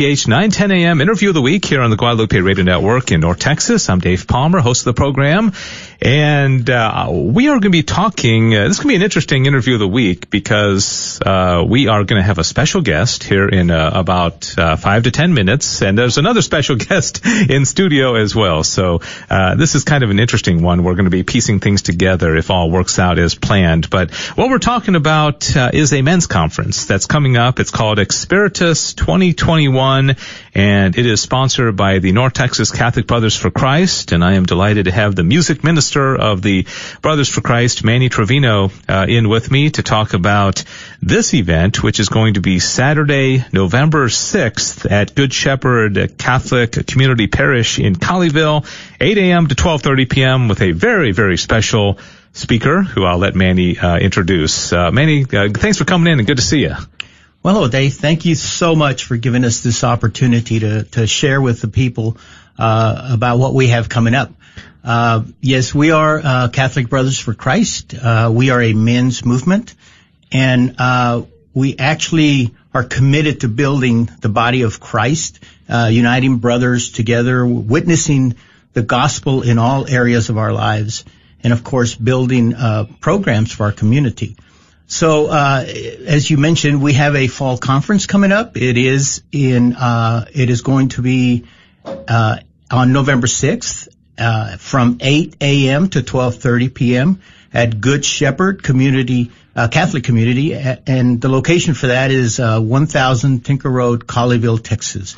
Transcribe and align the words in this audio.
KPH 0.00 0.28
910 0.28 0.70
AM 0.72 1.02
interview 1.02 1.28
of 1.28 1.34
the 1.34 1.42
week 1.42 1.62
here 1.62 1.82
on 1.82 1.90
the 1.90 1.96
Guadalupe 1.96 2.40
Radio 2.40 2.64
Network 2.64 3.12
in 3.12 3.20
North 3.20 3.38
Texas. 3.38 3.90
I'm 3.90 3.98
Dave 3.98 4.26
Palmer, 4.26 4.60
host 4.60 4.80
of 4.80 4.84
the 4.86 4.94
program. 4.94 5.52
And 6.02 6.68
uh, 6.70 7.08
we 7.12 7.48
are 7.48 7.52
going 7.52 7.62
to 7.62 7.70
be 7.70 7.82
talking, 7.82 8.54
uh, 8.54 8.64
this 8.64 8.72
is 8.72 8.76
going 8.78 8.88
to 8.88 8.92
be 8.92 8.96
an 8.96 9.02
interesting 9.02 9.44
interview 9.44 9.74
of 9.74 9.80
the 9.80 9.88
week 9.88 10.30
because 10.30 11.20
uh, 11.20 11.62
we 11.66 11.88
are 11.88 12.04
going 12.04 12.18
to 12.18 12.26
have 12.26 12.38
a 12.38 12.44
special 12.44 12.80
guest 12.80 13.22
here 13.22 13.46
in 13.46 13.70
uh, 13.70 13.90
about 13.92 14.58
uh, 14.58 14.76
five 14.76 15.02
to 15.02 15.10
ten 15.10 15.34
minutes. 15.34 15.82
And 15.82 15.98
there's 15.98 16.16
another 16.16 16.40
special 16.40 16.76
guest 16.88 17.26
in 17.26 17.66
studio 17.66 18.14
as 18.14 18.34
well. 18.34 18.64
So 18.64 19.02
uh, 19.28 19.56
this 19.56 19.74
is 19.74 19.84
kind 19.84 20.02
of 20.02 20.08
an 20.08 20.18
interesting 20.18 20.62
one. 20.62 20.84
We're 20.84 20.94
going 20.94 21.04
to 21.04 21.10
be 21.10 21.22
piecing 21.22 21.60
things 21.60 21.82
together 21.82 22.34
if 22.34 22.50
all 22.50 22.70
works 22.70 22.98
out 22.98 23.18
as 23.18 23.34
planned. 23.34 23.90
But 23.90 24.10
what 24.36 24.48
we're 24.48 24.58
talking 24.58 24.94
about 24.94 25.54
is 25.54 25.92
a 25.92 26.00
men's 26.00 26.26
conference 26.26 26.86
that's 26.86 27.04
coming 27.04 27.36
up. 27.36 27.60
It's 27.60 27.70
called 27.70 27.98
Experitus 27.98 28.96
2021 28.96 30.16
and 30.54 30.96
it 30.98 31.06
is 31.06 31.20
sponsored 31.20 31.76
by 31.76 31.98
the 31.98 32.12
North 32.12 32.32
Texas 32.32 32.70
Catholic 32.70 33.06
Brothers 33.06 33.36
for 33.36 33.50
Christ, 33.50 34.12
and 34.12 34.24
I 34.24 34.34
am 34.34 34.46
delighted 34.46 34.86
to 34.86 34.90
have 34.90 35.14
the 35.14 35.22
music 35.22 35.62
minister 35.62 36.16
of 36.16 36.42
the 36.42 36.66
Brothers 37.02 37.28
for 37.28 37.40
Christ, 37.40 37.84
Manny 37.84 38.08
Trevino, 38.08 38.70
uh, 38.88 39.06
in 39.08 39.28
with 39.28 39.50
me 39.50 39.70
to 39.70 39.82
talk 39.82 40.12
about 40.14 40.64
this 41.00 41.34
event, 41.34 41.82
which 41.82 42.00
is 42.00 42.08
going 42.08 42.34
to 42.34 42.40
be 42.40 42.58
Saturday, 42.58 43.44
November 43.52 44.08
6th 44.08 44.90
at 44.90 45.14
Good 45.14 45.32
Shepherd 45.32 46.18
Catholic 46.18 46.86
Community 46.86 47.26
Parish 47.26 47.78
in 47.78 47.94
Colleyville, 47.94 48.66
8 49.00 49.18
a.m. 49.18 49.46
to 49.46 49.54
12.30 49.54 50.10
p.m. 50.10 50.48
with 50.48 50.60
a 50.62 50.72
very, 50.72 51.12
very 51.12 51.36
special 51.36 51.98
speaker 52.32 52.82
who 52.82 53.04
I'll 53.04 53.18
let 53.18 53.34
Manny 53.34 53.78
uh, 53.78 53.98
introduce. 53.98 54.72
Uh, 54.72 54.90
Manny, 54.90 55.24
uh, 55.24 55.48
thanks 55.52 55.78
for 55.78 55.84
coming 55.84 56.12
in 56.12 56.18
and 56.18 56.26
good 56.26 56.36
to 56.36 56.42
see 56.42 56.60
you. 56.60 56.74
Well, 57.42 57.54
hello, 57.54 57.68
Dave. 57.68 57.94
Thank 57.94 58.26
you 58.26 58.34
so 58.34 58.76
much 58.76 59.04
for 59.04 59.16
giving 59.16 59.46
us 59.46 59.60
this 59.60 59.82
opportunity 59.82 60.58
to, 60.58 60.82
to 60.82 61.06
share 61.06 61.40
with 61.40 61.62
the 61.62 61.68
people 61.68 62.18
uh, 62.58 63.12
about 63.14 63.38
what 63.38 63.54
we 63.54 63.68
have 63.68 63.88
coming 63.88 64.14
up. 64.14 64.30
Uh, 64.84 65.22
yes, 65.40 65.74
we 65.74 65.90
are 65.90 66.20
uh, 66.22 66.48
Catholic 66.48 66.90
Brothers 66.90 67.18
for 67.18 67.32
Christ. 67.32 67.94
Uh, 67.94 68.30
we 68.30 68.50
are 68.50 68.60
a 68.60 68.74
men's 68.74 69.24
movement, 69.24 69.74
and 70.30 70.74
uh, 70.78 71.22
we 71.54 71.78
actually 71.78 72.54
are 72.74 72.84
committed 72.84 73.40
to 73.40 73.48
building 73.48 74.10
the 74.20 74.28
body 74.28 74.60
of 74.60 74.78
Christ, 74.78 75.42
uh, 75.66 75.88
uniting 75.90 76.40
brothers 76.40 76.90
together, 76.90 77.46
witnessing 77.46 78.36
the 78.74 78.82
gospel 78.82 79.40
in 79.40 79.56
all 79.56 79.88
areas 79.88 80.28
of 80.28 80.36
our 80.36 80.52
lives, 80.52 81.06
and 81.42 81.54
of 81.54 81.64
course, 81.64 81.94
building 81.94 82.54
programs 83.00 83.50
for 83.50 83.62
our 83.62 83.72
community. 83.72 84.36
So, 84.90 85.28
uh, 85.28 85.64
as 85.68 86.28
you 86.28 86.36
mentioned, 86.36 86.82
we 86.82 86.94
have 86.94 87.14
a 87.14 87.28
fall 87.28 87.56
conference 87.56 88.06
coming 88.06 88.32
up. 88.32 88.56
It 88.56 88.76
is 88.76 89.22
in, 89.30 89.76
uh, 89.76 90.26
it 90.34 90.50
is 90.50 90.62
going 90.62 90.88
to 90.90 91.00
be, 91.00 91.44
uh, 91.86 92.38
on 92.72 92.92
November 92.92 93.28
6th, 93.28 93.86
uh, 94.18 94.56
from 94.56 94.98
8 95.00 95.36
a.m. 95.40 95.90
to 95.90 96.00
12.30 96.00 96.74
p.m. 96.74 97.20
at 97.54 97.80
Good 97.80 98.04
Shepherd 98.04 98.64
Community, 98.64 99.30
uh, 99.54 99.68
Catholic 99.68 100.02
Community. 100.02 100.54
And 100.54 101.20
the 101.20 101.28
location 101.28 101.74
for 101.74 101.86
that 101.86 102.10
is, 102.10 102.40
uh, 102.40 102.58
1000 102.58 103.44
Tinker 103.44 103.70
Road, 103.70 104.08
Colleyville, 104.08 104.60
Texas 104.60 105.14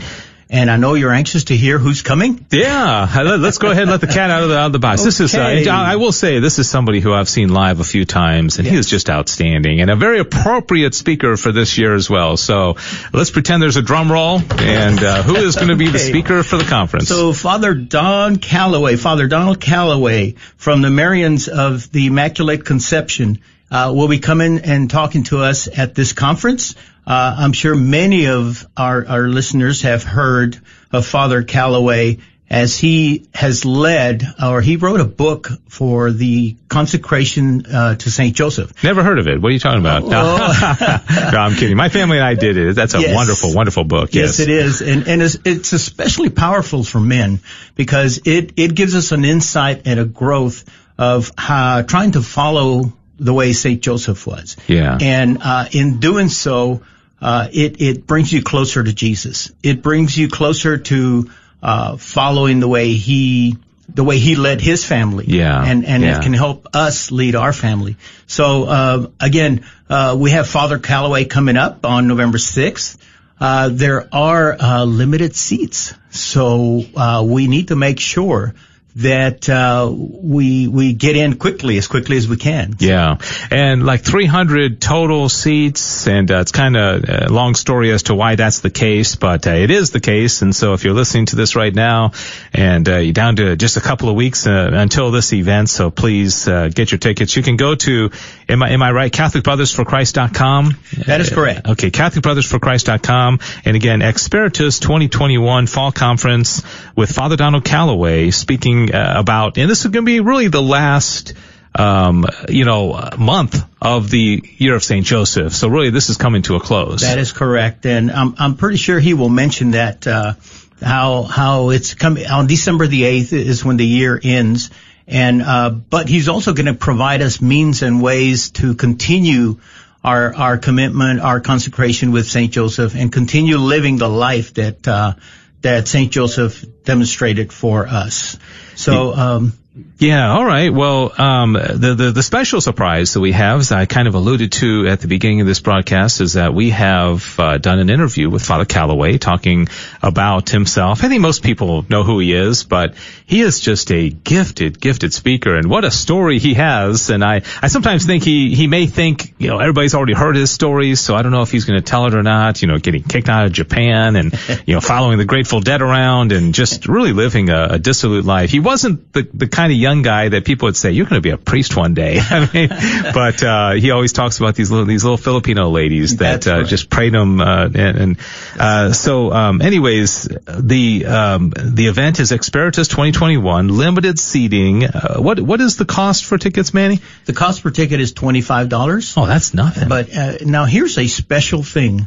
and 0.53 0.71
I 0.71 0.77
know 0.77 0.93
you're 0.93 1.13
anxious 1.13 1.45
to 1.45 1.57
hear 1.57 1.79
who's 1.79 2.03
coming. 2.03 2.45
Yeah, 2.51 3.09
let's 3.39 3.57
go 3.57 3.71
ahead 3.71 3.85
and 3.85 3.91
let 3.91 4.03
the 4.03 4.07
cat 4.07 4.31
out 4.31 4.43
of 4.43 4.51
the, 4.51 4.59
out 4.59 4.67
of 4.67 4.73
the 4.73 4.79
box. 4.79 5.01
Okay. 5.01 5.07
This 5.07 5.21
is, 5.21 5.35
uh, 5.35 5.41
I 5.41 5.97
will 5.97 6.13
say, 6.13 6.41
this 6.41 6.59
is 6.59 6.69
somebody 6.69 7.01
who 7.01 7.13
I've 7.13 7.29
seen 7.29 7.49
live 7.49 7.81
a 7.81 7.85
few 7.85 8.05
times, 8.05 8.59
and 8.59 8.67
yes. 8.67 8.73
he 8.73 8.79
is 8.79 8.87
just 8.87 9.09
outstanding 9.09 9.81
and 9.81 9.91
a 9.91 9.97
very 9.97 10.21
appropriate 10.21 10.95
speaker 10.95 11.39
for 11.39 11.53
this 11.53 11.79
year 11.79 11.95
as 11.95 12.11
well. 12.11 12.37
So 12.37 12.77
let's 13.15 13.31
pretend 13.31 13.63
there's 13.63 13.79
a 13.79 13.83
drum 13.83 14.13
roll, 14.13 14.41
and 14.59 15.03
uh, 15.03 15.23
who 15.23 15.37
is 15.37 15.57
going 15.57 15.69
to 15.69 15.77
be 15.77 15.87
okay. 15.87 15.93
the 15.93 15.99
speaker 15.99 16.43
for 16.43 16.59
the 16.59 16.65
conference? 16.65 17.09
So 17.09 17.33
Father 17.33 17.73
Don 17.73 18.37
Calloway, 18.37 18.97
Father 18.97 19.29
Donald 19.29 19.59
Calloway 19.59 20.33
from 20.59 20.83
the 20.83 20.89
Marians 20.89 21.49
of 21.49 21.91
the 21.91 22.09
Immaculate 22.09 22.65
Conception. 22.67 23.41
Uh, 23.71 23.91
will 23.91 24.07
be 24.07 24.19
coming 24.19 24.59
and 24.59 24.91
talking 24.91 25.23
to 25.23 25.39
us 25.39 25.67
at 25.67 25.95
this 25.95 26.13
conference. 26.13 26.75
Uh, 27.07 27.37
I'm 27.39 27.53
sure 27.53 27.75
many 27.75 28.27
of 28.29 28.67
our, 28.77 29.07
our 29.07 29.29
listeners 29.29 29.83
have 29.83 30.05
heard 30.05 30.61
of 30.93 31.07
Father 31.07 31.43
Calloway 31.43 32.19
as 32.53 32.79
he 32.79 33.27
has 33.33 33.65
led, 33.65 34.23
or 34.41 34.61
he 34.61 34.77
wrote 34.77 35.01
a 35.01 35.07
book 35.07 35.49
for 35.71 36.13
the 36.13 36.55
consecration 36.69 37.65
uh, 37.65 37.95
to 37.95 38.11
Saint 38.11 38.37
Joseph. 38.37 38.85
Never 38.85 39.03
heard 39.03 39.19
of 39.19 39.27
it. 39.27 39.41
What 39.41 39.49
are 39.49 39.53
you 39.53 39.59
talking 39.59 39.81
about? 39.81 40.03
Oh. 40.05 40.09
no, 41.33 41.39
I'm 41.39 41.55
kidding. 41.55 41.79
My 41.79 41.89
family 41.89 42.19
and 42.19 42.27
I 42.27 42.35
did 42.35 42.59
it. 42.59 42.77
That's 42.77 42.93
a 42.93 43.01
yes. 43.01 43.15
wonderful, 43.17 43.55
wonderful 43.55 43.85
book. 43.85 44.13
Yes, 44.13 44.39
yes 44.39 44.41
it 44.41 44.51
is, 44.51 44.83
and 44.83 45.09
and 45.09 45.23
it's, 45.23 45.39
it's, 45.47 45.73
especially 45.73 46.29
powerful 46.29 46.85
for 46.85 47.01
men 47.01 47.41
because 47.75 48.21
it 48.27 48.53
it 48.59 48.75
gives 48.75 48.95
us 48.95 49.13
an 49.13 49.25
insight 49.25 49.87
and 49.87 49.99
a 49.99 50.05
growth 50.05 50.65
of 50.99 51.33
how, 51.39 51.81
trying 51.81 52.13
to 52.13 52.21
follow 52.21 52.93
the 53.19 53.33
way 53.33 53.55
Saint 53.55 53.81
Joseph 53.81 54.27
was. 54.27 54.59
Yeah, 54.69 54.99
and 55.01 55.39
uh, 55.41 55.69
in 55.73 56.01
doing 56.01 56.29
so 56.29 56.83
uh, 57.23 57.49
it 57.53 57.81
it 57.81 58.07
brings 58.07 58.33
you 58.33 58.43
closer 58.43 58.83
to 58.83 58.93
Jesus. 58.93 59.53
It 59.63 59.81
brings 59.81 60.19
you 60.19 60.29
closer 60.29 60.77
to 60.79 61.31
uh, 61.63 61.97
following 61.97 62.61
the 62.61 62.69
way 62.69 62.95
he 62.95 63.57
the 63.89 64.03
way 64.03 64.19
he 64.19 64.35
led 64.35 64.61
his 64.61 64.85
family. 64.85 65.27
Yeah, 65.29 65.65
and 65.65 65.87
and 65.87 66.03
yeah. 66.03 66.19
it 66.19 66.23
can 66.23 66.33
help 66.33 66.69
us 66.75 67.13
lead 67.13 67.37
our 67.37 67.53
family. 67.53 67.97
So 68.27 68.65
uh, 68.65 69.07
again, 69.21 69.65
uh, 69.89 70.17
we 70.19 70.33
have 70.33 70.49
Father 70.49 70.81
Calloway 70.81 71.25
coming 71.25 71.57
up 71.57 71.87
on 71.87 72.09
November 72.09 72.39
sixth. 72.39 72.99
Uh, 73.41 73.71
there 73.73 74.09
are 74.13 74.57
uh, 74.59 74.85
limited 74.85 75.37
seats, 75.37 75.95
so 76.11 77.23
we 77.25 77.47
need 77.47 77.69
to 77.69 77.77
make 77.77 78.01
sure 78.01 78.55
that 78.97 79.49
uh, 79.49 79.91
we 79.93 80.69
we 80.69 80.93
get 80.93 81.17
in 81.17 81.37
quickly 81.37 81.79
as 81.79 81.89
quickly 81.89 82.17
as 82.17 82.29
we 82.29 82.37
can. 82.37 82.77
Yeah, 82.79 83.19
and 83.51 83.85
like 83.85 84.03
300 84.03 84.81
total 84.81 85.29
seats, 85.29 86.07
and 86.07 86.31
uh, 86.31 86.41
it's 86.41 86.53
kind 86.53 86.77
of 86.77 87.05
a 87.09 87.33
long 87.33 87.55
story 87.55 87.91
as 87.91 88.05
to 88.05 88.15
why 88.15 88.35
that's 88.35 88.61
the 88.61 88.71
case, 88.71 89.17
but 89.17 89.47
uh, 89.47 89.51
it 89.51 89.71
is 89.71 89.91
the 89.91 90.01
case. 90.01 90.43
And 90.43 90.55
so 90.55 90.75
if 90.75 90.85
you're 90.85 90.95
listening 90.95 91.27
to 91.27 91.37
this 91.37 91.57
right 91.57 91.75
now, 91.75 92.13
and 92.53 92.89
uh, 92.89 92.97
you're 92.99 93.15
down 93.15 93.37
to 93.37 93.57
just 93.57 93.77
a 93.77 93.81
couple 93.81 94.09
of 94.09 94.15
weeks 94.15 94.47
uh, 94.47 94.71
until 94.73 95.11
this 95.11 95.33
event, 95.33 95.71
so 95.71 95.91
please 95.91 96.47
uh, 96.47 96.69
get 96.69 96.93
your 96.93 96.99
tickets. 96.99 97.35
You 97.37 97.43
can 97.43 97.57
go 97.57 97.75
to 97.75 98.11
am 98.49 98.63
I 98.63 98.71
am 98.71 98.83
I 98.83 98.93
right? 98.93 99.13
CatholicBrothersForChrist.com. 99.13 100.77
That 101.07 101.21
is 101.21 101.31
correct. 101.31 101.69
okay, 101.69 101.91
CatholicBrothersForChrist.com, 101.91 103.41
and 103.65 103.77
again, 103.77 104.01
Experitus 104.01 104.81
2021 104.81 105.67
Fall 105.67 105.93
Conference 105.93 106.63
with 106.95 107.11
Father 107.11 107.37
Donald 107.37 107.65
Calloway 107.65 108.31
speaking 108.31 108.82
uh, 108.91 109.15
about, 109.17 109.59
and 109.59 109.71
this 109.71 109.85
is 109.85 109.91
going 109.91 110.05
to 110.05 110.11
be 110.11 110.21
really 110.21 110.49
the 110.49 110.63
last, 110.63 111.35
um, 111.75 112.27
you 112.49 112.65
know, 112.65 113.11
month 113.19 113.63
of 113.81 114.11
the 114.11 114.43
year 114.57 114.75
of 114.75 114.83
St. 114.83 115.05
Joseph. 115.05 115.53
So 115.53 115.69
really 115.69 115.91
this 115.91 116.11
is 116.11 116.17
coming 116.17 116.43
to 116.43 116.57
a 116.57 116.61
close. 116.61 117.03
That 117.03 117.19
is 117.19 117.33
correct. 117.33 117.87
And 117.87 118.11
I'm, 118.11 118.35
I'm 118.39 118.57
pretty 118.57 118.79
sure 118.79 118.99
he 118.99 119.15
will 119.15 119.29
mention 119.29 119.73
that, 119.73 120.07
uh, 120.07 120.35
how, 120.81 121.23
how 121.23 121.71
it's 121.71 121.95
coming 121.95 122.27
on 122.27 122.47
December 122.47 122.87
the 122.87 123.03
8th 123.03 123.33
is 123.33 123.65
when 123.65 123.77
the 123.77 123.87
year 123.87 124.21
ends. 124.23 124.71
And, 125.07 125.43
uh, 125.43 125.71
but 125.71 126.09
he's 126.09 126.29
also 126.29 126.55
going 126.55 126.67
to 126.67 126.75
provide 126.75 127.23
us 127.23 127.41
means 127.41 127.83
and 127.83 128.03
ways 128.03 128.51
to 128.53 128.75
continue 128.75 129.59
our, 130.05 130.35
our 130.35 130.59
commitment, 130.59 131.21
our 131.21 131.41
consecration 131.41 132.13
with 132.13 132.27
St. 132.27 132.53
Joseph 132.53 132.95
and 132.95 133.13
continue 133.13 133.59
living 133.59 133.99
the 133.99 134.09
life 134.09 134.55
that, 134.55 134.87
uh, 134.87 135.15
that 135.63 135.87
St. 135.87 136.11
Joseph 136.11 136.65
demonstrated 136.85 137.53
for 137.53 137.87
us. 137.87 138.37
So, 138.83 139.15
um, 139.15 139.53
yeah, 139.99 140.31
all 140.31 140.45
right. 140.45 140.69
Well, 140.69 141.13
um, 141.19 141.55
the, 141.55 141.95
the, 141.97 142.13
the 142.13 142.23
special 142.23 142.61
surprise 142.61 143.15
that 143.15 143.21
we 143.21 143.33
have, 143.33 143.61
as 143.61 143.73
I 143.73 143.87
kind 143.87 144.07
of 144.07 144.15
alluded 144.15 144.53
to 144.53 144.87
at 144.87 145.01
the 145.01 145.09
beginning 145.09 145.41
of 145.41 145.47
this 145.47 145.61
broadcast, 145.61 146.21
is 146.21 146.35
that 146.35 146.53
we 146.53 146.71
have 146.71 147.41
uh, 147.41 147.57
done 147.57 147.79
an 147.79 147.89
interview 147.89 148.29
with 148.29 148.45
Father 148.45 148.67
Calloway 148.67 149.17
talking 149.17 149.69
about 150.03 150.51
himself. 150.51 151.03
I 151.03 151.09
think 151.09 151.23
most 151.23 151.43
people 151.43 151.87
know 151.89 152.03
who 152.03 152.19
he 152.19 152.35
is, 152.35 152.65
but 152.65 152.97
he 153.25 153.41
is 153.41 153.61
just 153.61 153.91
a 153.91 154.11
gifted, 154.11 154.79
gifted 154.79 155.15
speaker, 155.15 155.57
and 155.57 155.71
what 155.71 155.85
a 155.85 155.91
story 155.91 156.39
he 156.39 156.53
has. 156.53 157.09
And 157.09 157.25
I, 157.25 157.41
I 157.63 157.69
sometimes 157.69 158.05
think 158.05 158.25
he 158.25 158.55
he 158.55 158.67
may 158.67 158.87
think, 158.87 159.35
you 159.39 159.49
know, 159.49 159.59
everybody's 159.59 159.95
already 159.95 160.15
heard 160.15 160.37
his 160.37 160.51
stories, 160.51 161.01
so 161.01 161.15
I 161.15 161.23
don't 161.23 161.33
know 161.33 161.43
if 161.43 161.51
he's 161.51 161.65
going 161.65 161.81
to 161.81 161.85
tell 161.85 162.07
it 162.07 162.15
or 162.15 162.23
not. 162.23 162.61
You 162.61 162.69
know, 162.69 162.79
getting 162.79 163.05
kicked 163.05 163.31
out 163.31 163.47
of 163.47 163.53
Japan 163.53 164.17
and 164.17 164.35
you 164.67 164.75
know 164.75 164.83
following 164.83 165.17
the 165.17 165.25
Grateful 165.25 165.61
Dead 165.61 165.81
around 165.81 166.33
and 166.33 166.53
just 166.53 166.89
really 166.89 167.15
living 167.15 167.49
a, 167.49 167.69
a 167.71 167.79
dissolute 167.79 168.27
life. 168.27 168.51
He 168.51 168.61
wasn't 168.61 169.13
the 169.15 169.27
the 169.33 169.47
kind 169.47 169.62
of 169.71 169.79
young 169.79 170.03
guy 170.03 170.29
that 170.31 170.45
people 170.45 170.67
would 170.67 170.77
say 170.77 170.93
you're 170.93 171.07
going 171.07 171.21
to 171.21 171.27
be 171.27 171.31
a 171.31 171.37
priest 171.37 171.77
one 171.77 171.95
day. 171.95 172.19
I 172.21 172.51
mean, 172.53 172.69
but 173.15 173.43
uh, 173.43 173.73
he 173.73 173.91
always 173.91 174.13
talks 174.13 174.39
about 174.39 174.55
these 174.55 174.71
little 174.71 174.87
these 174.87 175.05
little 175.05 175.19
Filipino 175.19 175.69
ladies 175.71 176.17
that 176.17 176.47
uh, 176.47 176.59
right. 176.59 176.67
just 176.67 176.91
prayed 176.91 177.15
him. 177.15 177.41
Uh, 177.41 177.67
and, 177.67 177.99
and 177.99 178.19
uh, 178.59 178.93
so, 178.93 179.33
um, 179.33 179.63
anyways, 179.63 180.25
the 180.47 181.07
um, 181.07 181.51
the 181.51 181.87
event 181.87 182.19
is 182.19 182.33
Experitus 182.33 182.89
2021, 182.89 183.69
limited 183.69 184.19
seating. 184.19 184.85
Uh, 184.85 185.19
what 185.19 185.39
what 185.39 185.61
is 185.61 185.77
the 185.77 185.85
cost 185.85 186.25
for 186.25 186.39
tickets, 186.39 186.73
Manny? 186.73 187.01
The 187.27 187.33
cost 187.33 187.63
per 187.63 187.71
ticket 187.71 188.01
is 188.01 188.13
twenty 188.13 188.41
five 188.41 188.69
dollars. 188.69 189.15
Oh, 189.17 189.27
that's 189.27 189.55
nothing. 189.55 189.89
But 189.89 190.17
uh, 190.17 190.39
now 190.43 190.65
here's 190.65 190.99
a 190.99 191.07
special 191.07 191.63
thing 191.63 192.07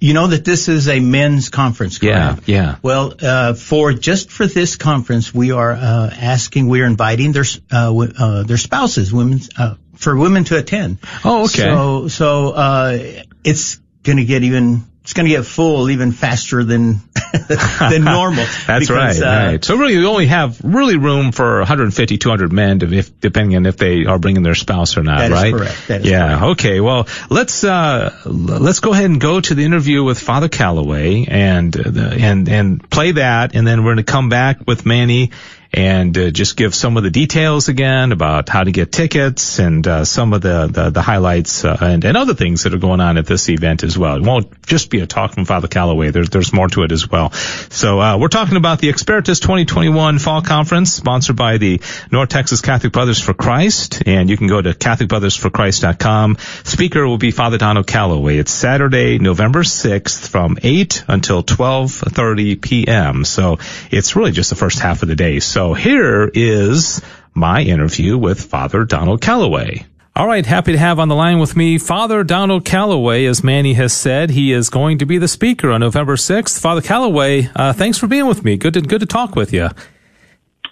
you 0.00 0.14
know 0.14 0.28
that 0.28 0.44
this 0.44 0.68
is 0.68 0.88
a 0.88 1.00
men's 1.00 1.48
conference, 1.48 1.98
correct? 1.98 2.48
Yeah, 2.48 2.54
yeah. 2.62 2.76
Well, 2.82 3.14
uh, 3.20 3.54
for 3.54 3.92
just 3.92 4.30
for 4.30 4.46
this 4.46 4.76
conference, 4.76 5.34
we 5.34 5.52
are 5.52 5.72
uh, 5.72 6.10
asking, 6.16 6.68
we 6.68 6.80
are 6.82 6.86
inviting 6.86 7.32
their 7.32 7.44
uh, 7.70 7.86
w- 7.86 8.12
uh, 8.18 8.42
their 8.44 8.58
spouses, 8.58 9.12
women, 9.12 9.40
uh, 9.58 9.74
for 9.96 10.16
women 10.16 10.44
to 10.44 10.56
attend. 10.56 10.98
Oh, 11.24 11.44
okay. 11.44 11.64
So, 11.64 12.08
so 12.08 12.50
uh, 12.50 12.98
it's 13.44 13.80
going 14.02 14.18
to 14.18 14.24
get 14.24 14.42
even 14.42 14.84
it's 15.08 15.14
going 15.14 15.24
to 15.24 15.34
get 15.34 15.46
full 15.46 15.88
even 15.88 16.12
faster 16.12 16.62
than 16.62 17.00
than 17.80 18.04
normal. 18.04 18.44
That's 18.66 18.88
because, 18.88 18.90
right, 18.90 19.22
uh, 19.22 19.52
right. 19.52 19.64
So 19.64 19.74
really, 19.78 19.94
you 19.94 20.06
only 20.06 20.26
have 20.26 20.60
really 20.62 20.98
room 20.98 21.32
for 21.32 21.60
150, 21.60 22.18
200 22.18 22.52
men, 22.52 22.80
to, 22.80 22.92
if, 22.92 23.18
depending 23.18 23.56
on 23.56 23.64
if 23.64 23.78
they 23.78 24.04
are 24.04 24.18
bringing 24.18 24.42
their 24.42 24.54
spouse 24.54 24.98
or 24.98 25.02
not, 25.02 25.20
that 25.20 25.30
right? 25.30 25.54
correct. 25.54 25.88
That 25.88 26.00
is 26.02 26.10
yeah. 26.10 26.38
Correct. 26.38 26.60
Okay. 26.60 26.80
Well, 26.80 27.08
let's 27.30 27.64
uh, 27.64 28.20
let's 28.26 28.80
go 28.80 28.92
ahead 28.92 29.06
and 29.06 29.18
go 29.18 29.40
to 29.40 29.54
the 29.54 29.64
interview 29.64 30.04
with 30.04 30.18
Father 30.20 30.50
Calloway 30.50 31.24
and 31.26 31.74
uh, 31.74 32.00
and 32.10 32.46
and 32.46 32.90
play 32.90 33.12
that, 33.12 33.54
and 33.54 33.66
then 33.66 33.84
we're 33.84 33.94
going 33.94 34.04
to 34.04 34.12
come 34.12 34.28
back 34.28 34.66
with 34.66 34.84
Manny 34.84 35.30
and 35.72 36.16
uh, 36.16 36.30
just 36.30 36.56
give 36.56 36.74
some 36.74 36.96
of 36.96 37.02
the 37.02 37.10
details 37.10 37.68
again 37.68 38.12
about 38.12 38.48
how 38.48 38.64
to 38.64 38.72
get 38.72 38.90
tickets 38.90 39.58
and 39.58 39.86
uh, 39.86 40.04
some 40.04 40.32
of 40.32 40.40
the 40.40 40.66
the, 40.66 40.90
the 40.90 41.02
highlights 41.02 41.64
uh, 41.64 41.76
and, 41.80 42.04
and 42.04 42.16
other 42.16 42.34
things 42.34 42.62
that 42.62 42.72
are 42.72 42.78
going 42.78 43.00
on 43.00 43.18
at 43.18 43.26
this 43.26 43.48
event 43.48 43.82
as 43.82 43.98
well. 43.98 44.16
It 44.16 44.22
won't 44.22 44.66
just 44.66 44.90
be 44.90 45.00
a 45.00 45.06
talk 45.06 45.32
from 45.32 45.44
Father 45.44 45.68
Calloway. 45.68 46.10
There's 46.10 46.30
there's 46.30 46.52
more 46.52 46.68
to 46.68 46.84
it 46.84 46.92
as 46.92 47.08
well. 47.08 47.32
So 47.32 48.00
uh, 48.00 48.18
we're 48.18 48.28
talking 48.28 48.56
about 48.56 48.78
the 48.78 48.88
Expertus 48.88 49.40
2021 49.40 50.18
Fall 50.18 50.40
Conference, 50.40 50.92
sponsored 50.94 51.36
by 51.36 51.58
the 51.58 51.82
North 52.10 52.30
Texas 52.30 52.62
Catholic 52.62 52.92
Brothers 52.92 53.20
for 53.20 53.34
Christ, 53.34 54.02
and 54.06 54.30
you 54.30 54.36
can 54.36 54.46
go 54.46 54.62
to 54.62 54.72
CatholicBrothersForChrist.com. 54.72 56.38
Speaker 56.64 57.06
will 57.06 57.18
be 57.18 57.30
Father 57.30 57.58
Donald 57.58 57.86
Calloway. 57.86 58.38
It's 58.38 58.52
Saturday, 58.52 59.18
November 59.18 59.62
6th, 59.62 60.28
from 60.28 60.58
8 60.62 61.04
until 61.08 61.42
12:30 61.42 62.60
p.m. 62.60 63.24
So 63.24 63.58
it's 63.90 64.16
really 64.16 64.32
just 64.32 64.50
the 64.50 64.56
first 64.56 64.78
half 64.78 65.02
of 65.02 65.08
the 65.08 65.16
day. 65.16 65.40
So 65.40 65.57
so 65.58 65.74
here 65.74 66.30
is 66.32 67.02
my 67.34 67.62
interview 67.62 68.16
with 68.16 68.40
Father 68.40 68.84
Donald 68.84 69.20
Calloway. 69.20 69.84
All 70.14 70.28
right, 70.28 70.46
happy 70.46 70.70
to 70.70 70.78
have 70.78 71.00
on 71.00 71.08
the 71.08 71.16
line 71.16 71.40
with 71.40 71.56
me 71.56 71.78
Father 71.78 72.22
Donald 72.22 72.64
Calloway. 72.64 73.24
As 73.24 73.42
Manny 73.42 73.74
has 73.74 73.92
said, 73.92 74.30
he 74.30 74.52
is 74.52 74.70
going 74.70 74.98
to 74.98 75.04
be 75.04 75.18
the 75.18 75.26
speaker 75.26 75.72
on 75.72 75.80
November 75.80 76.14
6th. 76.14 76.60
Father 76.60 76.80
Calloway, 76.80 77.50
uh, 77.56 77.72
thanks 77.72 77.98
for 77.98 78.06
being 78.06 78.26
with 78.26 78.44
me. 78.44 78.56
Good 78.56 78.74
to, 78.74 78.82
good 78.82 79.00
to 79.00 79.06
talk 79.06 79.34
with 79.34 79.52
you. 79.52 79.68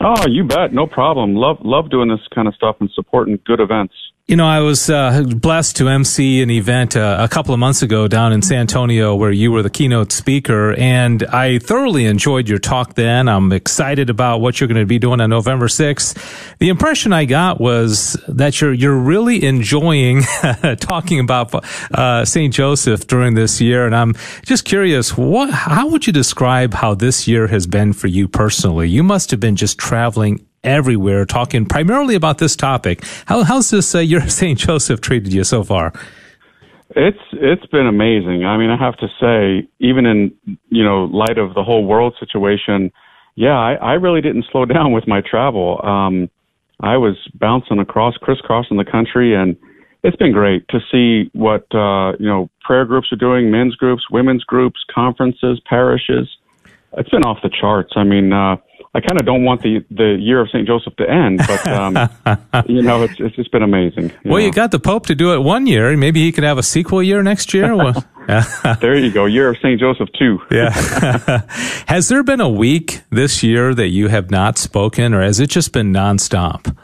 Oh, 0.01 0.29
you 0.29 0.45
bet. 0.45 0.73
No 0.73 0.87
problem. 0.87 1.35
Love, 1.35 1.59
love 1.63 1.91
doing 1.91 2.09
this 2.09 2.21
kind 2.33 2.47
of 2.47 2.55
stuff 2.55 2.77
and 2.79 2.89
supporting 2.95 3.41
good 3.45 3.59
events. 3.59 3.95
You 4.29 4.35
know, 4.35 4.49
I 4.49 4.59
was 4.59 4.91
uh, 4.91 5.23
blessed 5.23 5.77
to 5.77 5.89
MC 5.89 6.43
an 6.43 6.51
event 6.51 6.97
uh, 6.97 7.17
a 7.21 7.29
couple 7.29 7.55
of 7.55 7.61
months 7.61 7.83
ago 7.83 8.09
down 8.09 8.33
in 8.33 8.43
San 8.43 8.59
Antonio 8.59 9.15
where 9.15 9.31
you 9.31 9.53
were 9.53 9.63
the 9.63 9.71
keynote 9.71 10.11
speaker, 10.11 10.75
and 10.75 11.23
I 11.27 11.61
thoroughly 11.61 12.07
enjoyed 12.07 12.49
your 12.49 12.59
talk 12.59 12.95
then. 12.95 13.29
I'm 13.29 13.53
excited 13.53 14.11
about 14.11 14.39
what 14.39 14.59
you're 14.59 14.67
going 14.67 14.81
to 14.81 14.85
be 14.85 14.99
doing 14.99 15.21
on 15.21 15.31
November 15.31 15.69
6th. 15.69 16.59
The 16.59 16.71
impression 16.71 17.13
I 17.13 17.25
got 17.25 17.61
was 17.61 18.21
that 18.27 18.61
you're 18.61 18.73
you're 18.73 18.99
really 18.99 19.45
enjoying 19.45 20.23
talking 20.81 21.21
about 21.21 21.55
uh, 21.95 22.25
St. 22.25 22.53
Joseph 22.53 23.07
during 23.07 23.35
this 23.35 23.61
year, 23.61 23.87
and 23.87 23.95
I'm 23.95 24.15
just 24.45 24.65
curious, 24.65 25.17
what 25.17 25.51
how 25.51 25.87
would 25.87 26.05
you 26.05 26.13
describe 26.13 26.75
how 26.75 26.97
this 26.97 27.29
year 27.29 27.47
has 27.47 27.69
been 27.69 27.93
for 27.93 28.09
you 28.09 28.27
personally? 28.27 28.89
You 28.89 29.05
must 29.05 29.31
have 29.31 29.39
been 29.39 29.55
just 29.55 29.79
traveling 29.79 30.45
everywhere 30.67 31.25
talking 31.25 31.65
primarily 31.65 32.15
about 32.15 32.39
this 32.39 32.57
topic. 32.57 33.05
How, 33.27 33.45
how's 33.45 33.71
this 33.71 33.95
uh, 33.95 34.01
year 34.01 34.29
St. 34.29 34.59
Joseph 34.67 35.01
treated 35.01 35.33
you 35.33 35.45
so 35.45 35.65
far? 35.65 35.93
It's 36.91 37.19
it's 37.33 37.67
been 37.67 37.87
amazing. 37.87 38.45
I 38.45 38.57
mean, 38.57 38.71
I 38.71 38.77
have 38.77 38.97
to 38.99 39.09
say, 39.21 39.69
even 39.81 40.07
in 40.07 40.33
you 40.69 40.85
know 40.85 41.05
light 41.05 41.39
of 41.39 41.55
the 41.55 41.65
whole 41.65 41.85
world 41.85 42.15
situation, 42.21 42.93
yeah, 43.35 43.59
I, 43.59 43.75
I 43.75 43.93
really 43.95 44.21
didn't 44.21 44.47
slow 44.51 44.65
down 44.77 44.93
with 44.93 45.07
my 45.07 45.21
travel. 45.21 45.81
Um, 45.85 46.31
I 46.81 46.97
was 46.97 47.17
bouncing 47.35 47.79
across, 47.79 48.17
crisscrossing 48.19 48.77
the 48.77 48.85
country, 48.85 49.35
and 49.35 49.57
it's 50.03 50.17
been 50.17 50.33
great 50.33 50.69
to 50.69 50.79
see 50.91 51.31
what 51.33 51.67
uh, 51.75 52.13
you 52.19 52.27
know 52.27 52.49
prayer 52.61 52.85
groups 52.85 53.13
are 53.13 53.17
doing, 53.17 53.51
men's 53.51 53.75
groups, 53.75 54.05
women's 54.11 54.45
groups, 54.45 54.81
conferences, 54.95 55.61
parishes. 55.69 56.29
It's 56.97 57.11
been 57.11 57.25
off 57.25 57.39
the 57.43 57.51
charts. 57.51 57.93
I 57.97 58.05
mean, 58.05 58.33
uh, 58.33 58.57
I 58.97 59.01
kind 59.01 59.21
of 59.21 59.27
don't 59.27 59.45
want 59.45 59.61
the 59.61 59.85
the 59.91 60.17
year 60.19 60.41
of 60.41 60.49
St. 60.49 60.67
Joseph 60.67 60.97
to 60.97 61.09
end, 61.09 61.43
but 61.47 61.69
um, 61.69 61.95
you 62.67 62.81
know, 62.81 63.03
it's 63.03 63.21
it's 63.21 63.37
just 63.37 63.53
been 63.53 63.63
amazing. 63.63 64.05
You 64.05 64.17
well, 64.25 64.39
know? 64.39 64.47
you 64.47 64.51
got 64.51 64.71
the 64.71 64.79
Pope 64.79 65.05
to 65.07 65.15
do 65.15 65.35
it 65.35 65.41
one 65.41 65.67
year. 65.67 65.95
Maybe 65.99 66.21
he 66.23 66.33
could 66.33 66.45
have 66.45 66.57
a 66.57 66.63
sequel 66.63 67.03
year 67.03 67.23
next 67.23 67.53
year. 67.53 67.77
there 68.81 68.97
you 68.97 69.13
go, 69.13 69.27
year 69.27 69.51
of 69.51 69.59
St. 69.59 69.79
Joseph 69.79 70.09
too. 70.19 70.41
yeah. 70.51 70.71
has 71.89 72.09
there 72.09 72.23
been 72.23 72.41
a 72.41 72.49
week 72.49 73.03
this 73.11 73.43
year 73.43 73.75
that 73.75 73.89
you 73.89 74.09
have 74.09 74.31
not 74.31 74.57
spoken, 74.57 75.13
or 75.13 75.21
has 75.21 75.41
it 75.41 75.51
just 75.51 75.75
been 75.75 75.93
nonstop? 75.93 76.75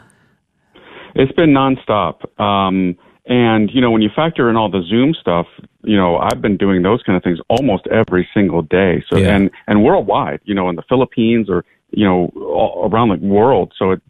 It's 1.15 1.31
been 1.31 1.49
nonstop. 1.49 2.39
Um, 2.39 2.95
and 3.25 3.71
you 3.73 3.81
know, 3.81 3.89
when 3.89 4.03
you 4.03 4.11
factor 4.15 4.51
in 4.51 4.55
all 4.55 4.69
the 4.69 4.83
Zoom 4.87 5.15
stuff, 5.19 5.47
you 5.83 5.97
know, 5.97 6.17
I've 6.17 6.43
been 6.43 6.57
doing 6.57 6.83
those 6.83 7.01
kind 7.01 7.17
of 7.17 7.23
things 7.23 7.39
almost 7.49 7.87
every 7.87 8.29
single 8.35 8.61
day. 8.61 9.03
So 9.11 9.17
yeah. 9.17 9.35
and 9.35 9.49
and 9.65 9.83
worldwide, 9.83 10.41
you 10.43 10.53
know, 10.53 10.69
in 10.69 10.75
the 10.75 10.83
Philippines 10.87 11.49
or 11.49 11.65
you 11.93 12.05
know, 12.05 12.31
all 12.35 12.89
around 12.91 13.09
the 13.09 13.27
world. 13.27 13.73
So 13.77 13.91
it, 13.91 14.01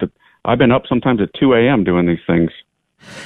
I've 0.46 0.58
been 0.58 0.72
up 0.72 0.84
sometimes 0.88 1.22
at 1.22 1.30
2 1.40 1.54
a.m. 1.54 1.84
doing 1.84 2.08
these 2.08 2.24
things. 2.28 2.52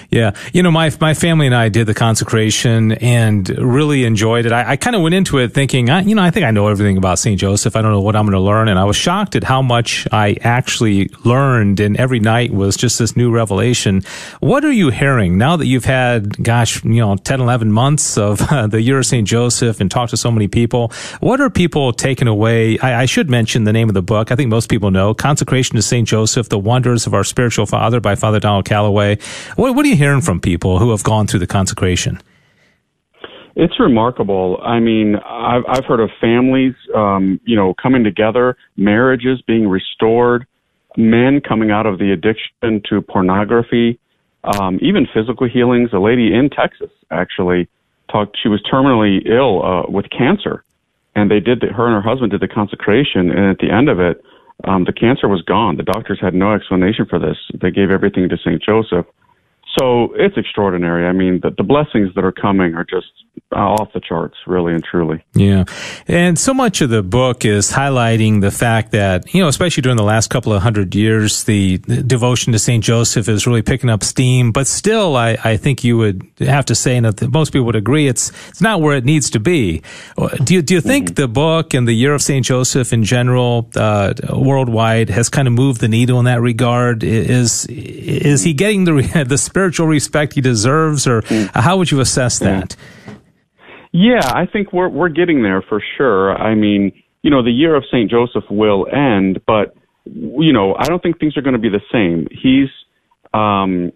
Yeah. 0.09 0.31
You 0.53 0.63
know, 0.63 0.71
my, 0.71 0.91
my 0.99 1.13
family 1.13 1.45
and 1.45 1.55
I 1.55 1.69
did 1.69 1.87
the 1.87 1.93
consecration 1.93 2.93
and 2.93 3.47
really 3.49 4.05
enjoyed 4.05 4.45
it. 4.45 4.51
I, 4.51 4.71
I 4.71 4.75
kind 4.77 4.95
of 4.95 5.01
went 5.01 5.15
into 5.15 5.37
it 5.39 5.53
thinking, 5.53 5.89
I, 5.89 6.01
you 6.01 6.15
know, 6.15 6.23
I 6.23 6.31
think 6.31 6.45
I 6.45 6.51
know 6.51 6.67
everything 6.67 6.97
about 6.97 7.19
St. 7.19 7.39
Joseph. 7.39 7.75
I 7.75 7.81
don't 7.81 7.91
know 7.91 8.01
what 8.01 8.15
I'm 8.15 8.25
going 8.25 8.33
to 8.33 8.39
learn. 8.39 8.67
And 8.67 8.79
I 8.79 8.85
was 8.85 8.95
shocked 8.95 9.35
at 9.35 9.43
how 9.43 9.61
much 9.61 10.07
I 10.11 10.37
actually 10.41 11.09
learned. 11.23 11.79
And 11.79 11.97
every 11.97 12.19
night 12.19 12.51
was 12.51 12.77
just 12.77 12.99
this 12.99 13.15
new 13.15 13.31
revelation. 13.31 14.03
What 14.39 14.63
are 14.65 14.71
you 14.71 14.89
hearing 14.89 15.37
now 15.37 15.57
that 15.57 15.65
you've 15.65 15.85
had, 15.85 16.41
gosh, 16.43 16.83
you 16.83 17.01
know, 17.01 17.15
10, 17.15 17.41
11 17.41 17.71
months 17.71 18.17
of 18.17 18.41
uh, 18.41 18.67
the 18.67 18.81
year 18.81 18.99
of 18.99 19.05
St. 19.05 19.27
Joseph 19.27 19.81
and 19.81 19.89
talked 19.91 20.11
to 20.11 20.17
so 20.17 20.31
many 20.31 20.47
people? 20.47 20.91
What 21.19 21.41
are 21.41 21.49
people 21.49 21.93
taking 21.93 22.27
away? 22.27 22.79
I, 22.79 23.01
I 23.01 23.05
should 23.05 23.29
mention 23.29 23.63
the 23.63 23.73
name 23.73 23.89
of 23.89 23.93
the 23.93 24.01
book. 24.01 24.31
I 24.31 24.35
think 24.35 24.49
most 24.49 24.69
people 24.69 24.91
know 24.91 25.13
Consecration 25.13 25.75
to 25.75 25.81
St. 25.81 26.07
Joseph, 26.07 26.49
The 26.49 26.59
Wonders 26.59 27.07
of 27.07 27.13
Our 27.13 27.23
Spiritual 27.23 27.65
Father 27.65 27.99
by 27.99 28.15
Father 28.15 28.39
Donald 28.39 28.65
Calloway. 28.65 29.17
What 29.55 29.66
what, 29.67 29.75
what 29.75 29.85
are 29.85 29.89
you 29.89 29.95
hearing 29.95 30.21
from 30.21 30.39
people 30.39 30.79
who 30.79 30.91
have 30.91 31.03
gone 31.03 31.27
through 31.27 31.39
the 31.39 31.47
consecration? 31.47 32.21
It's 33.55 33.79
remarkable. 33.79 34.59
I 34.63 34.79
mean, 34.79 35.15
I've, 35.15 35.63
I've 35.67 35.85
heard 35.85 35.99
of 35.99 36.09
families, 36.21 36.75
um, 36.95 37.39
you 37.43 37.55
know, 37.55 37.73
coming 37.81 38.03
together, 38.03 38.55
marriages 38.75 39.41
being 39.47 39.67
restored, 39.67 40.45
men 40.95 41.41
coming 41.41 41.71
out 41.71 41.85
of 41.85 41.97
the 41.97 42.11
addiction 42.11 42.81
to 42.89 43.01
pornography, 43.01 43.99
um, 44.43 44.79
even 44.81 45.07
physical 45.11 45.49
healings. 45.49 45.89
A 45.91 45.99
lady 45.99 46.33
in 46.33 46.49
Texas 46.49 46.91
actually 47.09 47.67
talked. 48.11 48.37
She 48.41 48.47
was 48.47 48.61
terminally 48.71 49.25
ill 49.25 49.65
uh, 49.65 49.89
with 49.89 50.05
cancer, 50.15 50.63
and 51.15 51.31
they 51.31 51.39
did. 51.39 51.61
The, 51.61 51.67
her 51.67 51.87
and 51.87 51.95
her 51.95 52.07
husband 52.07 52.31
did 52.31 52.41
the 52.41 52.47
consecration, 52.47 53.31
and 53.31 53.49
at 53.49 53.57
the 53.57 53.71
end 53.71 53.89
of 53.89 53.99
it, 53.99 54.23
um, 54.65 54.85
the 54.85 54.93
cancer 54.93 55.27
was 55.27 55.41
gone. 55.41 55.77
The 55.77 55.83
doctors 55.83 56.19
had 56.21 56.35
no 56.35 56.53
explanation 56.53 57.07
for 57.09 57.17
this. 57.17 57.37
They 57.59 57.71
gave 57.71 57.89
everything 57.89 58.29
to 58.29 58.37
Saint 58.45 58.61
Joseph. 58.61 59.07
So 59.77 60.13
it's 60.15 60.37
extraordinary. 60.37 61.05
I 61.05 61.11
mean, 61.11 61.39
the, 61.41 61.51
the 61.55 61.63
blessings 61.63 62.13
that 62.15 62.23
are 62.23 62.31
coming 62.31 62.73
are 62.73 62.83
just 62.83 63.11
uh, 63.51 63.59
off 63.59 63.93
the 63.93 63.99
charts, 63.99 64.35
really 64.45 64.73
and 64.73 64.83
truly. 64.83 65.23
Yeah. 65.33 65.65
And 66.07 66.37
so 66.37 66.53
much 66.53 66.81
of 66.81 66.89
the 66.89 67.03
book 67.03 67.45
is 67.45 67.71
highlighting 67.71 68.41
the 68.41 68.51
fact 68.51 68.91
that, 68.91 69.33
you 69.33 69.41
know, 69.41 69.47
especially 69.47 69.81
during 69.81 69.97
the 69.97 70.03
last 70.03 70.29
couple 70.29 70.51
of 70.51 70.61
hundred 70.61 70.95
years, 70.95 71.43
the, 71.43 71.77
devotion 71.77 72.53
to 72.53 72.59
St. 72.59 72.83
Joseph 72.83 73.29
is 73.29 73.47
really 73.47 73.61
picking 73.61 73.89
up 73.89 74.03
steam. 74.03 74.51
But 74.51 74.67
still, 74.67 75.15
I, 75.15 75.37
I 75.43 75.57
think 75.57 75.83
you 75.83 75.97
would 75.97 76.27
have 76.39 76.65
to 76.65 76.75
say, 76.75 76.97
and 76.97 77.05
that 77.05 77.31
most 77.31 77.53
people 77.53 77.65
would 77.67 77.75
agree, 77.75 78.07
it's, 78.07 78.31
it's 78.49 78.61
not 78.61 78.81
where 78.81 78.97
it 78.97 79.05
needs 79.05 79.29
to 79.31 79.39
be. 79.39 79.81
Do 80.43 80.55
you, 80.55 80.61
do 80.61 80.73
you 80.73 80.81
think 80.81 81.07
mm-hmm. 81.07 81.21
the 81.21 81.27
book 81.27 81.73
and 81.73 81.87
the 81.87 81.93
year 81.93 82.13
of 82.13 82.21
St. 82.21 82.45
Joseph 82.45 82.91
in 82.91 83.03
general, 83.03 83.69
uh, 83.75 84.13
worldwide 84.33 85.09
has 85.09 85.29
kind 85.29 85.47
of 85.47 85.53
moved 85.53 85.81
the 85.81 85.87
needle 85.87 86.19
in 86.19 86.25
that 86.25 86.41
regard? 86.41 87.03
Is, 87.03 87.65
is 87.67 88.43
he 88.43 88.53
getting 88.53 88.85
the, 88.85 89.25
the 89.27 89.37
spiritual 89.67 89.87
respect 89.87 90.33
he 90.33 90.39
deserves 90.39 91.05
or 91.05 91.21
mm. 91.23 91.49
how 91.53 91.75
would 91.75 91.91
you 91.91 91.99
assess 91.99 92.39
that? 92.39 92.75
Yeah, 93.91 94.21
I 94.23 94.45
think 94.45 94.71
we're 94.71 94.87
we're 94.87 95.09
getting 95.09 95.43
there 95.43 95.61
for 95.61 95.81
sure. 95.97 96.35
I 96.37 96.55
mean, 96.55 96.91
you 97.21 97.31
know, 97.31 97.43
the 97.43 97.51
year 97.51 97.75
of 97.75 97.83
St. 97.91 98.09
Joseph 98.09 98.43
will 98.49 98.87
end, 98.93 99.41
but 99.45 99.75
you 100.05 100.53
know, 100.53 100.75
I 100.75 100.85
don't 100.85 101.03
think 101.03 101.19
things 101.19 101.35
are 101.35 101.41
going 101.41 101.55
to 101.55 101.59
be 101.59 101.69
the 101.69 101.81
same. 101.91 102.27
He's 102.31 102.69
um, 103.33 103.91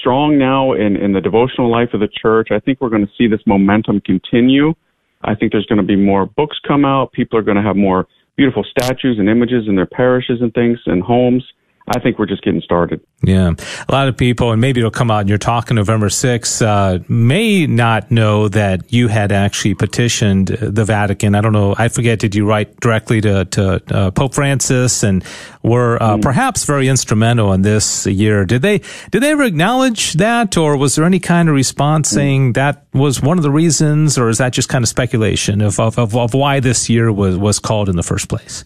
strong 0.00 0.38
now 0.38 0.72
in 0.72 0.96
in 0.96 1.12
the 1.12 1.20
devotional 1.20 1.70
life 1.70 1.90
of 1.92 2.00
the 2.00 2.08
church. 2.08 2.48
I 2.50 2.58
think 2.58 2.80
we're 2.80 2.88
going 2.88 3.06
to 3.06 3.12
see 3.16 3.28
this 3.28 3.44
momentum 3.46 4.00
continue. 4.00 4.74
I 5.22 5.34
think 5.36 5.52
there's 5.52 5.66
going 5.66 5.80
to 5.80 5.86
be 5.86 5.96
more 5.96 6.26
books 6.26 6.56
come 6.66 6.84
out. 6.84 7.12
People 7.12 7.38
are 7.38 7.42
going 7.42 7.56
to 7.56 7.62
have 7.62 7.76
more 7.76 8.06
beautiful 8.36 8.64
statues 8.64 9.18
and 9.18 9.28
images 9.28 9.68
in 9.68 9.76
their 9.76 9.86
parishes 9.86 10.40
and 10.40 10.52
things 10.52 10.78
and 10.86 11.02
homes. 11.02 11.44
I 11.88 12.00
think 12.00 12.18
we're 12.18 12.26
just 12.26 12.42
getting 12.42 12.60
started. 12.62 13.00
Yeah. 13.22 13.52
A 13.88 13.92
lot 13.92 14.08
of 14.08 14.16
people, 14.16 14.50
and 14.50 14.60
maybe 14.60 14.80
it'll 14.80 14.90
come 14.90 15.08
out 15.08 15.20
and 15.20 15.28
you're 15.28 15.38
talking 15.38 15.76
November 15.76 16.08
6th, 16.08 16.60
uh, 16.60 16.98
may 17.08 17.66
not 17.66 18.10
know 18.10 18.48
that 18.48 18.92
you 18.92 19.06
had 19.06 19.30
actually 19.30 19.74
petitioned 19.74 20.48
the 20.48 20.84
Vatican. 20.84 21.36
I 21.36 21.40
don't 21.40 21.52
know. 21.52 21.76
I 21.78 21.86
forget, 21.86 22.18
did 22.18 22.34
you 22.34 22.44
write 22.44 22.80
directly 22.80 23.20
to, 23.20 23.44
to 23.44 23.82
uh, 23.94 24.10
Pope 24.10 24.34
Francis 24.34 25.04
and 25.04 25.24
were 25.62 26.02
uh, 26.02 26.16
mm. 26.16 26.22
perhaps 26.22 26.64
very 26.64 26.88
instrumental 26.88 27.52
in 27.52 27.62
this 27.62 28.04
year? 28.04 28.44
Did 28.44 28.62
they, 28.62 28.80
did 29.12 29.22
they 29.22 29.30
ever 29.30 29.44
acknowledge 29.44 30.14
that 30.14 30.56
or 30.56 30.76
was 30.76 30.96
there 30.96 31.04
any 31.04 31.20
kind 31.20 31.48
of 31.48 31.54
response 31.54 32.10
mm. 32.10 32.14
saying 32.14 32.52
that 32.54 32.84
was 32.94 33.22
one 33.22 33.38
of 33.38 33.44
the 33.44 33.50
reasons 33.50 34.18
or 34.18 34.28
is 34.28 34.38
that 34.38 34.52
just 34.52 34.68
kind 34.68 34.82
of 34.82 34.88
speculation 34.88 35.60
of, 35.60 35.78
of, 35.78 35.98
of, 36.00 36.16
of 36.16 36.34
why 36.34 36.58
this 36.58 36.88
year 36.90 37.12
was, 37.12 37.36
was 37.36 37.60
called 37.60 37.88
in 37.88 37.94
the 37.94 38.02
first 38.02 38.28
place? 38.28 38.64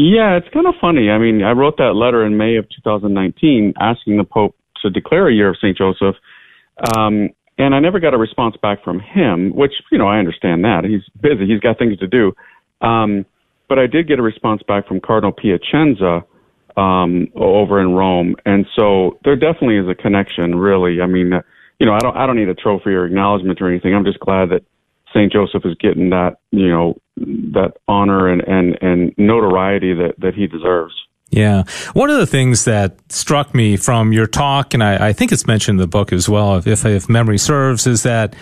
Yeah, 0.00 0.38
it's 0.38 0.48
kind 0.54 0.66
of 0.66 0.72
funny. 0.80 1.10
I 1.10 1.18
mean, 1.18 1.42
I 1.42 1.50
wrote 1.50 1.76
that 1.76 1.92
letter 1.92 2.24
in 2.24 2.38
May 2.38 2.56
of 2.56 2.64
2019 2.74 3.74
asking 3.78 4.16
the 4.16 4.24
Pope 4.24 4.56
to 4.80 4.88
declare 4.88 5.28
a 5.28 5.34
year 5.34 5.50
of 5.50 5.58
St. 5.58 5.76
Joseph. 5.76 6.16
Um, 6.96 7.28
and 7.58 7.74
I 7.74 7.80
never 7.80 8.00
got 8.00 8.14
a 8.14 8.16
response 8.16 8.56
back 8.62 8.82
from 8.82 8.98
him, 8.98 9.54
which, 9.54 9.74
you 9.92 9.98
know, 9.98 10.08
I 10.08 10.16
understand 10.16 10.64
that. 10.64 10.84
He's 10.84 11.02
busy, 11.20 11.46
he's 11.46 11.60
got 11.60 11.78
things 11.78 11.98
to 11.98 12.06
do. 12.06 12.32
Um, 12.80 13.26
but 13.68 13.78
I 13.78 13.86
did 13.86 14.08
get 14.08 14.18
a 14.18 14.22
response 14.22 14.62
back 14.66 14.88
from 14.88 15.02
Cardinal 15.02 15.32
Piacenza 15.32 16.24
um, 16.78 17.28
over 17.36 17.78
in 17.78 17.92
Rome. 17.92 18.36
And 18.46 18.64
so 18.74 19.18
there 19.24 19.36
definitely 19.36 19.76
is 19.76 19.86
a 19.86 19.94
connection, 19.94 20.54
really. 20.54 21.02
I 21.02 21.06
mean, 21.08 21.34
uh, 21.34 21.42
you 21.78 21.84
know, 21.84 21.92
I 21.92 21.98
don't, 21.98 22.16
I 22.16 22.26
don't 22.26 22.36
need 22.36 22.48
a 22.48 22.54
trophy 22.54 22.90
or 22.90 23.04
acknowledgement 23.04 23.60
or 23.60 23.68
anything. 23.68 23.94
I'm 23.94 24.06
just 24.06 24.20
glad 24.20 24.48
that 24.48 24.64
St. 25.10 25.30
Joseph 25.30 25.66
is 25.66 25.74
getting 25.78 26.08
that, 26.08 26.38
you 26.52 26.70
know, 26.70 26.96
that 27.20 27.72
honor 27.86 28.28
and, 28.28 28.42
and, 28.46 28.78
and 28.80 29.14
notoriety 29.18 29.94
that, 29.94 30.14
that 30.18 30.34
he 30.34 30.46
deserves. 30.46 30.94
Yeah. 31.30 31.62
One 31.92 32.10
of 32.10 32.18
the 32.18 32.26
things 32.26 32.64
that 32.64 32.96
struck 33.10 33.54
me 33.54 33.76
from 33.76 34.12
your 34.12 34.26
talk, 34.26 34.74
and 34.74 34.82
I, 34.82 35.08
I 35.08 35.12
think 35.12 35.30
it's 35.30 35.46
mentioned 35.46 35.78
in 35.78 35.80
the 35.80 35.86
book 35.86 36.12
as 36.12 36.28
well, 36.28 36.56
if, 36.56 36.84
if 36.84 37.08
memory 37.08 37.38
serves, 37.38 37.86
is 37.86 38.02
that 38.02 38.34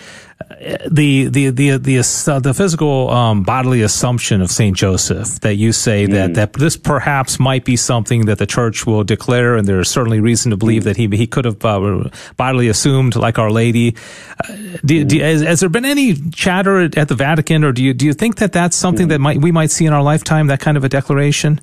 the 0.89 1.27
the 1.27 1.49
the 1.49 1.77
the 1.77 1.99
uh, 1.99 2.39
the 2.39 2.53
physical 2.53 3.09
um, 3.09 3.43
bodily 3.43 3.81
assumption 3.81 4.41
of 4.41 4.49
Saint 4.49 4.75
Joseph 4.75 5.39
that 5.41 5.55
you 5.55 5.71
say 5.71 6.07
mm. 6.07 6.11
that 6.11 6.33
that 6.35 6.53
this 6.53 6.77
perhaps 6.77 7.39
might 7.39 7.65
be 7.65 7.75
something 7.75 8.25
that 8.25 8.37
the 8.37 8.45
church 8.47 8.85
will 8.85 9.03
declare, 9.03 9.55
and 9.55 9.67
there's 9.67 9.89
certainly 9.89 10.19
reason 10.19 10.51
to 10.51 10.57
believe 10.57 10.83
mm. 10.83 10.85
that 10.85 10.97
he 10.97 11.07
he 11.07 11.27
could 11.27 11.45
have 11.45 11.63
uh, 11.63 12.09
bodily 12.37 12.69
assumed 12.69 13.15
like 13.15 13.37
Our 13.37 13.51
Lady. 13.51 13.95
Uh, 14.43 14.77
do, 14.83 15.03
do, 15.03 15.19
has, 15.19 15.41
has, 15.41 15.59
there 15.59 15.69
been 15.69 15.85
any 15.85 16.15
chatter 16.31 16.79
at, 16.79 16.97
at, 16.97 17.07
the 17.09 17.15
Vatican, 17.15 17.63
or 17.63 17.71
do 17.71 17.83
you 17.83 17.93
do 17.93 18.05
you 18.05 18.13
think 18.13 18.37
that 18.37 18.51
that's 18.51 18.75
something 18.75 19.07
mm. 19.07 19.09
that 19.09 19.19
might 19.19 19.39
we 19.39 19.51
might 19.51 19.71
see 19.71 19.85
in 19.85 19.93
our 19.93 20.03
lifetime? 20.03 20.47
That 20.47 20.59
kind 20.59 20.77
of 20.77 20.83
a 20.83 20.89
declaration. 20.89 21.59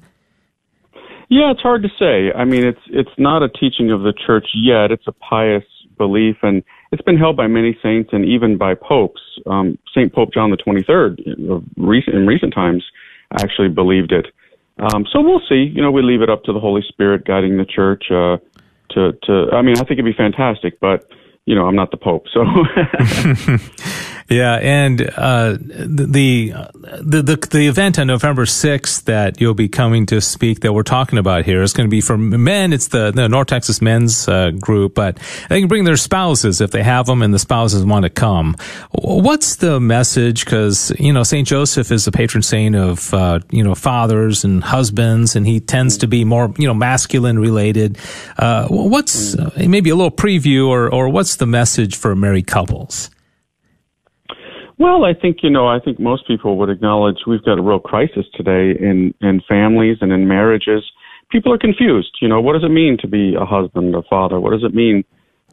Yeah, 1.28 1.50
it's 1.50 1.60
hard 1.60 1.82
to 1.82 1.88
say. 1.98 2.32
I 2.32 2.44
mean, 2.44 2.64
it's 2.64 2.80
it's 2.86 3.10
not 3.18 3.42
a 3.42 3.48
teaching 3.48 3.90
of 3.90 4.02
the 4.02 4.12
church 4.26 4.46
yet. 4.54 4.92
It's 4.92 5.06
a 5.06 5.12
pious 5.12 5.64
belief, 5.98 6.36
and 6.42 6.62
it's 6.92 7.02
been 7.02 7.16
held 7.16 7.36
by 7.36 7.46
many 7.46 7.76
saints 7.82 8.10
and 8.12 8.24
even 8.24 8.56
by 8.56 8.74
popes. 8.74 9.20
Um, 9.46 9.78
Saint 9.94 10.12
Pope 10.12 10.32
John 10.32 10.50
the 10.50 10.56
Twenty 10.56 10.84
Third, 10.84 11.20
recent 11.76 12.16
in 12.16 12.26
recent 12.26 12.54
times, 12.54 12.84
actually 13.40 13.68
believed 13.68 14.12
it. 14.12 14.26
Um, 14.78 15.06
so 15.10 15.20
we'll 15.20 15.42
see. 15.48 15.72
You 15.74 15.82
know, 15.82 15.90
we 15.90 16.02
leave 16.02 16.22
it 16.22 16.30
up 16.30 16.44
to 16.44 16.52
the 16.52 16.60
Holy 16.60 16.82
Spirit 16.86 17.24
guiding 17.24 17.56
the 17.56 17.64
church. 17.64 18.04
Uh, 18.10 18.36
to 18.90 19.12
to, 19.24 19.48
I 19.52 19.62
mean, 19.62 19.76
I 19.76 19.80
think 19.80 19.92
it'd 19.92 20.04
be 20.04 20.12
fantastic, 20.12 20.78
but 20.80 21.10
you 21.46 21.54
know, 21.54 21.66
I'm 21.66 21.76
not 21.76 21.92
the 21.92 21.96
Pope, 21.96 22.26
so. 22.34 22.42
yeah, 24.28 24.56
and 24.56 25.00
uh, 25.00 25.52
the, 25.52 26.06
the 26.10 27.22
the 27.22 27.48
the 27.52 27.68
event 27.68 28.00
on 28.00 28.08
November 28.08 28.46
6th 28.46 29.04
that 29.04 29.40
you'll 29.40 29.54
be 29.54 29.68
coming 29.68 30.06
to 30.06 30.20
speak 30.20 30.60
that 30.60 30.72
we're 30.72 30.82
talking 30.82 31.20
about 31.20 31.44
here 31.44 31.62
is 31.62 31.72
going 31.72 31.86
to 31.86 31.90
be 31.90 32.00
for 32.00 32.18
men. 32.18 32.72
It's 32.72 32.88
the, 32.88 33.12
the 33.12 33.28
North 33.28 33.46
Texas 33.46 33.80
men's 33.80 34.26
uh, 34.26 34.50
group, 34.50 34.96
but 34.96 35.20
they 35.48 35.60
can 35.60 35.68
bring 35.68 35.84
their 35.84 35.96
spouses 35.96 36.60
if 36.60 36.72
they 36.72 36.82
have 36.82 37.06
them, 37.06 37.22
and 37.22 37.32
the 37.32 37.38
spouses 37.38 37.84
want 37.84 38.02
to 38.02 38.10
come. 38.10 38.56
What's 38.90 39.56
the 39.56 39.78
message? 39.78 40.44
Because 40.44 40.90
you 40.98 41.12
know, 41.12 41.22
Saint 41.22 41.46
Joseph 41.46 41.92
is 41.92 42.06
the 42.06 42.12
patron 42.12 42.42
saint 42.42 42.74
of 42.74 43.14
uh, 43.14 43.38
you 43.52 43.62
know 43.62 43.76
fathers 43.76 44.42
and 44.42 44.64
husbands, 44.64 45.36
and 45.36 45.46
he 45.46 45.60
tends 45.60 45.98
to 45.98 46.08
be 46.08 46.24
more 46.24 46.52
you 46.58 46.66
know 46.66 46.74
masculine 46.74 47.38
related. 47.38 47.98
Uh, 48.36 48.66
what's 48.66 49.36
maybe 49.56 49.90
a 49.90 49.94
little 49.94 50.10
preview, 50.10 50.66
or 50.66 50.92
or 50.92 51.08
what's 51.08 51.35
the 51.36 51.46
message 51.46 51.96
for 51.96 52.14
married 52.14 52.46
couples? 52.46 53.10
Well, 54.78 55.04
I 55.04 55.14
think 55.14 55.38
you 55.42 55.50
know, 55.50 55.66
I 55.66 55.78
think 55.80 55.98
most 55.98 56.26
people 56.26 56.58
would 56.58 56.68
acknowledge 56.68 57.16
we've 57.26 57.42
got 57.42 57.58
a 57.58 57.62
real 57.62 57.78
crisis 57.78 58.26
today 58.34 58.78
in 58.78 59.14
in 59.20 59.40
families 59.48 59.98
and 60.00 60.12
in 60.12 60.28
marriages. 60.28 60.84
People 61.30 61.52
are 61.52 61.58
confused. 61.58 62.16
You 62.20 62.28
know, 62.28 62.40
what 62.40 62.52
does 62.52 62.64
it 62.64 62.72
mean 62.72 62.98
to 63.00 63.08
be 63.08 63.34
a 63.34 63.44
husband, 63.44 63.94
a 63.94 64.02
father? 64.02 64.38
What 64.38 64.50
does 64.50 64.62
it 64.62 64.74
mean 64.74 65.04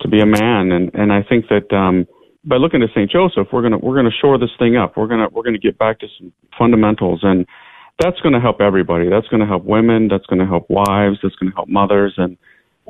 to 0.01 0.07
be 0.09 0.19
a 0.19 0.25
man? 0.25 0.71
And 0.71 0.91
and 0.93 1.13
I 1.13 1.23
think 1.23 1.45
that 1.47 1.73
um, 1.73 2.05
by 2.43 2.57
looking 2.57 2.81
to 2.81 2.87
Saint 2.93 3.11
Joseph, 3.11 3.47
we're 3.53 3.61
gonna 3.61 3.77
we're 3.77 3.95
gonna 3.95 4.11
shore 4.21 4.37
this 4.37 4.51
thing 4.59 4.75
up. 4.75 4.97
We're 4.97 5.07
gonna 5.07 5.29
we're 5.31 5.43
gonna 5.43 5.57
get 5.57 5.77
back 5.77 5.99
to 5.99 6.07
some 6.17 6.33
fundamentals, 6.57 7.21
and 7.23 7.47
that's 8.01 8.19
going 8.21 8.33
to 8.33 8.39
help 8.39 8.61
everybody. 8.61 9.09
That's 9.09 9.27
going 9.27 9.39
to 9.41 9.45
help 9.45 9.63
women. 9.65 10.07
That's 10.07 10.25
going 10.25 10.39
to 10.39 10.45
help 10.45 10.69
wives. 10.69 11.19
That's 11.21 11.35
going 11.35 11.51
to 11.51 11.55
help 11.55 11.69
mothers, 11.69 12.13
and 12.17 12.37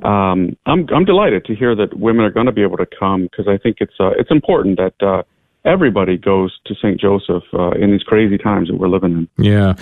um, 0.01 0.57
I'm 0.65 0.87
I'm 0.89 1.05
delighted 1.05 1.45
to 1.45 1.55
hear 1.55 1.75
that 1.75 1.97
women 1.97 2.25
are 2.25 2.31
going 2.31 2.47
to 2.47 2.51
be 2.51 2.63
able 2.63 2.77
to 2.77 2.87
come 2.99 3.23
because 3.23 3.47
I 3.47 3.57
think 3.57 3.77
it's 3.79 3.93
uh, 3.99 4.11
it's 4.17 4.31
important 4.31 4.77
that 4.77 5.05
uh, 5.05 5.23
everybody 5.65 6.17
goes 6.17 6.57
to 6.65 6.75
St. 6.75 6.99
Joseph 6.99 7.43
uh, 7.53 7.71
in 7.71 7.91
these 7.91 8.03
crazy 8.03 8.37
times 8.37 8.69
that 8.69 8.77
we're 8.77 8.89
living 8.89 9.27
in. 9.37 9.43
Yeah, 9.43 9.75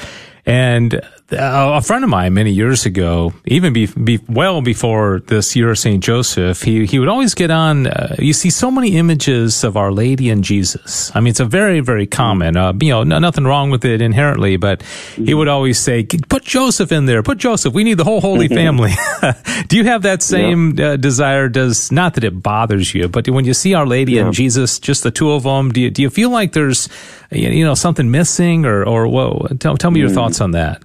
and 0.46 1.02
uh, 1.32 1.78
a 1.78 1.82
friend 1.82 2.04
of 2.04 2.10
mine 2.10 2.34
many 2.34 2.52
years 2.52 2.86
ago, 2.86 3.34
even 3.46 3.74
be, 3.74 3.86
be 3.88 4.20
well 4.28 4.62
before 4.62 5.22
this 5.28 5.56
year 5.56 5.72
of 5.72 5.80
St. 5.80 6.04
Joseph, 6.04 6.64
he, 6.64 6.86
he 6.86 7.00
would 7.00 7.08
always 7.08 7.36
get 7.36 7.52
on, 7.52 7.88
uh, 7.88 8.16
you 8.20 8.34
see 8.34 8.50
so 8.50 8.72
many 8.72 8.98
images 8.98 9.64
of 9.64 9.78
Our 9.78 9.92
Lady 9.92 10.30
and 10.30 10.44
Jesus. 10.44 11.12
I 11.16 11.20
mean, 11.20 11.32
it's 11.32 11.40
a 11.40 11.46
very, 11.46 11.80
very 11.80 12.08
common, 12.08 12.58
uh, 12.58 12.74
you 12.82 12.90
know, 12.90 13.04
nothing 13.04 13.46
wrong 13.46 13.70
with 13.70 13.86
it 13.86 14.02
inherently, 14.02 14.58
but 14.58 14.84
he 15.16 15.34
would 15.34 15.48
always 15.48 15.80
say, 15.80 16.04
put 16.04 16.44
Joseph 16.44 16.92
in 16.92 17.06
there, 17.06 17.24
put 17.24 17.38
Joseph. 17.38 17.74
We 17.74 17.84
need 17.84 17.96
the 17.96 18.04
whole 18.04 18.22
Holy 18.22 18.48
Family. 18.62 18.92
Do 19.68 19.78
you 19.78 19.86
have 19.86 20.02
that 20.02 20.22
same 20.22 20.78
yeah. 20.78 20.92
uh, 20.92 20.96
desire? 20.98 21.48
Does, 21.50 21.92
not 21.92 22.16
that 22.16 22.24
it 22.24 22.42
bothers 22.42 22.94
you, 22.94 23.08
but 23.08 23.30
when 23.30 23.46
you 23.46 23.54
see 23.54 23.74
Our 23.74 23.86
Lady 23.86 24.14
yeah. 24.14 24.26
and 24.26 24.34
Jesus, 24.34 24.80
just 24.80 25.04
the 25.04 25.12
two 25.12 25.32
of 25.32 25.44
them, 25.44 25.72
do 25.72 25.82
you, 25.82 25.90
do 25.90 26.02
you 26.02 26.10
feel 26.10 26.30
like 26.30 26.54
there's, 26.54 26.90
you 27.32 27.64
know, 27.64 27.76
something 27.76 28.12
missing 28.12 28.66
or, 28.66 28.84
or 28.84 29.08
what? 29.08 29.60
Tell, 29.60 29.78
tell 29.78 29.92
me 29.92 30.00
your 30.00 30.10
mm. 30.10 30.16
thoughts 30.16 30.31
on 30.40 30.52
that. 30.52 30.84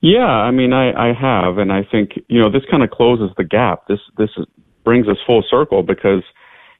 Yeah, 0.00 0.24
I 0.24 0.50
mean, 0.50 0.72
I, 0.72 0.92
I 0.92 1.12
have, 1.12 1.58
and 1.58 1.72
I 1.72 1.82
think 1.90 2.12
you 2.28 2.40
know 2.40 2.50
this 2.50 2.62
kind 2.70 2.82
of 2.82 2.90
closes 2.90 3.30
the 3.36 3.44
gap. 3.44 3.86
This 3.86 4.00
this 4.16 4.30
brings 4.82 5.08
us 5.08 5.16
full 5.26 5.44
circle 5.48 5.82
because 5.82 6.22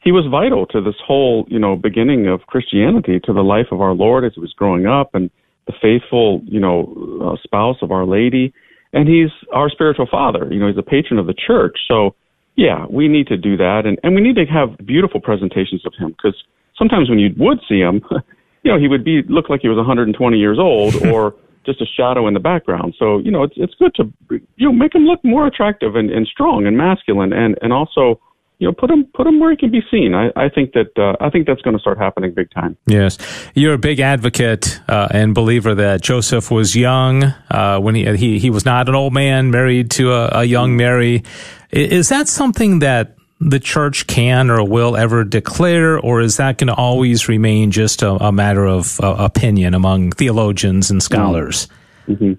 he 0.02 0.10
was 0.10 0.24
vital 0.30 0.66
to 0.66 0.80
this 0.80 0.94
whole 1.06 1.44
you 1.48 1.58
know 1.58 1.76
beginning 1.76 2.28
of 2.28 2.40
Christianity, 2.46 3.20
to 3.24 3.32
the 3.32 3.42
life 3.42 3.66
of 3.72 3.80
our 3.80 3.92
Lord 3.92 4.24
as 4.24 4.32
he 4.34 4.40
was 4.40 4.54
growing 4.54 4.86
up, 4.86 5.14
and 5.14 5.30
the 5.66 5.74
faithful 5.82 6.40
you 6.44 6.60
know 6.60 7.32
uh, 7.32 7.36
spouse 7.42 7.76
of 7.82 7.90
Our 7.90 8.06
Lady, 8.06 8.54
and 8.94 9.06
he's 9.06 9.30
our 9.52 9.68
spiritual 9.68 10.08
father. 10.10 10.48
You 10.50 10.58
know, 10.58 10.68
he's 10.68 10.78
a 10.78 10.82
patron 10.82 11.18
of 11.18 11.26
the 11.26 11.34
church. 11.34 11.78
So 11.88 12.14
yeah, 12.56 12.86
we 12.88 13.06
need 13.06 13.26
to 13.26 13.36
do 13.36 13.58
that, 13.58 13.82
and 13.84 13.98
and 14.02 14.14
we 14.14 14.22
need 14.22 14.36
to 14.36 14.46
have 14.46 14.78
beautiful 14.86 15.20
presentations 15.20 15.84
of 15.84 15.92
him 15.98 16.12
because 16.12 16.42
sometimes 16.78 17.10
when 17.10 17.18
you 17.18 17.34
would 17.36 17.60
see 17.68 17.80
him. 17.80 18.02
you 18.62 18.72
know, 18.72 18.78
he 18.78 18.88
would 18.88 19.04
be 19.04 19.22
look 19.28 19.48
like 19.48 19.60
he 19.62 19.68
was 19.68 19.76
120 19.76 20.38
years 20.38 20.58
old 20.58 20.94
or 21.06 21.34
just 21.66 21.80
a 21.80 21.86
shadow 21.86 22.26
in 22.26 22.34
the 22.34 22.40
background. 22.40 22.94
So, 22.98 23.18
you 23.18 23.30
know, 23.30 23.42
it's 23.42 23.54
it's 23.56 23.74
good 23.74 23.94
to 23.96 24.12
you 24.28 24.66
know 24.66 24.72
make 24.72 24.94
him 24.94 25.04
look 25.04 25.20
more 25.24 25.46
attractive 25.46 25.96
and, 25.96 26.10
and 26.10 26.26
strong 26.26 26.66
and 26.66 26.76
masculine 26.76 27.32
and 27.32 27.58
and 27.62 27.72
also 27.72 28.20
you 28.60 28.66
know, 28.66 28.74
put 28.74 28.90
him 28.90 29.06
put 29.14 29.26
him 29.26 29.40
where 29.40 29.50
he 29.50 29.56
can 29.56 29.70
be 29.70 29.80
seen. 29.90 30.14
I, 30.14 30.30
I 30.36 30.50
think 30.50 30.74
that 30.74 30.90
uh, 30.98 31.16
I 31.18 31.30
think 31.30 31.46
that's 31.46 31.62
going 31.62 31.74
to 31.74 31.80
start 31.80 31.96
happening 31.96 32.34
big 32.34 32.50
time. 32.50 32.76
Yes, 32.86 33.16
you're 33.54 33.72
a 33.72 33.78
big 33.78 34.00
advocate 34.00 34.78
uh, 34.86 35.08
and 35.10 35.34
believer 35.34 35.74
that 35.74 36.02
Joseph 36.02 36.50
was 36.50 36.76
young 36.76 37.24
uh, 37.50 37.80
when 37.80 37.94
he 37.94 38.04
he 38.16 38.38
he 38.38 38.50
was 38.50 38.66
not 38.66 38.90
an 38.90 38.94
old 38.94 39.14
man 39.14 39.50
married 39.50 39.90
to 39.92 40.12
a, 40.12 40.40
a 40.40 40.44
young 40.44 40.76
Mary. 40.76 41.24
Is 41.70 42.10
that 42.10 42.28
something 42.28 42.80
that 42.80 43.16
the 43.40 43.58
church 43.58 44.06
can 44.06 44.50
or 44.50 44.62
will 44.62 44.96
ever 44.96 45.24
declare, 45.24 45.98
or 45.98 46.20
is 46.20 46.36
that 46.36 46.58
going 46.58 46.68
to 46.68 46.74
always 46.74 47.28
remain 47.28 47.70
just 47.70 48.02
a, 48.02 48.10
a 48.12 48.30
matter 48.30 48.66
of 48.66 49.00
uh, 49.00 49.16
opinion 49.18 49.74
among 49.74 50.12
theologians 50.12 50.90
and 50.90 51.02
scholars? 51.02 51.66
Mm-hmm. 52.06 52.34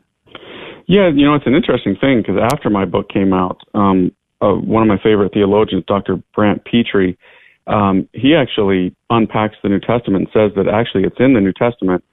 Yeah, 0.88 1.10
you 1.10 1.25
know, 1.25 1.36
it's 1.36 1.48
an 1.48 1.55
interesting 1.55 1.96
thing 1.96 2.22
because 2.22 2.38
after 2.51 2.70
my 2.70 2.86
book 2.86 3.10
came 3.10 3.34
out, 3.34 3.62
um, 3.74 4.12
uh, 4.41 4.53
one 4.53 4.81
of 4.81 4.88
my 4.88 5.01
favorite 5.01 5.34
theologians, 5.34 5.84
Dr. 5.88 6.22
Brant 6.36 6.65
Pitre, 6.65 7.15
um, 7.67 8.08
he 8.13 8.36
actually 8.36 8.96
unpacks 9.10 9.55
the 9.63 9.70
New 9.70 9.79
Testament 9.79 10.27
and 10.27 10.34
says 10.34 10.55
that 10.55 10.67
actually 10.67 11.03
it's 11.03 11.20
in 11.20 11.34
the 11.34 11.41
New 11.41 11.53
Testament, 11.53 12.03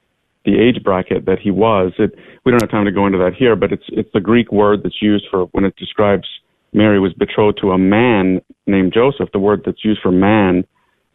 the 0.45 0.57
age 0.57 0.83
bracket 0.83 1.25
that 1.25 1.39
he 1.39 1.51
was. 1.51 1.91
It, 1.99 2.15
we 2.45 2.51
don't 2.51 2.61
have 2.61 2.71
time 2.71 2.85
to 2.85 2.91
go 2.91 3.05
into 3.05 3.17
that 3.19 3.33
here, 3.37 3.55
but 3.55 3.71
it's 3.71 3.83
it's 3.89 4.09
the 4.13 4.21
Greek 4.21 4.51
word 4.51 4.81
that's 4.83 5.01
used 5.01 5.25
for 5.29 5.45
when 5.47 5.65
it 5.65 5.75
describes 5.75 6.27
Mary 6.73 6.99
was 6.99 7.13
betrothed 7.13 7.59
to 7.61 7.71
a 7.71 7.77
man 7.77 8.41
named 8.67 8.93
Joseph. 8.93 9.29
The 9.33 9.39
word 9.39 9.63
that's 9.65 9.83
used 9.83 10.01
for 10.01 10.11
man 10.11 10.65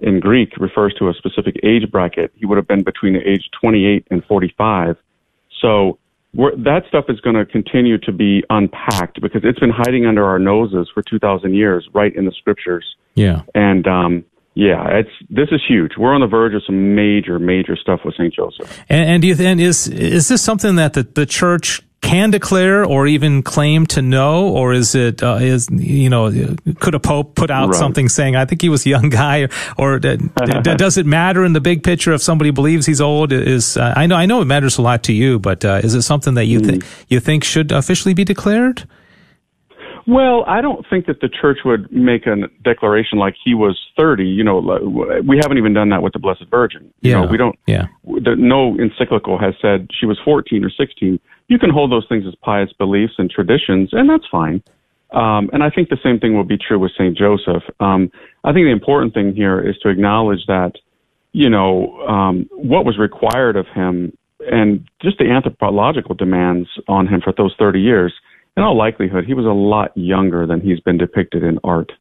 in 0.00 0.20
Greek 0.20 0.56
refers 0.58 0.94
to 0.98 1.08
a 1.08 1.14
specific 1.14 1.56
age 1.62 1.90
bracket. 1.90 2.32
He 2.34 2.46
would 2.46 2.56
have 2.56 2.68
been 2.68 2.82
between 2.82 3.14
the 3.14 3.20
age 3.20 3.48
28 3.60 4.06
and 4.10 4.24
45. 4.24 4.96
So 5.60 5.98
that 6.34 6.82
stuff 6.88 7.04
is 7.08 7.20
going 7.20 7.36
to 7.36 7.46
continue 7.46 7.98
to 7.98 8.12
be 8.12 8.42
unpacked 8.50 9.20
because 9.20 9.42
it's 9.44 9.58
been 9.60 9.70
hiding 9.70 10.04
under 10.04 10.24
our 10.24 10.38
noses 10.38 10.90
for 10.92 11.02
2,000 11.02 11.54
years, 11.54 11.88
right 11.94 12.14
in 12.14 12.24
the 12.24 12.32
scriptures. 12.32 12.84
Yeah. 13.14 13.42
And 13.54 13.86
um, 13.86 14.24
yeah, 14.54 14.86
it's 14.88 15.10
this 15.30 15.48
is 15.52 15.60
huge. 15.66 15.92
We're 15.96 16.14
on 16.14 16.20
the 16.20 16.26
verge 16.26 16.54
of 16.54 16.62
some 16.66 16.94
major, 16.94 17.38
major 17.38 17.76
stuff 17.76 18.00
with 18.04 18.14
Saint 18.16 18.34
Joseph. 18.34 18.82
And, 18.88 19.08
and 19.08 19.22
do 19.22 19.28
you 19.28 19.36
and 19.38 19.60
is 19.60 19.86
is 19.88 20.28
this 20.28 20.42
something 20.42 20.76
that 20.76 20.94
the, 20.94 21.04
the 21.04 21.26
church 21.26 21.80
can 22.14 22.30
declare 22.30 22.84
or 22.84 23.06
even 23.06 23.42
claim 23.42 23.86
to 23.86 24.00
know, 24.00 24.48
or 24.48 24.72
is 24.72 24.94
it 24.94 25.22
uh, 25.22 25.38
is 25.40 25.68
you 25.70 26.08
know 26.08 26.30
could 26.78 26.94
a 26.94 27.00
pope 27.00 27.34
put 27.34 27.50
out 27.50 27.70
right. 27.70 27.78
something 27.78 28.08
saying 28.08 28.36
I 28.36 28.44
think 28.44 28.62
he 28.62 28.68
was 28.68 28.86
a 28.86 28.88
young 28.88 29.08
guy, 29.08 29.48
or, 29.76 29.98
d- 29.98 30.16
does 30.62 30.96
it 30.96 31.06
matter 31.06 31.44
in 31.44 31.54
the 31.54 31.60
big 31.60 31.82
picture 31.82 32.12
if 32.12 32.22
somebody 32.22 32.50
believes 32.50 32.86
he's 32.86 33.00
old? 33.00 33.32
Is 33.32 33.76
uh, 33.76 33.94
I 33.96 34.06
know 34.06 34.16
I 34.16 34.26
know 34.26 34.40
it 34.42 34.46
matters 34.46 34.78
a 34.78 34.82
lot 34.82 35.02
to 35.04 35.12
you, 35.12 35.40
but 35.40 35.64
uh, 35.64 35.80
is 35.82 35.94
it 35.94 36.02
something 36.02 36.34
that 36.34 36.46
you 36.46 36.60
mm. 36.60 36.66
think 36.66 36.84
you 37.08 37.18
think 37.18 37.42
should 37.42 37.72
officially 37.72 38.14
be 38.14 38.24
declared? 38.24 38.86
Well, 40.06 40.44
I 40.46 40.60
don't 40.60 40.84
think 40.88 41.06
that 41.06 41.20
the 41.20 41.28
church 41.28 41.58
would 41.64 41.90
make 41.90 42.26
a 42.26 42.36
declaration 42.62 43.18
like 43.18 43.34
he 43.42 43.54
was 43.54 43.78
30. 43.96 44.24
You 44.24 44.44
know, 44.44 44.58
we 45.26 45.38
haven't 45.40 45.56
even 45.56 45.72
done 45.72 45.88
that 45.90 46.02
with 46.02 46.12
the 46.12 46.18
Blessed 46.18 46.44
Virgin. 46.50 46.92
You 47.00 47.10
yeah. 47.10 47.20
know, 47.20 47.26
we 47.30 47.38
don't, 47.38 47.58
yeah. 47.66 47.86
No 48.04 48.76
encyclical 48.78 49.38
has 49.38 49.54
said 49.62 49.88
she 49.98 50.06
was 50.06 50.18
14 50.24 50.64
or 50.64 50.70
16. 50.70 51.18
You 51.48 51.58
can 51.58 51.70
hold 51.70 51.90
those 51.90 52.06
things 52.08 52.24
as 52.26 52.34
pious 52.42 52.70
beliefs 52.78 53.14
and 53.18 53.30
traditions, 53.30 53.90
and 53.92 54.08
that's 54.08 54.26
fine. 54.30 54.62
Um, 55.12 55.48
and 55.52 55.62
I 55.62 55.70
think 55.70 55.88
the 55.88 55.98
same 56.02 56.18
thing 56.18 56.36
will 56.36 56.44
be 56.44 56.58
true 56.58 56.78
with 56.78 56.92
St. 56.92 57.16
Joseph. 57.16 57.62
Um, 57.80 58.10
I 58.42 58.52
think 58.52 58.66
the 58.66 58.72
important 58.72 59.14
thing 59.14 59.34
here 59.34 59.60
is 59.66 59.76
to 59.78 59.88
acknowledge 59.88 60.40
that, 60.48 60.72
you 61.32 61.48
know, 61.48 61.98
um, 62.06 62.48
what 62.52 62.84
was 62.84 62.98
required 62.98 63.56
of 63.56 63.66
him 63.68 64.16
and 64.40 64.86
just 65.00 65.18
the 65.18 65.30
anthropological 65.30 66.14
demands 66.14 66.68
on 66.88 67.06
him 67.06 67.22
for 67.22 67.32
those 67.34 67.54
30 67.58 67.80
years– 67.80 68.12
in 68.56 68.62
all 68.62 68.76
likelihood, 68.76 69.24
he 69.24 69.34
was 69.34 69.46
a 69.46 69.48
lot 69.48 69.96
younger 69.96 70.46
than 70.46 70.60
he's 70.60 70.80
been 70.80 70.98
depicted 70.98 71.42
in 71.42 71.58
art. 71.64 71.92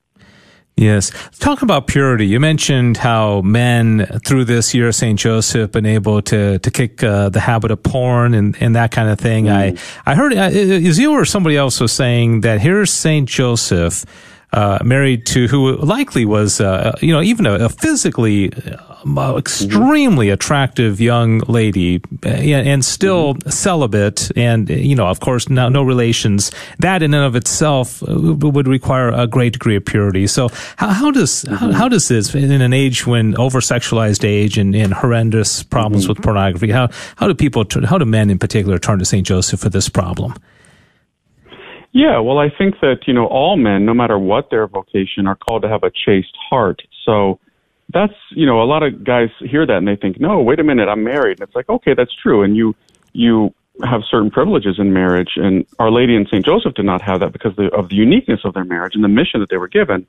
Yes. 0.76 1.12
Talk 1.38 1.62
about 1.62 1.86
purity. 1.86 2.26
You 2.26 2.40
mentioned 2.40 2.98
how 2.98 3.42
men 3.42 4.08
through 4.26 4.46
this 4.46 4.74
year 4.74 4.88
of 4.88 4.96
St. 4.96 5.20
Joseph 5.20 5.72
been 5.72 5.86
able 5.86 6.22
to, 6.24 6.58
to 6.58 6.72
kick 6.72 7.04
uh, 7.04 7.30
the 7.30 7.40
habit 7.40 7.70
of 7.70 7.84
porn 7.84 8.34
and, 8.34 8.58
and 8.60 8.76
that 8.76 8.90
kind 8.90 9.08
of 9.08 9.20
thing. 9.20 9.46
Mm. 9.46 9.80
I, 10.06 10.12
I 10.12 10.16
heard, 10.16 10.34
uh, 10.34 10.50
is 10.52 10.98
you 10.98 11.12
or 11.12 11.26
somebody 11.26 11.58
else 11.58 11.80
was 11.80 11.92
saying 11.92 12.42
that 12.42 12.60
here's 12.60 12.92
St. 12.92 13.30
Joseph, 13.30 14.04
uh, 14.54 14.80
married 14.84 15.26
to 15.26 15.48
who 15.48 15.76
likely 15.78 16.26
was, 16.26 16.62
uh, 16.62 16.96
you 17.02 17.12
know, 17.12 17.22
even 17.22 17.46
a, 17.46 17.54
a 17.66 17.70
physically 17.70 18.52
uh, 18.54 19.36
extremely 19.38 20.28
mm-hmm. 20.28 20.34
attractive 20.34 21.02
young 21.02 21.40
lady 21.40 22.02
uh, 22.26 22.30
and 22.30 22.86
still 22.86 23.34
mm-hmm. 23.34 23.50
celibate 23.50 24.32
and 24.38 24.70
you 24.70 24.96
know 24.96 25.08
of 25.08 25.20
course 25.20 25.50
no, 25.50 25.68
no 25.70 25.84
relations 25.84 26.52
that 26.80 27.04
in 27.04 27.14
and 27.14 27.26
of 27.26 27.36
itself 27.36 28.02
uh, 28.04 28.16
would 28.16 28.68
require 28.68 29.10
a 29.10 29.28
great 29.28 29.54
degree 29.54 29.76
of 29.76 29.84
purity 29.84 30.26
so 30.26 30.50
how, 30.78 30.90
how 30.90 31.12
does 31.12 31.44
mm-hmm. 31.44 31.56
how, 31.56 31.72
how, 31.72 31.88
does 31.90 32.08
this 32.08 32.34
in 32.34 32.62
an 32.62 32.74
age 32.74 33.06
when 33.06 33.36
over 33.38 33.60
sexualized 33.60 34.24
age 34.24 34.58
and, 34.58 34.76
and 34.76 34.94
horrendous 34.94 35.64
problems 35.64 36.04
mm-hmm. 36.04 36.14
with 36.14 36.22
pornography 36.22 36.72
how 36.72 36.88
how 37.18 37.28
do 37.28 37.34
people 37.34 37.66
how 37.86 37.98
do 37.98 38.06
men 38.06 38.30
in 38.30 38.40
particular 38.40 38.80
turn 38.80 39.00
to 39.00 39.06
St. 39.06 39.26
Joseph 39.28 39.60
for 39.60 39.70
this 39.70 39.90
problem 39.90 40.34
yeah, 41.94 42.20
well, 42.20 42.40
I 42.40 42.50
think 42.50 42.82
that, 42.82 43.08
you 43.08 43.14
know, 43.14 43.28
all 43.28 43.56
men, 43.56 43.86
no 43.86 43.94
matter 43.94 44.20
what 44.20 44.50
their 44.50 44.68
vocation, 44.68 45.28
are 45.28 45.36
called 45.36 45.62
to 45.62 45.70
have 45.70 45.84
a 45.84 45.92
chaste 45.92 46.36
heart. 46.50 46.82
So, 47.06 47.40
that's 47.94 48.14
you 48.32 48.46
know 48.46 48.62
a 48.62 48.66
lot 48.66 48.84
of 48.84 49.04
guys 49.04 49.30
hear 49.40 49.66
that 49.66 49.78
and 49.78 49.88
they 49.88 49.96
think 49.96 50.20
no 50.20 50.42
wait 50.42 50.60
a 50.60 50.64
minute 50.64 50.88
i'm 50.90 51.04
married. 51.04 51.40
And 51.40 51.48
it's 51.48 51.56
like 51.56 51.70
okay 51.70 51.94
that's 51.94 52.14
true. 52.14 52.44
And 52.44 52.56
you 52.56 52.76
you 53.14 53.54
have 53.84 54.02
certain 54.10 54.30
privileges 54.30 54.76
in 54.78 54.94
marriage. 54.94 55.32
And 55.36 55.66
our 55.80 55.92
lady 55.92 56.16
and 56.16 56.28
saint 56.30 56.46
joseph 56.46 56.74
did 56.74 56.86
not 56.86 57.02
have 57.02 57.20
that 57.22 57.32
because 57.32 57.54
of 57.74 57.90
the 57.90 57.96
uniqueness 57.96 58.42
of 58.44 58.54
their 58.54 58.64
marriage 58.64 58.96
and 58.96 59.04
the 59.04 59.10
mission 59.10 59.40
that 59.40 59.50
they 59.50 59.58
were 59.58 59.68
given. 59.68 60.06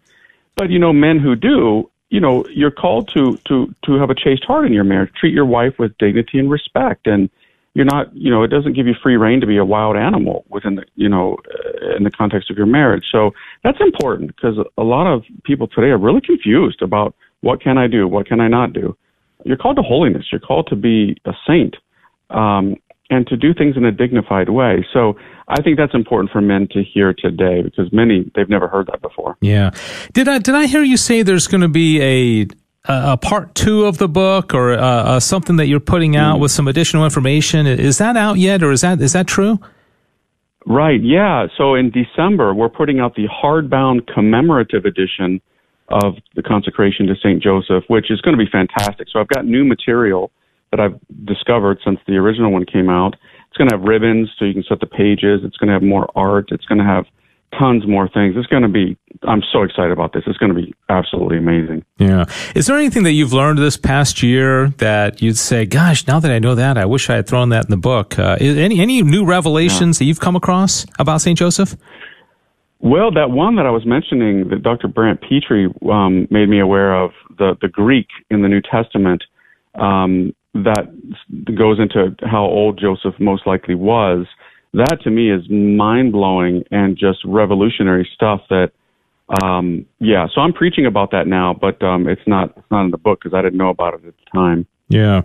But 0.56 0.70
you 0.70 0.78
know 0.78 0.92
men 0.92 1.18
who 1.18 1.36
do 1.36 1.90
you 2.10 2.20
know 2.20 2.44
you're 2.48 2.70
called 2.70 3.08
to 3.14 3.38
to 3.48 3.74
to 3.84 3.94
have 3.94 4.10
a 4.10 4.14
chaste 4.14 4.44
heart 4.44 4.66
in 4.66 4.72
your 4.72 4.84
marriage. 4.84 5.12
Treat 5.14 5.34
your 5.34 5.46
wife 5.46 5.78
with 5.78 5.96
dignity 5.98 6.38
and 6.38 6.50
respect. 6.50 7.06
And 7.06 7.28
you're 7.74 7.84
not 7.84 8.14
you 8.14 8.30
know 8.30 8.42
it 8.42 8.48
doesn't 8.48 8.74
give 8.74 8.86
you 8.86 8.94
free 9.02 9.16
reign 9.16 9.40
to 9.40 9.46
be 9.46 9.56
a 9.56 9.64
wild 9.64 9.96
animal 9.96 10.44
within 10.48 10.76
the 10.76 10.84
you 10.94 11.08
know 11.08 11.36
uh, 11.54 11.96
in 11.96 12.04
the 12.04 12.10
context 12.10 12.50
of 12.50 12.56
your 12.56 12.66
marriage 12.66 13.04
so 13.10 13.32
that's 13.62 13.78
important 13.80 14.34
because 14.34 14.56
a 14.78 14.82
lot 14.82 15.06
of 15.06 15.24
people 15.44 15.66
today 15.66 15.88
are 15.88 15.98
really 15.98 16.20
confused 16.20 16.82
about 16.82 17.14
what 17.44 17.60
can 17.60 17.76
I 17.76 17.86
do? 17.86 18.08
What 18.08 18.26
can 18.26 18.40
I 18.40 18.48
not 18.48 18.72
do? 18.72 18.96
You're 19.44 19.58
called 19.58 19.76
to 19.76 19.82
holiness. 19.82 20.24
You're 20.32 20.40
called 20.40 20.66
to 20.68 20.76
be 20.76 21.16
a 21.26 21.32
saint 21.46 21.76
um, 22.30 22.76
and 23.10 23.26
to 23.26 23.36
do 23.36 23.52
things 23.52 23.76
in 23.76 23.84
a 23.84 23.92
dignified 23.92 24.48
way. 24.48 24.84
So 24.92 25.18
I 25.48 25.60
think 25.60 25.76
that's 25.76 25.94
important 25.94 26.32
for 26.32 26.40
men 26.40 26.66
to 26.72 26.82
hear 26.82 27.12
today 27.12 27.60
because 27.60 27.92
many 27.92 28.30
they've 28.34 28.48
never 28.48 28.66
heard 28.66 28.86
that 28.86 29.02
before. 29.02 29.36
Yeah. 29.42 29.70
Did 30.14 30.26
I 30.26 30.38
did 30.38 30.54
I 30.54 30.66
hear 30.66 30.82
you 30.82 30.96
say 30.96 31.22
there's 31.22 31.46
going 31.46 31.60
to 31.60 31.68
be 31.68 32.00
a 32.00 32.46
a 32.86 33.16
part 33.16 33.54
two 33.54 33.84
of 33.84 33.98
the 33.98 34.08
book 34.08 34.54
or 34.54 34.72
uh, 34.72 34.78
uh, 34.78 35.20
something 35.20 35.56
that 35.56 35.66
you're 35.66 35.80
putting 35.80 36.16
out 36.16 36.38
mm. 36.38 36.40
with 36.40 36.50
some 36.50 36.68
additional 36.68 37.04
information? 37.04 37.66
Is 37.66 37.98
that 37.98 38.16
out 38.16 38.38
yet, 38.38 38.62
or 38.62 38.72
is 38.72 38.82
that 38.82 39.00
is 39.00 39.12
that 39.12 39.26
true? 39.26 39.58
Right. 40.66 41.02
Yeah. 41.02 41.46
So 41.56 41.74
in 41.74 41.90
December, 41.90 42.54
we're 42.54 42.70
putting 42.70 43.00
out 43.00 43.14
the 43.14 43.26
hardbound 43.28 44.06
commemorative 44.12 44.86
edition 44.86 45.40
of 45.88 46.14
the 46.34 46.42
consecration 46.42 47.06
to 47.06 47.14
St. 47.16 47.42
Joseph, 47.42 47.84
which 47.88 48.10
is 48.10 48.20
going 48.22 48.36
to 48.36 48.42
be 48.42 48.50
fantastic. 48.50 49.08
So 49.12 49.20
I've 49.20 49.28
got 49.28 49.44
new 49.44 49.64
material 49.64 50.30
that 50.70 50.80
I've 50.80 50.98
discovered 51.26 51.78
since 51.84 52.00
the 52.06 52.16
original 52.16 52.50
one 52.50 52.64
came 52.64 52.88
out. 52.88 53.14
It's 53.48 53.58
going 53.58 53.68
to 53.68 53.76
have 53.76 53.86
ribbons 53.86 54.30
so 54.38 54.46
you 54.46 54.54
can 54.54 54.64
set 54.66 54.80
the 54.80 54.86
pages. 54.86 55.42
It's 55.44 55.56
going 55.58 55.68
to 55.68 55.74
have 55.74 55.82
more 55.82 56.08
art. 56.16 56.48
It's 56.50 56.64
going 56.64 56.78
to 56.78 56.84
have 56.84 57.04
tons 57.58 57.86
more 57.86 58.08
things. 58.08 58.34
It's 58.36 58.46
going 58.48 58.62
to 58.62 58.68
be, 58.68 58.96
I'm 59.22 59.42
so 59.52 59.62
excited 59.62 59.92
about 59.92 60.12
this. 60.12 60.24
It's 60.26 60.38
going 60.38 60.54
to 60.54 60.60
be 60.60 60.74
absolutely 60.88 61.38
amazing. 61.38 61.84
Yeah. 61.98 62.24
Is 62.54 62.66
there 62.66 62.76
anything 62.76 63.04
that 63.04 63.12
you've 63.12 63.32
learned 63.32 63.58
this 63.58 63.76
past 63.76 64.22
year 64.22 64.68
that 64.78 65.22
you'd 65.22 65.38
say, 65.38 65.64
gosh, 65.66 66.06
now 66.06 66.20
that 66.20 66.30
I 66.30 66.38
know 66.38 66.54
that, 66.54 66.76
I 66.76 66.84
wish 66.84 67.08
I 67.08 67.16
had 67.16 67.26
thrown 67.26 67.50
that 67.50 67.64
in 67.64 67.70
the 67.70 67.76
book? 67.76 68.18
Uh, 68.18 68.36
any, 68.40 68.80
any 68.80 69.02
new 69.02 69.24
revelations 69.24 69.96
yeah. 69.96 70.04
that 70.04 70.08
you've 70.08 70.20
come 70.20 70.36
across 70.36 70.84
about 70.98 71.20
St. 71.20 71.38
Joseph? 71.38 71.76
Well, 72.80 73.10
that 73.12 73.30
one 73.30 73.56
that 73.56 73.66
I 73.66 73.70
was 73.70 73.86
mentioning 73.86 74.48
that 74.50 74.62
Dr. 74.62 74.88
Brant 74.88 75.20
Pitre 75.22 75.68
um, 75.90 76.28
made 76.30 76.48
me 76.48 76.60
aware 76.60 76.94
of, 76.94 77.12
the, 77.38 77.56
the 77.60 77.68
Greek 77.68 78.08
in 78.30 78.42
the 78.42 78.48
New 78.48 78.60
Testament, 78.60 79.24
um, 79.74 80.34
that 80.54 80.86
goes 81.56 81.80
into 81.80 82.14
how 82.28 82.44
old 82.44 82.78
Joseph 82.78 83.18
most 83.18 83.46
likely 83.46 83.74
was. 83.74 84.26
That 84.74 84.98
to 85.04 85.10
me 85.10 85.30
is 85.30 85.48
mind 85.48 86.12
blowing 86.12 86.64
and 86.70 86.96
just 86.96 87.18
revolutionary 87.24 88.08
stuff 88.12 88.40
that, 88.50 88.72
um, 89.42 89.86
yeah, 90.00 90.26
so 90.34 90.40
I'm 90.40 90.52
preaching 90.52 90.84
about 90.84 91.12
that 91.12 91.26
now, 91.28 91.54
but 91.58 91.80
um, 91.82 92.08
it's 92.08 92.26
not 92.26 92.52
it's 92.56 92.70
not 92.70 92.84
in 92.84 92.90
the 92.90 92.98
book 92.98 93.20
because 93.22 93.36
I 93.36 93.40
didn't 93.40 93.56
know 93.56 93.70
about 93.70 93.94
it 93.94 94.04
at 94.04 94.14
the 94.16 94.30
time. 94.32 94.66
Yeah. 94.88 95.22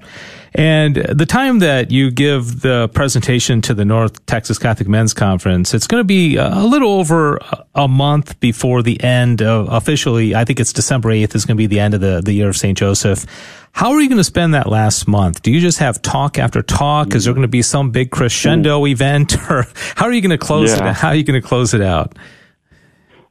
And 0.55 0.95
the 0.95 1.25
time 1.25 1.59
that 1.59 1.91
you 1.91 2.11
give 2.11 2.61
the 2.61 2.87
presentation 2.89 3.61
to 3.63 3.73
the 3.73 3.83
North 3.83 4.25
Texas 4.25 4.57
Catholic 4.57 4.87
Men's 4.87 5.13
Conference, 5.13 5.73
it's 5.73 5.85
going 5.85 5.99
to 5.99 6.05
be 6.05 6.37
uh, 6.37 6.63
a 6.63 6.65
little 6.65 6.93
over 6.93 7.39
a 7.75 7.87
month 7.87 8.39
before 8.39 8.81
the 8.81 9.01
end 9.03 9.41
of 9.41 9.67
officially, 9.71 10.33
I 10.33 10.45
think 10.45 10.59
it's 10.59 10.71
December 10.71 11.09
8th 11.09 11.35
is 11.35 11.45
going 11.45 11.57
to 11.57 11.61
be 11.61 11.67
the 11.67 11.79
end 11.79 11.93
of 11.93 12.01
the, 12.01 12.21
the 12.23 12.31
year 12.31 12.49
of 12.49 12.55
St. 12.55 12.77
Joseph. 12.77 13.25
How 13.73 13.91
are 13.91 14.01
you 14.01 14.07
going 14.07 14.17
to 14.17 14.23
spend 14.23 14.53
that 14.53 14.67
last 14.67 15.07
month? 15.07 15.41
Do 15.41 15.51
you 15.51 15.59
just 15.59 15.79
have 15.79 16.01
talk 16.01 16.39
after 16.39 16.61
talk? 16.61 17.13
Is 17.13 17.25
there 17.25 17.33
going 17.33 17.41
to 17.43 17.47
be 17.49 17.61
some 17.61 17.91
big 17.91 18.11
crescendo 18.11 18.87
event 18.87 19.35
or 19.49 19.65
how 19.95 20.05
are 20.05 20.13
you 20.13 20.21
going 20.21 20.31
to 20.31 20.37
close 20.37 20.75
yeah. 20.75 20.89
it? 20.89 20.95
How 20.95 21.09
are 21.09 21.15
you 21.15 21.23
going 21.23 21.39
to 21.39 21.47
close 21.47 21.73
it 21.73 21.81
out? 21.81 22.17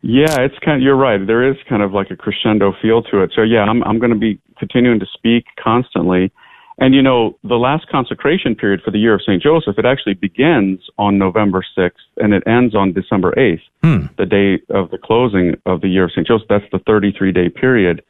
Yeah, 0.01 0.41
it's 0.41 0.59
kind 0.65 0.77
of, 0.77 0.83
you're 0.83 0.97
right. 0.97 1.19
There 1.25 1.49
is 1.49 1.57
kind 1.69 1.83
of 1.83 1.93
like 1.93 2.11
a 2.11 2.17
crescendo 2.17 2.73
feel 2.81 3.03
to 3.05 3.23
it. 3.23 3.33
So 3.35 3.43
yeah, 3.43 3.63
I'm, 3.63 3.83
I'm 3.85 3.99
going 3.99 4.13
to 4.13 4.19
be 4.19 4.41
continuing 4.59 5.01
to 5.01 5.07
speak 5.13 5.47
constantly. 5.63 6.33
And 6.81 6.95
you 6.95 7.03
know, 7.03 7.37
the 7.43 7.57
last 7.57 7.89
consecration 7.89 8.55
period 8.55 8.81
for 8.85 8.93
the 8.93 8.99
year 8.99 9.15
of 9.15 9.23
St. 9.23 9.43
Joseph, 9.43 9.79
it 9.79 9.85
actually 9.85 10.15
begins 10.15 10.81
on 10.97 11.19
November 11.19 11.65
6th 11.77 11.91
and 12.19 12.33
it 12.33 12.45
ends 12.47 12.75
on 12.77 12.93
December 12.93 13.35
8th, 13.37 13.61
hmm. 13.83 14.07
the 14.17 14.27
day 14.27 14.63
of 14.73 14.91
the 14.91 14.99
closing 14.99 15.55
of 15.67 15.81
the 15.81 15.89
year 15.89 16.05
of 16.05 16.13
St. 16.13 16.27
Joseph. 16.27 16.47
That's 16.49 16.65
the 16.71 16.79
33 16.87 17.33
day 17.33 17.49
period. 17.49 18.05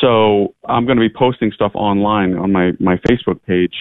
So 0.00 0.54
I'm 0.68 0.86
going 0.86 0.98
to 0.98 1.08
be 1.08 1.12
posting 1.12 1.50
stuff 1.50 1.72
online 1.74 2.36
on 2.36 2.52
my, 2.52 2.72
my 2.78 2.96
Facebook 3.08 3.42
page 3.44 3.74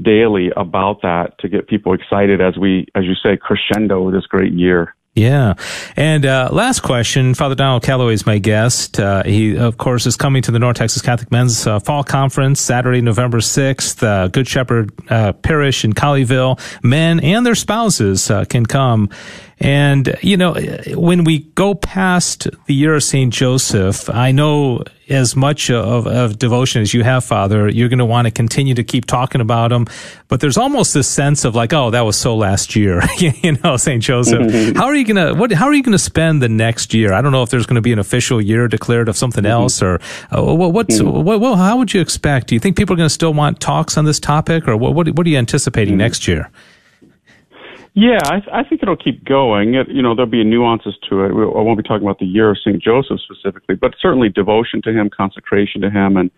daily 0.00 0.50
about 0.56 1.02
that 1.02 1.38
to 1.40 1.48
get 1.48 1.68
people 1.68 1.92
excited 1.92 2.40
as 2.40 2.56
we, 2.56 2.86
as 2.94 3.04
you 3.04 3.14
say, 3.14 3.36
crescendo 3.36 4.10
this 4.10 4.26
great 4.26 4.52
year. 4.52 4.94
Yeah. 5.14 5.54
And 5.96 6.26
uh, 6.26 6.48
last 6.50 6.80
question, 6.80 7.34
Father 7.34 7.54
Donald 7.54 7.84
Calloway 7.84 8.14
is 8.14 8.26
my 8.26 8.38
guest. 8.38 8.98
Uh, 8.98 9.22
he, 9.22 9.56
of 9.56 9.78
course, 9.78 10.06
is 10.06 10.16
coming 10.16 10.42
to 10.42 10.50
the 10.50 10.58
North 10.58 10.76
Texas 10.76 11.02
Catholic 11.02 11.30
Men's 11.30 11.68
uh, 11.68 11.78
Fall 11.78 12.02
Conference 12.02 12.60
Saturday, 12.60 13.00
November 13.00 13.38
6th. 13.38 14.02
Uh, 14.02 14.26
Good 14.26 14.48
Shepherd 14.48 14.92
uh, 15.08 15.32
Parish 15.34 15.84
in 15.84 15.92
Colleyville. 15.92 16.58
Men 16.82 17.20
and 17.20 17.46
their 17.46 17.54
spouses 17.54 18.28
uh, 18.28 18.44
can 18.44 18.66
come 18.66 19.08
And, 19.64 20.14
you 20.20 20.36
know, 20.36 20.52
when 20.88 21.24
we 21.24 21.38
go 21.38 21.74
past 21.74 22.46
the 22.66 22.74
year 22.74 22.96
of 22.96 23.02
St. 23.02 23.32
Joseph, 23.32 24.10
I 24.10 24.30
know 24.30 24.84
as 25.08 25.34
much 25.34 25.70
of, 25.70 26.06
of 26.06 26.38
devotion 26.38 26.82
as 26.82 26.92
you 26.92 27.02
have, 27.02 27.24
Father, 27.24 27.70
you're 27.70 27.88
going 27.88 27.98
to 27.98 28.04
want 28.04 28.26
to 28.26 28.30
continue 28.30 28.74
to 28.74 28.84
keep 28.84 29.06
talking 29.06 29.40
about 29.40 29.72
him. 29.72 29.86
But 30.28 30.40
there's 30.40 30.58
almost 30.58 30.92
this 30.92 31.08
sense 31.08 31.46
of 31.46 31.54
like, 31.54 31.72
oh, 31.72 31.90
that 31.92 32.02
was 32.02 32.14
so 32.14 32.36
last 32.36 32.76
year, 32.76 33.00
you 33.18 33.52
know, 33.64 33.78
St. 33.78 34.02
Joseph. 34.02 34.40
Mm-hmm. 34.40 34.76
How 34.76 34.84
are 34.84 34.94
you 34.94 35.06
going 35.06 35.28
to, 35.28 35.32
what, 35.32 35.50
how 35.50 35.64
are 35.64 35.72
you 35.72 35.82
going 35.82 35.92
to 35.92 35.98
spend 35.98 36.42
the 36.42 36.48
next 36.50 36.92
year? 36.92 37.14
I 37.14 37.22
don't 37.22 37.32
know 37.32 37.42
if 37.42 37.48
there's 37.48 37.64
going 37.64 37.76
to 37.76 37.80
be 37.80 37.92
an 37.94 37.98
official 37.98 38.42
year 38.42 38.68
declared 38.68 39.08
of 39.08 39.16
something 39.16 39.44
mm-hmm. 39.44 39.50
else 39.50 39.80
or 39.80 39.98
uh, 40.30 40.42
what's, 40.42 41.00
mm-hmm. 41.00 41.22
what, 41.24 41.40
what, 41.40 41.56
how 41.56 41.78
would 41.78 41.94
you 41.94 42.02
expect? 42.02 42.48
Do 42.48 42.54
you 42.54 42.60
think 42.60 42.76
people 42.76 42.92
are 42.92 42.98
going 42.98 43.08
to 43.08 43.14
still 43.14 43.32
want 43.32 43.60
talks 43.60 43.96
on 43.96 44.04
this 44.04 44.20
topic 44.20 44.68
or 44.68 44.76
what, 44.76 44.92
what, 44.92 45.08
what 45.16 45.26
are 45.26 45.30
you 45.30 45.38
anticipating 45.38 45.92
mm-hmm. 45.92 46.00
next 46.00 46.28
year? 46.28 46.50
Yeah, 47.94 48.18
I, 48.24 48.42
I 48.52 48.64
think 48.64 48.82
it'll 48.82 48.96
keep 48.96 49.24
going. 49.24 49.74
It, 49.74 49.88
you 49.88 50.02
know, 50.02 50.16
there'll 50.16 50.30
be 50.30 50.42
nuances 50.42 50.96
to 51.08 51.24
it. 51.24 51.28
I 51.28 51.62
won't 51.62 51.78
be 51.78 51.84
talking 51.84 52.04
about 52.04 52.18
the 52.18 52.26
year 52.26 52.50
of 52.50 52.58
St. 52.58 52.82
Joseph 52.82 53.20
specifically, 53.20 53.76
but 53.76 53.94
certainly 54.00 54.28
devotion 54.28 54.82
to 54.82 54.90
him, 54.92 55.08
consecration 55.16 55.80
to 55.82 55.90
him. 55.90 56.16
And 56.16 56.32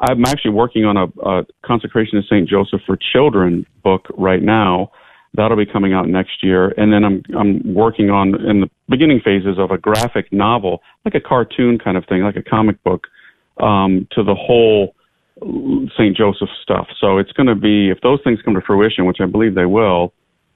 I'm 0.00 0.24
actually 0.24 0.50
working 0.50 0.84
on 0.84 0.96
a, 0.96 1.04
a 1.24 1.46
consecration 1.64 2.20
to 2.20 2.26
St. 2.26 2.48
Joseph 2.48 2.80
for 2.84 2.98
children 3.12 3.64
book 3.84 4.06
right 4.18 4.42
now. 4.42 4.90
That'll 5.34 5.56
be 5.56 5.66
coming 5.66 5.92
out 5.92 6.08
next 6.08 6.42
year. 6.42 6.74
And 6.76 6.92
then 6.92 7.04
I'm, 7.04 7.22
I'm 7.38 7.74
working 7.74 8.10
on 8.10 8.34
in 8.44 8.62
the 8.62 8.70
beginning 8.88 9.20
phases 9.24 9.58
of 9.58 9.70
a 9.70 9.78
graphic 9.78 10.32
novel, 10.32 10.82
like 11.04 11.14
a 11.14 11.20
cartoon 11.20 11.78
kind 11.78 11.96
of 11.96 12.04
thing, 12.06 12.22
like 12.22 12.36
a 12.36 12.42
comic 12.42 12.82
book, 12.82 13.06
um, 13.60 14.08
to 14.10 14.24
the 14.24 14.34
whole 14.34 14.96
St. 15.94 16.16
Joseph 16.16 16.48
stuff. 16.62 16.88
So 17.00 17.18
it's 17.18 17.32
going 17.32 17.46
to 17.46 17.54
be, 17.54 17.90
if 17.90 18.00
those 18.00 18.18
things 18.24 18.40
come 18.44 18.54
to 18.54 18.60
fruition, 18.60 19.04
which 19.04 19.18
I 19.20 19.26
believe 19.26 19.54
they 19.54 19.66
will, 19.66 20.12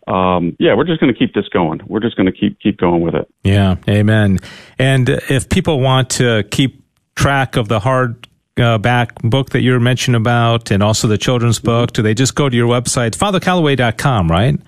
um, 0.06 0.56
yeah, 0.58 0.74
we're 0.74 0.84
just 0.84 1.00
going 1.00 1.12
to 1.12 1.18
keep 1.18 1.34
this 1.34 1.48
going. 1.48 1.80
We're 1.86 2.00
just 2.00 2.16
going 2.16 2.26
to 2.26 2.32
keep 2.32 2.58
keep 2.60 2.78
going 2.78 3.02
with 3.02 3.14
it. 3.14 3.32
Yeah, 3.44 3.76
amen. 3.88 4.38
And 4.78 5.08
if 5.08 5.48
people 5.48 5.80
want 5.80 6.10
to 6.10 6.44
keep 6.50 6.82
track 7.14 7.56
of 7.56 7.68
the 7.68 7.80
hard 7.80 8.26
uh, 8.56 8.78
back 8.78 9.20
book 9.22 9.50
that 9.50 9.60
you 9.60 9.72
were 9.72 9.80
mentioning 9.80 10.20
about, 10.20 10.70
and 10.70 10.82
also 10.82 11.08
the 11.08 11.18
children's 11.18 11.58
book, 11.58 11.92
do 11.92 12.02
they 12.02 12.14
just 12.14 12.34
go 12.34 12.48
to 12.48 12.56
your 12.56 12.68
website, 12.68 13.16
fathercalloway.com, 13.16 14.30
right? 14.30 14.58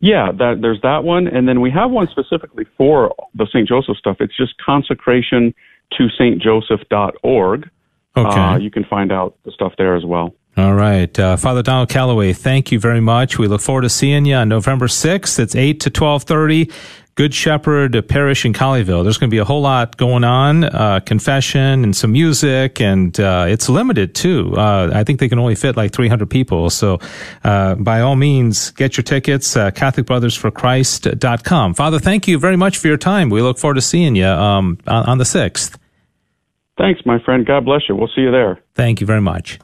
Yeah, 0.00 0.32
that, 0.32 0.58
there's 0.60 0.80
that 0.82 1.04
one, 1.04 1.28
and 1.28 1.46
then 1.46 1.60
we 1.60 1.70
have 1.70 1.90
one 1.90 2.08
specifically 2.10 2.66
for 2.76 3.14
the 3.34 3.46
St. 3.46 3.68
Joseph 3.68 3.96
stuff. 3.96 4.16
It's 4.18 4.36
just 4.36 4.54
consecration 4.58 5.54
to 5.96 6.08
stjoseph.org. 6.18 7.70
Okay. 8.16 8.40
Uh, 8.40 8.58
you 8.58 8.70
can 8.70 8.84
find 8.84 9.12
out 9.12 9.36
the 9.44 9.52
stuff 9.52 9.74
there 9.78 9.94
as 9.94 10.04
well. 10.04 10.34
All 10.56 10.74
right. 10.74 11.18
Uh, 11.18 11.36
Father 11.36 11.62
Donald 11.62 11.88
Calloway, 11.88 12.34
thank 12.34 12.72
you 12.72 12.78
very 12.78 13.00
much. 13.00 13.38
We 13.38 13.48
look 13.48 13.62
forward 13.62 13.82
to 13.82 13.88
seeing 13.88 14.26
you 14.26 14.34
on 14.34 14.50
November 14.50 14.86
6th. 14.86 15.38
It's 15.38 15.54
8 15.54 15.80
to 15.80 15.88
1230. 15.88 16.70
Good 17.14 17.34
Shepherd 17.34 18.08
Parish 18.08 18.46
in 18.46 18.54
Colleyville. 18.54 19.02
There's 19.02 19.18
going 19.18 19.28
to 19.28 19.34
be 19.34 19.38
a 19.38 19.44
whole 19.44 19.60
lot 19.60 19.98
going 19.98 20.24
on, 20.24 20.64
uh, 20.64 21.00
confession 21.00 21.84
and 21.84 21.94
some 21.94 22.12
music, 22.12 22.80
and 22.80 23.20
uh, 23.20 23.44
it's 23.48 23.68
limited 23.68 24.14
too. 24.14 24.54
Uh, 24.56 24.90
I 24.94 25.04
think 25.04 25.20
they 25.20 25.28
can 25.28 25.38
only 25.38 25.54
fit 25.54 25.76
like 25.76 25.92
300 25.92 26.30
people. 26.30 26.70
So, 26.70 27.00
uh, 27.44 27.74
by 27.74 28.00
all 28.00 28.16
means, 28.16 28.70
get 28.70 28.96
your 28.96 29.04
tickets, 29.04 29.54
uh, 29.56 29.72
CatholicBrothersForChrist.com. 29.72 31.74
Father, 31.74 31.98
thank 31.98 32.26
you 32.26 32.38
very 32.38 32.56
much 32.56 32.78
for 32.78 32.88
your 32.88 32.96
time. 32.96 33.28
We 33.28 33.42
look 33.42 33.58
forward 33.58 33.74
to 33.74 33.82
seeing 33.82 34.16
you 34.16 34.24
um, 34.26 34.78
on, 34.86 35.04
on 35.04 35.18
the 35.18 35.24
6th. 35.24 35.76
Thanks, 36.78 37.02
my 37.04 37.22
friend. 37.22 37.44
God 37.44 37.66
bless 37.66 37.82
you. 37.90 37.96
We'll 37.96 38.08
see 38.14 38.22
you 38.22 38.30
there. 38.30 38.58
Thank 38.74 39.02
you 39.02 39.06
very 39.06 39.20
much. 39.20 39.58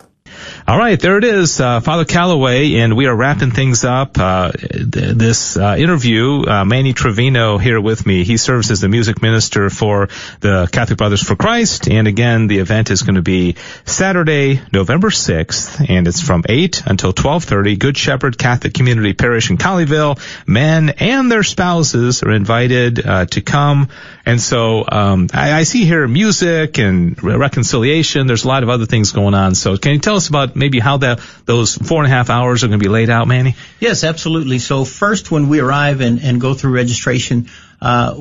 All 0.69 0.77
right, 0.77 1.01
there 1.01 1.17
it 1.17 1.25
is, 1.25 1.63
uh, 1.63 1.81
Father 1.81 2.05
Calloway, 2.05 2.75
and 2.75 2.95
we 2.95 3.07
are 3.07 3.17
wrapping 3.17 3.53
things 3.53 3.85
up. 3.85 4.19
Uh, 4.19 4.53
th- 4.53 5.15
this 5.17 5.57
uh, 5.57 5.77
interview, 5.79 6.45
uh, 6.47 6.67
Manny 6.67 6.93
Trevino 6.93 7.57
here 7.57 7.81
with 7.81 8.05
me. 8.05 8.23
He 8.23 8.37
serves 8.37 8.71
as 8.71 8.83
the 8.83 8.89
music 8.91 9.23
minister 9.23 9.71
for 9.71 10.11
the 10.41 10.69
Catholic 10.71 10.99
Brothers 10.99 11.23
for 11.23 11.37
Christ, 11.37 11.89
and 11.89 12.07
again, 12.07 12.49
the 12.49 12.59
event 12.59 12.91
is 12.91 13.01
going 13.01 13.15
to 13.15 13.23
be 13.23 13.57
Saturday, 13.87 14.61
November 14.71 15.09
6th, 15.09 15.89
and 15.89 16.07
it's 16.07 16.21
from 16.21 16.45
8 16.47 16.83
until 16.85 17.15
12:30. 17.15 17.79
Good 17.79 17.97
Shepherd 17.97 18.37
Catholic 18.37 18.75
Community 18.75 19.15
Parish 19.15 19.49
in 19.49 19.57
Colleyville. 19.57 20.21
Men 20.47 20.91
and 20.91 21.33
their 21.33 21.45
spouses 21.45 22.23
are 22.23 22.33
invited 22.33 23.07
uh, 23.07 23.25
to 23.25 23.41
come, 23.41 23.89
and 24.27 24.39
so 24.39 24.85
um, 24.87 25.29
I, 25.33 25.61
I 25.61 25.63
see 25.63 25.87
here 25.87 26.07
music 26.07 26.77
and 26.77 27.23
reconciliation. 27.23 28.27
There's 28.27 28.45
a 28.45 28.49
lot 28.49 28.63
of 28.65 28.69
other 28.69 28.85
things 28.85 29.13
going 29.13 29.33
on. 29.33 29.55
So, 29.55 29.79
can 29.79 29.93
you 29.93 29.99
tell 30.01 30.17
us 30.17 30.29
about 30.29 30.58
maybe 30.59 30.81
how 30.81 30.99
that 30.99 31.21
those 31.45 31.75
four 31.75 32.03
and 32.03 32.13
a 32.13 32.15
half 32.15 32.31
hours 32.31 32.65
are 32.65 32.69
going 32.69 32.79
to 32.79 32.85
be 32.85 32.91
laid 32.91 33.11
out, 33.11 33.29
Manny? 33.29 33.55
Yes, 33.81 34.05
absolutely. 34.05 34.59
So 34.59 34.85
first, 34.85 35.31
when 35.31 35.49
we 35.49 35.61
arrive 35.61 36.01
and, 36.01 36.21
and 36.21 36.41
go 36.41 36.55
through 36.55 36.73
registration, 36.73 37.49
uh, 37.81 38.15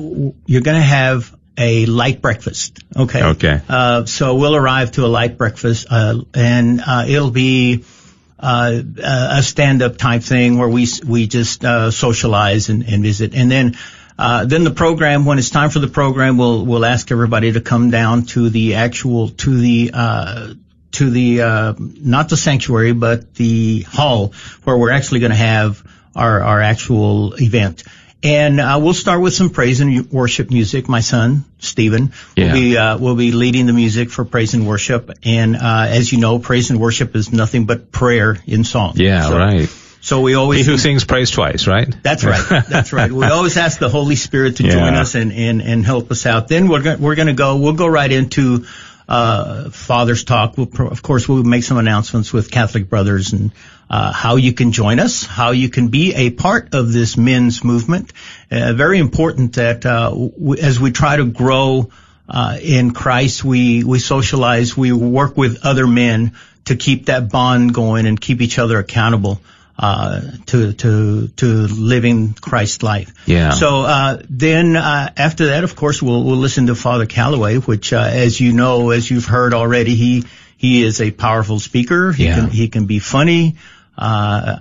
you're 0.46 0.62
going 0.62 0.76
to 0.76 0.82
have 0.82 1.34
a 1.58 1.86
light 1.86 2.22
breakfast. 2.22 2.78
Okay. 2.96 3.22
Okay. 3.22 3.60
Uh, 3.68 4.04
so 4.04 4.36
we'll 4.36 4.54
arrive 4.54 4.92
to 4.92 5.04
a 5.04 5.08
light 5.08 5.36
breakfast, 5.36 5.86
uh, 5.90 6.22
and 6.32 6.80
uh, 6.86 7.04
it'll 7.08 7.32
be 7.32 7.84
uh, 8.38 8.80
a 9.02 9.42
stand-up 9.42 9.96
type 9.96 10.22
thing 10.22 10.58
where 10.58 10.68
we 10.68 10.86
we 11.04 11.26
just 11.26 11.64
uh, 11.64 11.90
socialize 11.90 12.68
and, 12.68 12.84
and 12.84 13.02
visit, 13.02 13.34
and 13.34 13.50
then. 13.50 13.76
Uh, 14.20 14.44
then 14.44 14.64
the 14.64 14.72
program, 14.72 15.24
when 15.24 15.38
it's 15.38 15.50
time 15.50 15.70
for 15.70 15.78
the 15.78 15.86
program, 15.86 16.38
we'll 16.38 16.66
we'll 16.66 16.84
ask 16.84 17.12
everybody 17.12 17.52
to 17.52 17.60
come 17.60 17.90
down 17.90 18.24
to 18.24 18.50
the 18.50 18.74
actual 18.74 19.28
to 19.28 19.60
the 19.60 19.92
uh, 19.94 20.54
to 20.92 21.10
the 21.10 21.42
uh, 21.42 21.74
not 21.78 22.28
the 22.28 22.36
sanctuary 22.36 22.92
but 22.92 23.34
the 23.34 23.82
hall 23.82 24.32
where 24.64 24.76
we're 24.76 24.90
actually 24.90 25.20
going 25.20 25.32
to 25.32 25.36
have 25.36 25.82
our 26.14 26.40
our 26.42 26.60
actual 26.60 27.34
event. 27.34 27.84
And 28.20 28.58
uh, 28.58 28.80
we'll 28.82 28.94
start 28.94 29.20
with 29.20 29.32
some 29.32 29.50
praise 29.50 29.80
and 29.80 30.10
worship 30.10 30.50
music. 30.50 30.88
My 30.88 31.00
son 31.00 31.44
Stephen 31.60 32.12
yeah. 32.36 32.46
will 32.46 32.52
be 32.52 32.76
uh, 32.76 32.98
will 32.98 33.14
be 33.14 33.30
leading 33.30 33.66
the 33.66 33.72
music 33.72 34.10
for 34.10 34.24
praise 34.24 34.54
and 34.54 34.66
worship. 34.66 35.10
And 35.22 35.54
uh, 35.54 35.86
as 35.88 36.10
you 36.12 36.18
know, 36.18 36.40
praise 36.40 36.70
and 36.70 36.80
worship 36.80 37.14
is 37.14 37.32
nothing 37.32 37.66
but 37.66 37.92
prayer 37.92 38.36
in 38.46 38.64
song. 38.64 38.94
Yeah, 38.96 39.22
so, 39.22 39.38
right. 39.38 39.68
So 40.00 40.20
we 40.20 40.34
always 40.34 40.64
he 40.64 40.72
who 40.72 40.78
sings 40.78 41.04
praise 41.04 41.30
twice, 41.30 41.66
right? 41.66 41.92
That's 42.02 42.24
right. 42.24 42.64
That's 42.68 42.92
right. 42.92 43.10
We 43.10 43.26
always 43.26 43.56
ask 43.56 43.78
the 43.78 43.88
Holy 43.88 44.16
Spirit 44.16 44.56
to 44.56 44.64
yeah. 44.64 44.70
join 44.70 44.94
us 44.94 45.14
and, 45.14 45.32
and 45.32 45.60
and 45.60 45.84
help 45.84 46.10
us 46.10 46.24
out. 46.24 46.48
Then 46.48 46.68
we're 46.68 46.82
go- 46.82 46.96
we're 46.96 47.16
going 47.16 47.28
to 47.28 47.34
go. 47.34 47.56
We'll 47.56 47.74
go 47.74 47.86
right 47.86 48.10
into 48.10 48.64
uh, 49.08 49.70
Father's 49.70 50.24
Talk. 50.24 50.56
We'll, 50.56 50.68
of 50.88 51.02
course, 51.02 51.28
we'll 51.28 51.42
make 51.42 51.64
some 51.64 51.78
announcements 51.78 52.32
with 52.32 52.50
Catholic 52.50 52.88
Brothers 52.88 53.32
and 53.32 53.52
uh, 53.88 54.12
how 54.12 54.36
you 54.36 54.52
can 54.52 54.72
join 54.72 55.00
us, 55.00 55.24
how 55.24 55.52
you 55.52 55.70
can 55.70 55.88
be 55.88 56.14
a 56.14 56.30
part 56.30 56.74
of 56.74 56.92
this 56.92 57.16
men's 57.16 57.64
movement. 57.64 58.12
Uh, 58.50 58.74
very 58.74 58.98
important 58.98 59.54
that 59.54 59.86
uh, 59.86 60.10
w- 60.10 60.60
as 60.60 60.78
we 60.78 60.90
try 60.90 61.16
to 61.16 61.24
grow 61.24 61.90
uh, 62.28 62.58
in 62.60 62.92
Christ, 62.92 63.42
we 63.42 63.82
we 63.84 63.98
socialize, 63.98 64.76
we 64.76 64.92
work 64.92 65.36
with 65.38 65.64
other 65.64 65.86
men 65.86 66.32
to 66.66 66.76
keep 66.76 67.06
that 67.06 67.30
bond 67.30 67.72
going 67.72 68.06
and 68.06 68.20
keep 68.20 68.42
each 68.42 68.58
other 68.58 68.78
accountable 68.78 69.40
uh, 69.78 70.20
to 70.46 70.72
to 70.72 71.28
to 71.28 71.46
living 71.46 72.34
Christ 72.34 72.82
life. 72.82 73.12
Yeah. 73.26 73.50
So 73.50 73.82
uh, 73.82 74.22
then 74.28 74.74
uh, 74.74 75.12
after 75.16 75.46
that, 75.46 75.64
of 75.64 75.76
course, 75.76 76.02
we'll 76.02 76.24
we'll 76.24 76.36
listen 76.36 76.66
to 76.66 76.74
Father 76.74 77.06
Calloway, 77.06 77.58
which, 77.58 77.92
uh, 77.92 77.98
as 77.98 78.40
you 78.40 78.52
know, 78.52 78.90
as 78.90 79.08
you've 79.10 79.26
heard 79.26 79.54
already, 79.54 79.94
he 79.94 80.24
he 80.56 80.82
is 80.82 81.00
a 81.00 81.10
powerful 81.10 81.60
speaker. 81.60 82.12
He 82.12 82.24
yeah. 82.24 82.34
can 82.34 82.50
he 82.50 82.68
can 82.68 82.86
be 82.86 82.98
funny. 82.98 83.56
Uh, 83.96 84.58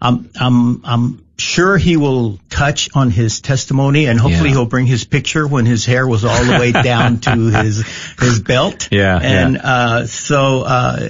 I'm 0.00 0.30
I'm 0.38 0.84
I'm 0.84 1.24
sure 1.36 1.76
he 1.76 1.96
will 1.96 2.38
touch 2.50 2.90
on 2.94 3.10
his 3.10 3.40
testimony 3.40 4.06
and 4.06 4.20
hopefully 4.20 4.50
yeah. 4.50 4.56
he'll 4.56 4.66
bring 4.66 4.86
his 4.86 5.04
picture 5.04 5.46
when 5.46 5.64
his 5.64 5.86
hair 5.86 6.06
was 6.06 6.24
all 6.24 6.44
the 6.44 6.58
way 6.60 6.70
down 6.70 7.18
to 7.18 7.30
his 7.62 7.84
his 8.18 8.40
belt. 8.40 8.88
Yeah. 8.92 9.18
And 9.20 9.54
yeah. 9.54 9.60
uh 9.62 10.06
so 10.06 10.62
uh 10.62 11.08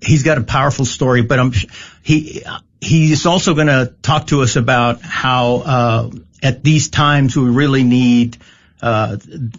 he's 0.00 0.24
got 0.24 0.38
a 0.38 0.42
powerful 0.42 0.84
story, 0.84 1.22
but 1.22 1.38
I'm 1.38 1.52
he 2.02 2.42
he's 2.80 3.26
also 3.26 3.54
going 3.54 3.68
to 3.68 3.94
talk 4.02 4.26
to 4.26 4.42
us 4.42 4.56
about 4.56 5.00
how 5.02 5.62
uh, 5.64 6.10
at 6.42 6.64
these 6.64 6.88
times 6.88 7.36
we 7.36 7.48
really 7.48 7.84
need 7.84 8.36
uh, 8.82 9.16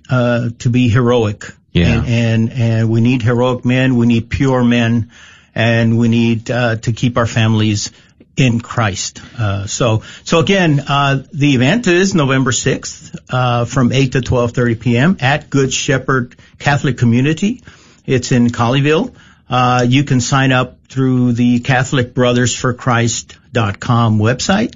uh, 0.09 0.49
to 0.59 0.69
be 0.69 0.89
heroic. 0.89 1.45
Yeah. 1.71 1.87
And, 1.87 2.07
and, 2.07 2.51
and 2.51 2.89
we 2.89 3.01
need 3.01 3.23
heroic 3.23 3.65
men. 3.65 3.95
We 3.95 4.05
need 4.05 4.29
pure 4.29 4.63
men, 4.63 5.09
and 5.55 5.97
we 5.97 6.07
need 6.07 6.51
uh, 6.51 6.75
to 6.75 6.91
keep 6.91 7.17
our 7.17 7.25
families 7.25 7.91
in 8.35 8.59
Christ. 8.59 9.21
Uh, 9.39 9.65
so 9.65 10.03
so 10.23 10.39
again, 10.39 10.79
uh, 10.87 11.23
the 11.33 11.55
event 11.55 11.87
is 11.87 12.13
November 12.13 12.51
sixth 12.51 13.15
from 13.29 13.91
eight 13.91 14.11
to 14.11 14.21
twelve 14.21 14.51
thirty 14.51 14.75
p.m. 14.75 15.17
at 15.19 15.49
Good 15.49 15.73
Shepherd 15.73 16.35
Catholic 16.59 16.97
Community. 16.97 17.63
It's 18.05 18.31
in 18.31 18.49
Colleyville. 18.49 19.15
Uh, 19.49 19.85
you 19.87 20.03
can 20.03 20.21
sign 20.21 20.51
up 20.51 20.77
through 20.93 21.33
the 21.33 21.59
CatholicBrothersForChrist.com 21.59 24.19
website. 24.19 24.75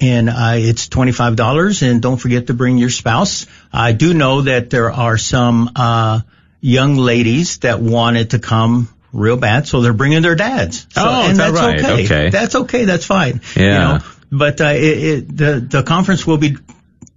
And 0.00 0.30
uh, 0.30 0.52
it's 0.54 0.88
$25 0.88 1.82
and 1.90 2.00
don't 2.00 2.18
forget 2.18 2.46
to 2.46 2.54
bring 2.54 2.78
your 2.78 2.90
spouse. 2.90 3.46
I 3.72 3.90
do 3.92 4.14
know 4.14 4.42
that 4.42 4.70
there 4.70 4.92
are 4.92 5.18
some 5.18 5.70
uh, 5.74 6.20
young 6.60 6.94
ladies 6.96 7.58
that 7.58 7.80
wanted 7.80 8.30
to 8.30 8.38
come 8.38 8.88
real 9.12 9.36
bad, 9.36 9.66
so 9.66 9.80
they're 9.80 9.92
bringing 9.92 10.22
their 10.22 10.36
dads. 10.36 10.86
So, 10.90 11.02
oh, 11.04 11.28
and 11.28 11.36
that's 11.36 11.52
right? 11.52 11.80
okay. 11.80 12.04
okay. 12.04 12.30
That's 12.30 12.54
okay. 12.54 12.84
That's 12.84 13.04
fine. 13.06 13.40
Yeah. 13.56 13.62
You 13.62 13.70
know, 13.70 13.98
but 14.30 14.60
uh, 14.60 14.66
it, 14.66 15.02
it, 15.02 15.36
the 15.36 15.66
the 15.68 15.82
conference 15.82 16.24
will 16.26 16.38
be 16.38 16.56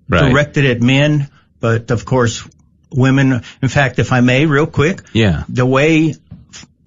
Right. 0.10 0.30
directed 0.30 0.66
at 0.66 0.82
men, 0.82 1.30
but 1.62 1.90
of 1.92 2.04
course, 2.04 2.46
women. 2.92 3.44
In 3.62 3.70
fact, 3.70 3.98
if 4.00 4.12
I 4.12 4.20
may, 4.20 4.46
real 4.46 4.68
quick, 4.68 5.04
Yeah. 5.14 5.44
the 5.48 5.66
way 5.66 6.16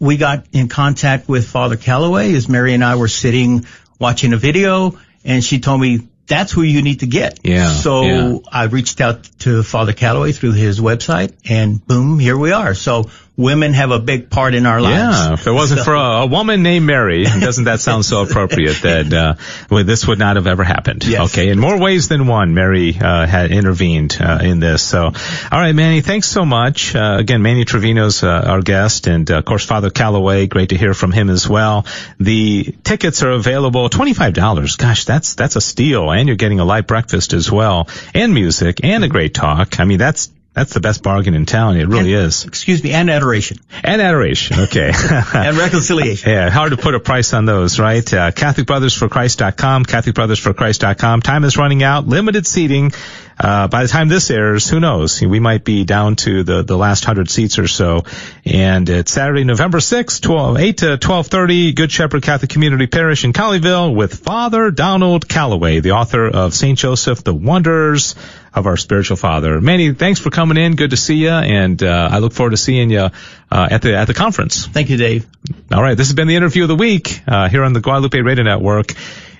we 0.05 0.19
got 0.19 0.45
in 0.53 0.69
contact 0.69 1.29
with 1.29 1.49
Father 1.49 1.77
Calloway 1.77 2.35
as 2.35 2.49
Mary 2.49 2.75
and 2.75 2.85
I 2.85 2.97
were 2.97 3.09
sitting 3.09 3.67
watching 3.99 4.33
a 4.35 4.37
video, 4.37 4.99
and 5.25 5.43
she 5.43 5.61
told 5.61 5.81
me 5.81 6.09
that's 6.27 6.53
who 6.53 6.63
you 6.63 6.83
need 6.83 7.01
to 7.01 7.07
get. 7.07 7.41
Yeah, 7.43 7.73
So 7.73 8.03
yeah. 8.03 8.39
I 8.51 8.65
reached 8.65 9.01
out 9.01 9.29
to 9.41 9.63
Father 9.63 9.93
Calloway 9.93 10.33
through 10.33 10.53
his 10.53 10.79
website, 10.79 11.33
and 11.49 11.85
boom, 11.87 12.19
here 12.19 12.37
we 12.37 12.53
are. 12.53 12.75
So 12.75 13.11
women 13.37 13.73
have 13.73 13.91
a 13.91 13.99
big 13.99 14.31
part 14.31 14.55
in 14.55 14.65
our 14.67 14.81
lives. 14.81 14.97
Yeah, 14.97 15.33
if 15.35 15.47
it 15.47 15.51
wasn't 15.51 15.81
for 15.81 15.95
a, 15.95 16.23
a 16.23 16.27
woman 16.27 16.63
named 16.63 16.87
Mary, 16.87 17.25
doesn't 17.41 17.65
that 17.65 17.81
sound 17.81 18.05
so 18.05 18.23
appropriate 18.23 18.81
that 18.83 19.13
uh, 19.13 19.35
well, 19.71 19.85
this 19.85 20.07
would 20.07 20.19
not 20.19 20.37
have 20.37 20.47
ever 20.47 20.63
happened? 20.63 21.05
Yes. 21.05 21.33
Okay, 21.33 21.49
in 21.49 21.59
more 21.59 21.79
ways 21.79 22.09
than 22.09 22.27
one, 22.27 22.55
Mary 22.55 22.97
uh, 22.97 23.27
had 23.27 23.51
intervened 23.51 24.17
uh, 24.21 24.39
in 24.43 24.61
this. 24.61 24.83
So, 24.83 25.05
all 25.05 25.13
right, 25.53 25.73
Manny, 25.73 26.01
thanks 26.01 26.29
so 26.29 26.45
much. 26.45 26.95
Uh, 26.95 27.17
again, 27.19 27.43
Manny 27.43 27.65
Trevino's 27.65 28.23
uh, 28.23 28.29
our 28.29 28.63
guest, 28.63 29.07
and 29.07 29.29
uh, 29.31 29.39
of 29.39 29.45
course, 29.45 29.65
Father 29.65 29.91
Calloway. 29.91 30.47
Great 30.47 30.69
to 30.69 30.77
hear 30.77 30.95
from 30.95 31.13
him 31.13 31.31
as 31.31 31.49
well. 31.49 31.87
The 32.19 32.75
tickets 32.85 33.23
are 33.23 33.31
available 33.31 33.89
twenty 33.89 34.15
five 34.15 34.35
dollars. 34.35 34.77
Gosh, 34.77 35.05
that's 35.05 35.35
that's 35.35 35.57
a 35.57 35.61
steal, 35.61 36.11
and 36.11 36.29
you're 36.29 36.37
getting 36.37 36.61
a 36.61 36.65
light 36.65 36.87
breakfast 36.87 37.33
as 37.33 37.51
well, 37.51 37.89
and 38.15 38.33
music, 38.33 38.81
and 38.85 39.03
a 39.03 39.09
great 39.09 39.35
talk. 39.35 39.81
I 39.81 39.85
mean, 39.85 39.99
that's. 39.99 40.31
That's 40.55 40.73
the 40.73 40.81
best 40.81 41.03
bargain 41.03 41.35
in 41.35 41.47
town. 41.47 41.77
It 41.77 41.89
really 41.89 42.13
is. 42.13 42.45
Excuse 42.45 42.83
me, 42.83 42.93
and 42.93 43.11
adoration 43.11 43.59
And 43.83 44.01
adoration. 44.01 44.61
Okay. 44.61 44.93
and 45.35 45.57
reconciliation. 45.57 46.31
Yeah, 46.31 46.49
hard 46.49 46.71
to 46.71 46.77
put 46.77 46.95
a 46.95 47.01
price 47.01 47.33
on 47.33 47.45
those, 47.45 47.81
right? 47.81 48.15
Uh, 48.15 48.31
CatholicBrothersForChrist.com, 48.31 49.85
CatholicBrothersForChrist.com. 49.85 51.23
Time 51.23 51.43
is 51.43 51.57
running 51.57 51.83
out. 51.83 52.07
Limited 52.07 52.47
seating. 52.47 52.93
Uh, 53.37 53.67
by 53.67 53.83
the 53.83 53.89
time 53.89 54.09
this 54.09 54.31
airs, 54.31 54.71
who 54.71 54.79
knows? 54.79 55.21
We 55.21 55.41
might 55.41 55.65
be 55.65 55.85
down 55.85 56.15
to 56.17 56.45
the, 56.45 56.63
the 56.63 56.77
last 56.77 57.05
hundred 57.05 57.29
seats 57.29 57.59
or 57.59 57.67
so. 57.67 58.05
And 58.45 58.89
it's 58.89 59.11
Saturday, 59.11 59.43
November 59.43 59.79
6th, 59.79 60.21
12, 60.21 60.57
8 60.57 60.77
to 60.79 60.87
1230, 60.87 61.73
Good 61.73 61.91
Shepherd 61.91 62.23
Catholic 62.23 62.51
Community 62.51 62.87
Parish 62.87 63.25
in 63.25 63.33
Colleyville 63.33 63.93
with 63.93 64.15
Father 64.15 64.71
Donald 64.71 65.29
Calloway, 65.29 65.81
the 65.81 65.93
author 65.93 66.29
of 66.29 66.55
St. 66.55 66.79
Joseph, 66.79 67.25
The 67.25 67.35
Wonders 67.35 68.15
of 68.55 68.67
Our 68.67 68.77
Spiritual 68.77 69.17
Father. 69.17 69.61
Manny, 69.61 69.93
thanks 69.93 70.21
for 70.21 70.31
coming 70.31 70.57
in. 70.57 70.77
Good 70.77 70.91
to 70.91 70.97
see 70.97 71.17
you. 71.17 71.31
And, 71.31 71.83
uh, 71.83 72.09
I 72.11 72.19
look 72.19 72.33
forward 72.33 72.51
to 72.51 72.57
seeing 72.57 72.91
you, 72.91 73.11
uh, 73.51 73.69
at 73.71 73.83
the, 73.83 73.97
at 73.97 74.07
the 74.07 74.15
conference. 74.15 74.67
Thank 74.67 74.91
you, 74.91 74.97
Dave. 74.97 75.27
All 75.73 75.83
right, 75.83 75.97
this 75.97 76.09
has 76.09 76.15
been 76.15 76.29
the 76.29 76.37
interview 76.37 76.63
of 76.63 76.69
the 76.69 76.77
week 76.77 77.21
uh, 77.27 77.49
here 77.49 77.65
on 77.65 77.73
the 77.73 77.81
Guadalupe 77.81 78.21
Radio 78.21 78.45
Network. 78.45 78.95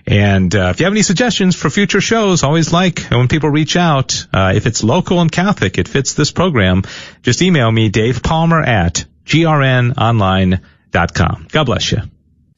And 0.07 0.55
uh, 0.55 0.69
if 0.71 0.81
you 0.81 0.87
have 0.87 0.93
any 0.93 1.03
suggestions 1.03 1.57
for 1.57 1.71
future 1.71 2.01
shows, 2.01 2.43
always 2.43 2.73
like 2.73 3.01
when 3.11 3.29
people 3.29 3.49
reach 3.49 3.77
out. 3.77 4.27
Uh, 4.33 4.53
if 4.55 4.67
it's 4.67 4.85
local 4.85 5.21
and 5.21 5.33
Catholic, 5.33 5.79
it 5.79 5.89
fits 5.89 6.15
this 6.15 6.31
program. 6.31 6.83
Just 7.23 7.41
email 7.41 7.71
me, 7.71 7.89
Dave 7.89 8.23
Palmer 8.23 8.61
at 8.61 9.07
grnonline.com. 9.25 11.47
God 11.51 11.65
bless 11.65 11.93
you. 11.93 12.03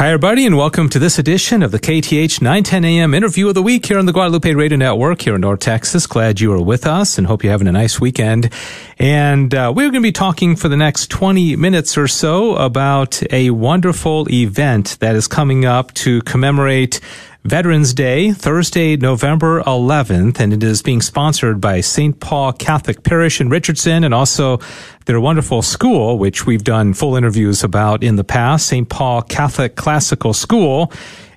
Hi, 0.00 0.06
everybody, 0.06 0.46
and 0.46 0.56
welcome 0.56 0.88
to 0.88 0.98
this 0.98 1.18
edition 1.18 1.62
of 1.62 1.72
the 1.72 1.78
KATH 1.78 2.40
910 2.40 2.86
AM 2.86 3.12
interview 3.12 3.48
of 3.48 3.54
the 3.54 3.62
week 3.62 3.84
here 3.84 3.98
on 3.98 4.06
the 4.06 4.14
Guadalupe 4.14 4.54
Radio 4.54 4.78
Network 4.78 5.20
here 5.20 5.34
in 5.34 5.42
North 5.42 5.60
Texas. 5.60 6.06
Glad 6.06 6.40
you 6.40 6.54
are 6.54 6.62
with 6.62 6.86
us 6.86 7.18
and 7.18 7.26
hope 7.26 7.44
you're 7.44 7.50
having 7.50 7.68
a 7.68 7.72
nice 7.72 8.00
weekend. 8.00 8.50
And 8.98 9.54
uh, 9.54 9.70
we're 9.76 9.90
going 9.90 10.00
to 10.00 10.00
be 10.00 10.10
talking 10.10 10.56
for 10.56 10.70
the 10.70 10.76
next 10.78 11.10
20 11.10 11.54
minutes 11.56 11.98
or 11.98 12.08
so 12.08 12.56
about 12.56 13.22
a 13.30 13.50
wonderful 13.50 14.26
event 14.30 14.96
that 15.00 15.16
is 15.16 15.28
coming 15.28 15.66
up 15.66 15.92
to 15.92 16.22
commemorate 16.22 17.00
Veterans 17.44 17.94
Day, 17.94 18.32
Thursday, 18.32 18.98
November 18.98 19.62
11th, 19.62 20.40
and 20.40 20.52
it 20.52 20.62
is 20.62 20.82
being 20.82 21.00
sponsored 21.00 21.58
by 21.58 21.80
St. 21.80 22.20
Paul 22.20 22.52
Catholic 22.52 23.02
Parish 23.02 23.40
in 23.40 23.48
Richardson 23.48 24.04
and 24.04 24.12
also 24.12 24.58
their 25.06 25.18
wonderful 25.18 25.62
school, 25.62 26.18
which 26.18 26.44
we've 26.44 26.62
done 26.62 26.92
full 26.92 27.16
interviews 27.16 27.64
about 27.64 28.04
in 28.04 28.16
the 28.16 28.24
past, 28.24 28.66
St. 28.66 28.86
Paul 28.86 29.22
Catholic 29.22 29.74
Classical 29.74 30.34
School. 30.34 30.92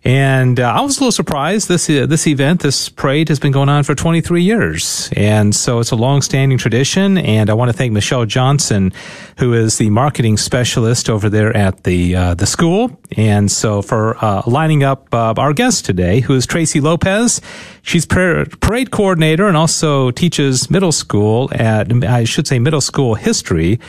And 0.05 0.59
uh, 0.59 0.69
I 0.69 0.81
was 0.81 0.97
a 0.97 0.99
little 0.99 1.13
surprised. 1.13 1.69
This 1.69 1.89
uh, 1.89 2.05
this 2.05 2.27
event, 2.27 2.61
this 2.61 2.89
parade, 2.89 3.29
has 3.29 3.39
been 3.39 3.53
going 3.53 3.69
on 3.69 3.85
for 3.85 3.95
23 3.95 4.43
years, 4.43 5.09
and 5.15 5.55
so 5.55 5.79
it's 5.79 5.91
a 5.91 5.95
long-standing 5.95 6.57
tradition. 6.57 7.17
And 7.17 7.49
I 7.49 7.53
want 7.53 7.69
to 7.69 7.73
thank 7.73 7.93
Michelle 7.93 8.25
Johnson, 8.25 8.91
who 9.37 9.53
is 9.53 9.77
the 9.77 9.89
marketing 9.89 10.35
specialist 10.35 11.09
over 11.09 11.29
there 11.29 11.55
at 11.55 11.83
the 11.83 12.17
uh, 12.17 12.33
the 12.33 12.45
school, 12.45 12.99
and 13.15 13.49
so 13.49 13.81
for 13.81 14.17
uh, 14.23 14.41
lining 14.45 14.83
up 14.83 15.13
uh, 15.13 15.35
our 15.37 15.53
guest 15.53 15.85
today, 15.85 16.19
who 16.19 16.35
is 16.35 16.45
Tracy 16.45 16.81
Lopez. 16.81 17.39
She's 17.81 18.05
par- 18.05 18.45
parade 18.59 18.91
coordinator 18.91 19.47
and 19.47 19.55
also 19.55 20.11
teaches 20.11 20.69
middle 20.69 20.91
school 20.91 21.49
at 21.53 22.03
I 22.03 22.25
should 22.25 22.45
say 22.47 22.59
middle 22.59 22.81
school 22.81 23.15
history 23.15 23.79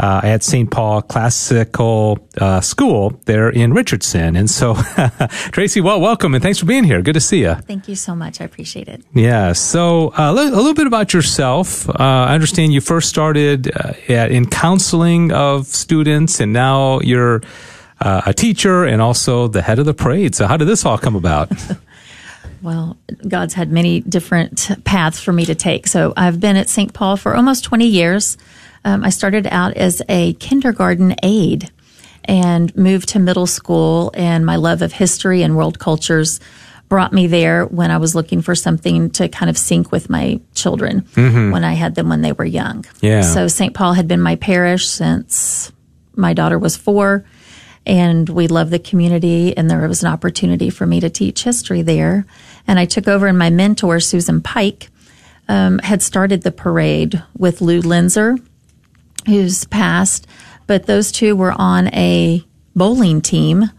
uh, 0.00 0.20
at 0.24 0.42
St. 0.42 0.70
Paul 0.70 1.02
Classical 1.02 2.18
uh, 2.38 2.60
School 2.62 3.20
there 3.26 3.50
in 3.50 3.74
Richardson. 3.74 4.34
And 4.34 4.48
so, 4.48 4.74
Tracy, 5.52 5.82
well, 5.82 6.00
welcome 6.00 6.34
and 6.34 6.42
thanks 6.42 6.58
for 6.58 6.64
being 6.64 6.84
here. 6.84 7.02
Good 7.02 7.12
to 7.12 7.20
see 7.20 7.42
you. 7.42 7.54
Thank 7.54 7.86
you 7.86 7.94
so 7.94 8.14
much. 8.16 8.40
I 8.40 8.44
appreciate 8.44 8.88
it. 8.88 9.02
Yeah. 9.14 9.52
So, 9.52 10.08
uh, 10.18 10.32
a 10.32 10.32
little 10.32 10.74
bit 10.74 10.86
about 10.86 11.12
yourself. 11.12 11.88
Uh, 11.88 11.94
I 11.98 12.34
understand 12.34 12.72
you 12.72 12.80
first 12.80 13.10
started 13.10 13.70
uh, 13.76 13.92
at, 14.08 14.30
in 14.30 14.48
counseling 14.48 15.32
of 15.32 15.66
students, 15.66 16.40
and 16.40 16.52
now 16.52 17.00
you're 17.00 17.42
uh, 18.00 18.22
a 18.24 18.32
teacher 18.32 18.84
and 18.84 19.02
also 19.02 19.48
the 19.48 19.60
head 19.60 19.78
of 19.78 19.84
the 19.84 19.94
parade. 19.94 20.34
So, 20.34 20.46
how 20.46 20.56
did 20.56 20.66
this 20.66 20.86
all 20.86 20.98
come 20.98 21.14
about? 21.14 21.52
Well, 22.62 22.98
God's 23.26 23.54
had 23.54 23.72
many 23.72 24.00
different 24.00 24.68
paths 24.84 25.18
for 25.18 25.32
me 25.32 25.46
to 25.46 25.54
take. 25.54 25.86
So 25.86 26.12
I've 26.14 26.40
been 26.40 26.56
at 26.56 26.68
St. 26.68 26.92
Paul 26.92 27.16
for 27.16 27.34
almost 27.34 27.64
20 27.64 27.86
years. 27.86 28.36
Um, 28.84 29.04
I 29.04 29.10
started 29.10 29.46
out 29.48 29.74
as 29.76 30.02
a 30.08 30.34
kindergarten 30.34 31.14
aide 31.22 31.70
and 32.24 32.74
moved 32.76 33.10
to 33.10 33.18
middle 33.18 33.46
school, 33.46 34.10
and 34.14 34.44
my 34.44 34.56
love 34.56 34.82
of 34.82 34.92
history 34.92 35.42
and 35.42 35.56
world 35.56 35.78
cultures 35.78 36.40
brought 36.88 37.12
me 37.12 37.26
there 37.26 37.66
when 37.66 37.90
I 37.90 37.98
was 37.98 38.14
looking 38.14 38.42
for 38.42 38.54
something 38.54 39.10
to 39.10 39.28
kind 39.28 39.48
of 39.48 39.56
sync 39.56 39.92
with 39.92 40.10
my 40.10 40.40
children 40.54 41.06
when 41.52 41.62
I 41.62 41.74
had 41.74 41.94
them 41.94 42.08
when 42.08 42.22
they 42.22 42.32
were 42.32 42.44
young. 42.44 42.84
Yeah. 43.00 43.22
So 43.22 43.46
St. 43.46 43.74
Paul 43.74 43.92
had 43.92 44.08
been 44.08 44.20
my 44.20 44.34
parish 44.34 44.88
since 44.88 45.70
my 46.16 46.34
daughter 46.34 46.58
was 46.58 46.76
four 46.76 47.24
and 47.86 48.28
we 48.28 48.46
love 48.46 48.70
the 48.70 48.78
community 48.78 49.56
and 49.56 49.70
there 49.70 49.86
was 49.88 50.02
an 50.02 50.12
opportunity 50.12 50.70
for 50.70 50.86
me 50.86 51.00
to 51.00 51.08
teach 51.08 51.44
history 51.44 51.82
there 51.82 52.26
and 52.66 52.78
i 52.78 52.84
took 52.84 53.08
over 53.08 53.26
and 53.26 53.38
my 53.38 53.50
mentor 53.50 54.00
susan 54.00 54.40
pike 54.40 54.88
um, 55.48 55.78
had 55.78 56.02
started 56.02 56.42
the 56.42 56.52
parade 56.52 57.22
with 57.36 57.60
lou 57.60 57.80
linzer 57.80 58.38
who's 59.26 59.64
passed 59.66 60.26
but 60.70 60.86
those 60.86 61.10
two 61.10 61.34
were 61.34 61.50
on 61.50 61.92
a 61.94 62.46
bowling 62.76 63.20
team. 63.20 63.72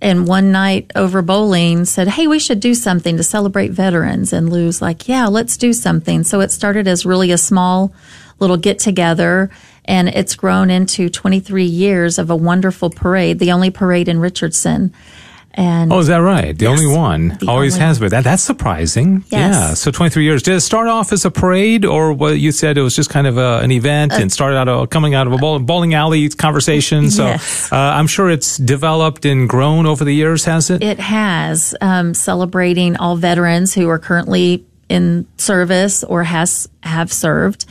And 0.00 0.26
one 0.26 0.50
night 0.50 0.90
over 0.96 1.22
bowling 1.22 1.84
said 1.84 2.08
hey 2.08 2.26
we 2.26 2.40
should 2.40 2.58
do 2.58 2.74
something 2.74 3.16
to 3.16 3.22
celebrate 3.22 3.70
veterans. 3.70 4.32
And 4.32 4.50
lou's 4.50 4.82
like 4.82 5.06
yeah 5.06 5.28
let's 5.28 5.56
do 5.56 5.72
something. 5.72 6.24
So 6.24 6.40
it 6.40 6.50
started 6.50 6.88
as 6.88 7.06
really 7.06 7.30
a 7.30 7.38
small 7.38 7.94
little 8.40 8.56
get 8.56 8.80
together 8.80 9.50
and 9.84 10.08
it's 10.08 10.34
grown 10.34 10.68
into 10.68 11.08
23 11.08 11.62
years 11.62 12.18
of 12.18 12.28
a 12.28 12.34
wonderful 12.34 12.90
parade, 12.90 13.38
the 13.38 13.52
only 13.52 13.70
parade 13.70 14.08
in 14.08 14.18
Richardson. 14.18 14.92
And 15.54 15.92
Oh, 15.92 15.98
is 15.98 16.06
that 16.06 16.18
right? 16.18 16.56
The 16.56 16.64
Yes. 16.64 16.80
only 16.80 16.96
one. 16.96 17.36
The 17.40 17.46
Always 17.48 17.74
only 17.74 17.86
has 17.86 17.98
been. 17.98 18.08
That 18.08 18.24
that's 18.24 18.42
surprising. 18.42 19.24
Yes. 19.28 19.54
Yeah. 19.54 19.74
So 19.74 19.90
23 19.90 20.24
years. 20.24 20.42
Did 20.42 20.54
it 20.54 20.60
start 20.62 20.88
off 20.88 21.12
as 21.12 21.24
a 21.26 21.30
parade, 21.30 21.84
or 21.84 22.12
what 22.14 22.38
you 22.38 22.52
said 22.52 22.78
it 22.78 22.82
was 22.82 22.96
just 22.96 23.10
kind 23.10 23.26
of 23.26 23.36
a, 23.36 23.58
an 23.58 23.70
event 23.70 24.12
and 24.12 24.32
started 24.32 24.56
out 24.56 24.68
a, 24.68 24.86
coming 24.86 25.14
out 25.14 25.26
of 25.26 25.32
a 25.34 25.36
bowl, 25.36 25.58
bowling 25.58 25.92
alley 25.94 26.28
conversation? 26.30 27.10
So 27.10 27.26
Yes. 27.26 27.70
uh, 27.70 27.76
I'm 27.76 28.06
sure 28.06 28.30
it's 28.30 28.56
developed 28.56 29.24
and 29.26 29.48
grown 29.48 29.84
over 29.86 30.04
the 30.04 30.14
years, 30.14 30.44
has 30.46 30.70
it? 30.70 30.82
It 30.82 30.98
has 31.00 31.74
um, 31.82 32.14
celebrating 32.14 32.96
all 32.96 33.16
veterans 33.16 33.74
who 33.74 33.88
are 33.90 33.98
currently 33.98 34.64
in 34.88 35.26
service 35.36 36.02
or 36.04 36.24
has 36.24 36.68
have 36.82 37.12
served, 37.12 37.64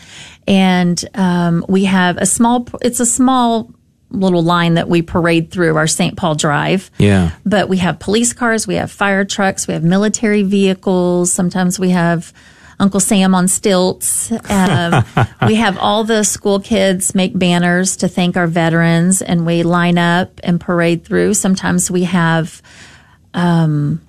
and 0.48 1.04
um, 1.16 1.66
we 1.68 1.86
have 1.86 2.18
a 2.18 2.26
small. 2.26 2.68
It's 2.82 3.00
a 3.00 3.06
small 3.06 3.72
little 4.12 4.44
line 4.44 4.74
that 4.76 4.90
we 4.90 5.02
parade 5.02 5.52
through 5.52 5.76
our 5.78 5.88
St. 5.88 6.16
Paul 6.18 6.36
Drive. 6.36 6.92
Yeah. 6.98 7.32
But 7.46 7.70
we 7.70 7.78
have 7.78 8.00
police 8.00 8.34
cars, 8.34 8.68
we 8.68 8.76
have 8.76 8.92
fire 8.92 9.26
trucks, 9.26 9.68
we 9.68 9.74
have 9.74 9.84
military 9.84 10.44
vehicles. 10.44 11.32
Sometimes 11.32 11.80
we 11.80 11.90
have 11.92 12.34
Uncle 12.80 13.00
Sam 13.00 13.34
on 13.36 13.48
stilts. 13.48 14.32
Um, 14.50 15.04
we 15.48 15.56
have 15.56 15.78
all 15.78 16.04
the 16.04 16.24
school 16.24 16.60
kids 16.60 17.14
make 17.16 17.38
banners 17.38 17.96
to 17.98 18.08
thank 18.08 18.36
our 18.38 18.48
veterans, 18.48 19.22
and 19.22 19.46
we 19.46 19.64
line 19.64 19.98
up 19.98 20.40
and 20.44 20.60
parade 20.60 21.06
through. 21.06 21.34
Sometimes 21.36 21.90
we 21.92 22.04
have, 22.06 22.62
um, 23.34 24.02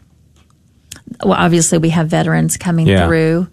well, 1.23 1.35
obviously 1.35 1.79
we 1.79 1.91
have 1.91 2.09
veterans 2.09 2.57
coming 2.57 2.87
Yeah. 2.87 3.07
through. 3.07 3.49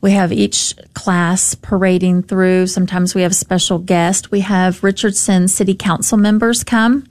We 0.00 0.12
have 0.12 0.32
each 0.32 0.74
class 0.94 1.54
parading 1.54 2.22
through. 2.24 2.68
Sometimes 2.68 3.14
we 3.14 3.22
have 3.22 3.34
special 3.34 3.78
guests. 3.78 4.30
We 4.30 4.40
have 4.40 4.82
Richardson 4.84 5.48
City 5.48 5.74
Council 5.74 6.16
members 6.18 6.62
come, 6.62 7.04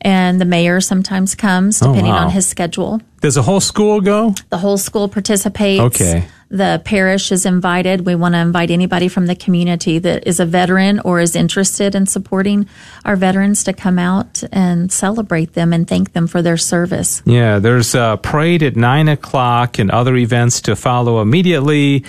and 0.00 0.40
the 0.40 0.44
mayor 0.44 0.80
sometimes 0.80 1.34
comes, 1.34 1.80
Oh, 1.82 1.86
depending 1.88 2.12
wow. 2.12 2.24
on 2.26 2.30
his 2.30 2.46
schedule. 2.46 3.00
Does 3.20 3.36
the 3.36 3.42
whole 3.42 3.60
school 3.60 4.00
go? 4.00 4.34
The 4.50 4.58
whole 4.58 4.78
school 4.78 5.08
participates. 5.08 5.80
Okay. 6.00 6.26
The 6.50 6.80
parish 6.84 7.30
is 7.30 7.44
invited. 7.44 8.06
We 8.06 8.14
want 8.14 8.34
to 8.34 8.38
invite 8.38 8.70
anybody 8.70 9.08
from 9.08 9.26
the 9.26 9.36
community 9.36 9.98
that 9.98 10.26
is 10.26 10.40
a 10.40 10.46
veteran 10.46 10.98
or 11.00 11.20
is 11.20 11.36
interested 11.36 11.94
in 11.94 12.06
supporting 12.06 12.66
our 13.04 13.16
veterans 13.16 13.64
to 13.64 13.74
come 13.74 13.98
out 13.98 14.42
and 14.50 14.90
celebrate 14.90 15.52
them 15.52 15.74
and 15.74 15.86
thank 15.86 16.14
them 16.14 16.26
for 16.26 16.40
their 16.40 16.56
service. 16.56 17.22
Yeah. 17.26 17.58
There's 17.58 17.94
a 17.94 18.18
parade 18.22 18.62
at 18.62 18.76
nine 18.76 19.08
o'clock 19.08 19.78
and 19.78 19.90
other 19.90 20.16
events 20.16 20.62
to 20.62 20.76
follow 20.76 21.20
immediately. 21.20 22.04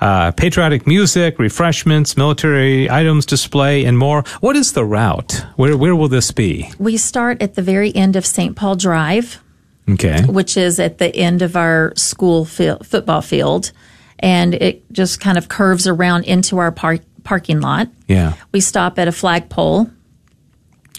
Uh, 0.00 0.30
patriotic 0.30 0.86
music, 0.86 1.40
refreshments, 1.40 2.16
military 2.16 2.88
items 2.88 3.26
display, 3.26 3.84
and 3.84 3.98
more. 3.98 4.22
What 4.40 4.54
is 4.54 4.72
the 4.72 4.84
route? 4.84 5.44
Where 5.56 5.76
where 5.76 5.96
will 5.96 6.06
this 6.06 6.30
be? 6.30 6.70
We 6.78 6.96
start 6.98 7.42
at 7.42 7.54
the 7.54 7.62
very 7.62 7.92
end 7.96 8.14
of 8.14 8.24
St. 8.24 8.54
Paul 8.54 8.76
Drive. 8.76 9.42
Okay. 9.88 10.22
which 10.24 10.56
is 10.56 10.78
at 10.78 10.98
the 10.98 11.14
end 11.14 11.42
of 11.42 11.56
our 11.56 11.92
school 11.96 12.44
field, 12.44 12.86
football 12.86 13.22
field, 13.22 13.72
and 14.18 14.54
it 14.54 14.90
just 14.92 15.20
kind 15.20 15.38
of 15.38 15.48
curves 15.48 15.86
around 15.86 16.24
into 16.24 16.58
our 16.58 16.70
park, 16.70 17.00
parking 17.24 17.60
lot. 17.60 17.88
Yeah. 18.06 18.34
We 18.52 18.60
stop 18.60 18.98
at 18.98 19.08
a 19.08 19.12
flagpole, 19.12 19.90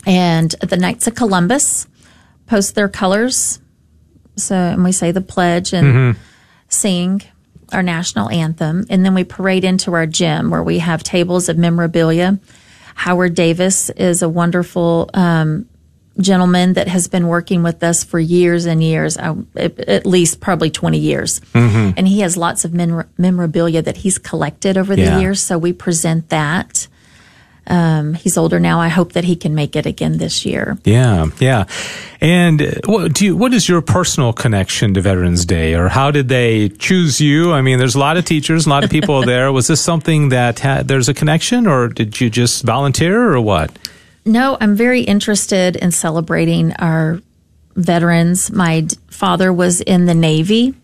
and 0.06 0.52
the 0.62 0.78
Knights 0.78 1.08
of 1.08 1.16
Columbus 1.16 1.88
post 2.48 2.76
their 2.76 2.90
colors. 2.90 3.60
So, 4.38 4.56
and 4.56 4.84
we 4.84 4.92
say 4.92 5.12
the 5.12 5.22
pledge 5.22 5.74
and 5.74 6.18
sing 6.68 7.22
our 7.72 7.84
national 7.84 8.30
anthem, 8.30 8.86
and 8.90 9.06
then 9.06 9.14
we 9.14 9.24
parade 9.24 9.64
into 9.64 9.94
our 9.94 10.08
gym 10.08 10.50
where 10.50 10.64
we 10.64 10.80
have 10.80 11.04
tables 11.04 11.50
of 11.50 11.58
memorabilia. 11.58 12.40
Howard 12.96 13.36
Davis 13.36 13.90
is 13.92 14.22
a 14.22 14.28
wonderful 14.28 15.10
um, 15.14 15.69
gentleman 16.22 16.74
that 16.74 16.88
has 16.88 17.08
been 17.08 17.28
working 17.28 17.64
with 17.64 17.84
us 17.84 18.04
for 18.04 18.20
years 18.20 18.66
and 18.66 18.84
years, 18.84 19.18
uh, 19.18 19.36
at, 19.56 20.06
least 20.06 20.40
probably 20.40 20.70
20 20.70 20.98
years. 20.98 21.42
And 21.54 22.08
he 22.08 22.20
has 22.22 22.36
lots 22.38 22.66
of 22.66 22.74
memorabilia 22.74 23.82
that 23.82 23.98
he's 23.98 24.18
collected 24.18 24.78
over 24.78 24.96
the 24.96 25.04
Yeah. 25.04 25.20
years. 25.20 25.42
So 25.42 25.58
we 25.58 25.74
present 25.74 26.30
that. 26.30 26.88
Um, 27.68 28.16
he's 28.16 28.36
older 28.36 28.60
now. 28.60 28.80
I 28.82 28.88
hope 28.88 29.14
that 29.14 29.24
he 29.26 29.36
can 29.36 29.54
make 29.54 29.76
it 29.76 29.86
again 29.86 30.18
this 30.18 30.44
year. 30.44 30.80
Yeah, 30.86 31.28
yeah. 31.40 31.66
And 32.20 32.62
uh, 32.64 32.72
what 32.86 33.14
do 33.14 33.26
you? 33.26 33.38
What 33.38 33.54
is 33.54 33.70
your 33.70 33.82
personal 33.82 34.34
connection 34.34 34.96
to 34.96 35.02
Veterans 35.02 35.46
Day, 35.46 35.76
or 35.76 35.88
how 35.88 36.10
did 36.10 36.30
they 36.30 36.70
choose 36.70 37.22
you? 37.22 37.54
I 37.54 37.62
mean, 37.62 37.78
there's 37.78 37.94
a 37.94 38.00
lot 38.00 38.18
of 38.18 38.26
teachers, 38.26 38.66
a 38.66 38.70
lot 38.70 38.84
of 38.84 38.90
people 38.90 39.22
there. 39.26 39.52
Was 39.52 39.68
this 39.68 39.82
something 39.82 40.30
that 40.30 40.58
had, 40.60 40.88
there's 40.88 41.10
a 41.10 41.14
connection, 41.14 41.68
or 41.68 41.90
did 41.90 42.20
you 42.20 42.32
just 42.32 42.64
volunteer, 42.64 43.32
or 43.34 43.40
what? 43.40 43.70
No, 44.30 44.58
I'm 44.62 44.76
very 44.76 45.02
interested 45.02 45.76
in 45.76 45.90
celebrating 45.90 46.74
our 46.74 47.20
veterans. 47.76 48.52
My 48.52 48.82
d- 48.82 48.96
father 49.10 49.52
was 49.52 49.82
in 49.82 50.06
the 50.06 50.14
Navy 50.14 50.76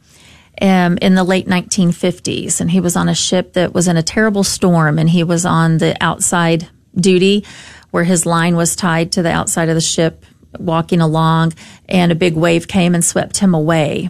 um, 0.60 0.98
in 1.00 1.14
the 1.14 1.24
late 1.24 1.46
1950s, 1.48 2.60
and 2.60 2.72
he 2.72 2.80
was 2.80 2.96
on 2.96 3.08
a 3.08 3.14
ship 3.14 3.54
that 3.54 3.72
was 3.72 3.88
in 3.88 3.98
a 3.98 4.04
terrible 4.04 4.44
storm, 4.44 4.98
and 4.98 5.08
he 5.08 5.24
was 5.24 5.46
on 5.46 5.78
the 5.78 5.96
outside 6.02 6.68
duty 6.96 7.46
where 7.92 8.04
his 8.04 8.26
line 8.26 8.56
was 8.56 8.76
tied 8.76 9.12
to 9.12 9.22
the 9.22 9.32
outside 9.32 9.70
of 9.70 9.76
the 9.76 9.82
ship, 9.82 10.26
walking 10.58 11.00
along, 11.00 11.54
and 11.88 12.12
a 12.12 12.16
big 12.16 12.34
wave 12.36 12.68
came 12.68 12.96
and 12.96 13.06
swept 13.06 13.38
him 13.38 13.54
away. 13.54 14.10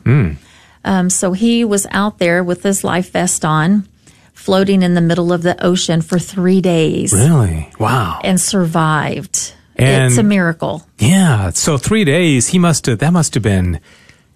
Um, 0.85 1.09
so 1.09 1.33
he 1.33 1.65
was 1.65 1.85
out 1.91 2.19
there 2.19 2.41
with 2.41 2.63
his 2.63 2.85
life 2.85 3.11
vest 3.11 3.43
on, 3.43 3.85
floating 4.35 4.83
in 4.83 4.93
the 4.93 5.01
middle 5.01 5.33
of 5.33 5.41
the 5.41 5.61
ocean 5.65 6.01
for 6.01 6.19
three 6.19 6.61
days 6.61 7.11
Really? 7.13 7.71
Wow. 7.79 8.19
and 8.23 8.39
survived. 8.39 9.53
And- 9.75 10.05
it's 10.11 10.17
a 10.19 10.23
miracle. 10.23 10.85
Yeah. 10.99 11.49
So 11.49 11.77
three 11.77 12.05
days. 12.05 12.47
He 12.49 12.59
must 12.59 12.85
have. 12.85 12.99
That 12.99 13.11
must 13.11 13.33
have 13.33 13.43
been 13.43 13.79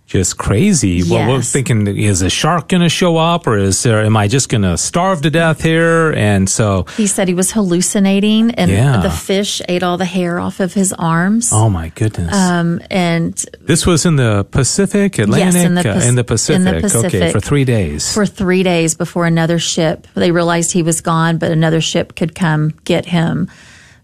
just 0.10 0.40
crazy. 0.40 1.04
Well, 1.04 1.30
we're 1.30 1.44
thinking, 1.44 1.86
is 1.86 2.24
a 2.24 2.32
shark 2.32 2.68
going 2.68 2.82
to 2.82 2.90
show 2.90 3.18
up, 3.18 3.46
or 3.46 3.58
is 3.60 3.84
there? 3.84 4.04
Am 4.04 4.18
I 4.18 4.28
just 4.28 4.50
going 4.50 4.64
to 4.64 4.76
starve 4.76 5.22
to 5.22 5.30
death 5.30 5.62
here? 5.62 6.12
And 6.14 6.50
so, 6.50 6.86
He 6.98 7.06
said 7.06 7.28
he 7.28 7.36
was 7.36 7.52
hallucinating, 7.52 8.50
and 8.56 8.72
Yeah. 8.72 9.02
the 9.02 9.12
fish 9.12 9.62
ate 9.70 9.84
all 9.84 9.98
the 9.98 10.06
hair 10.06 10.40
off 10.40 10.60
of 10.60 10.74
his 10.74 10.94
arms. 10.94 11.52
oh 11.54 11.70
my 11.70 11.90
goodness. 11.90 12.34
Um, 12.36 12.82
and 12.90 13.36
this 13.62 13.86
was 13.86 14.06
in 14.08 14.16
the 14.16 14.46
Pacific, 14.50 15.20
Atlantic, 15.20 15.64
in 15.64 15.76
the 15.76 15.88
uh, 15.88 16.02
in 16.02 16.16
the 16.16 16.22
in 16.22 16.26
Pacific. 16.26 16.68
Okay, 16.68 16.82
Pacific. 16.82 17.32
for 17.32 17.40
three 17.40 17.66
days. 17.66 18.12
for 18.12 18.26
three 18.26 18.64
days 18.64 18.96
before 18.96 19.28
another 19.28 19.60
ship, 19.60 20.08
they 20.16 20.32
realized 20.32 20.72
he 20.72 20.82
was 20.82 21.02
gone, 21.02 21.38
but 21.38 21.52
another 21.52 21.82
ship 21.82 22.16
could 22.16 22.34
come 22.34 22.74
get 22.84 23.06
him. 23.06 23.48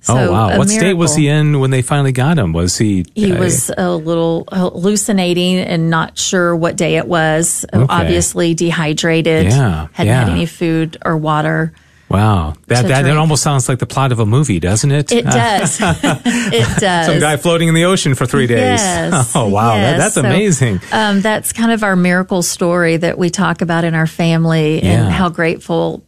So 0.05 0.15
oh 0.15 0.31
wow! 0.31 0.57
What 0.59 0.69
state 0.69 0.93
was 0.93 1.15
he 1.15 1.27
in 1.27 1.59
when 1.59 1.71
they 1.71 1.81
finally 1.81 2.11
got 2.11 2.37
him? 2.37 2.53
Was 2.53 2.77
he? 2.77 3.05
He 3.15 3.31
uh, 3.31 3.39
was 3.39 3.71
a 3.75 3.89
little 3.95 4.47
hallucinating 4.51 5.57
and 5.57 5.89
not 5.89 6.15
sure 6.15 6.55
what 6.55 6.75
day 6.77 6.97
it 6.97 7.07
was. 7.07 7.65
Obviously 7.73 8.53
dehydrated. 8.53 9.47
Yeah, 9.47 9.87
hadn't 9.93 10.13
had 10.13 10.29
any 10.29 10.45
food 10.45 10.97
or 11.03 11.17
water. 11.17 11.73
Wow, 12.07 12.53
that 12.67 12.87
that, 12.87 13.01
that 13.01 13.17
almost 13.17 13.41
sounds 13.41 13.67
like 13.67 13.79
the 13.79 13.87
plot 13.87 14.11
of 14.11 14.19
a 14.19 14.27
movie, 14.27 14.59
doesn't 14.59 14.91
it? 14.91 15.11
It 15.11 15.25
does. 15.25 15.79
it 15.81 16.79
does. 16.79 17.07
Some 17.07 17.19
guy 17.19 17.37
floating 17.37 17.67
in 17.67 17.73
the 17.73 17.85
ocean 17.85 18.13
for 18.13 18.27
three 18.27 18.45
days. 18.45 18.79
Yes, 18.79 19.31
Oh 19.35 19.49
wow, 19.49 19.73
that, 19.73 19.97
that's 19.97 20.13
So, 20.13 20.21
amazing. 20.21 20.81
Um, 20.91 21.21
that's 21.21 21.51
kind 21.51 21.71
of 21.71 21.83
our 21.83 21.95
miracle 21.95 22.43
story 22.43 22.97
that 22.97 23.17
we 23.17 23.31
talk 23.31 23.63
about 23.63 23.83
in 23.85 23.95
our 23.95 24.05
family 24.05 24.83
Yeah. 24.83 25.05
and 25.05 25.11
how 25.11 25.29
grateful 25.29 26.03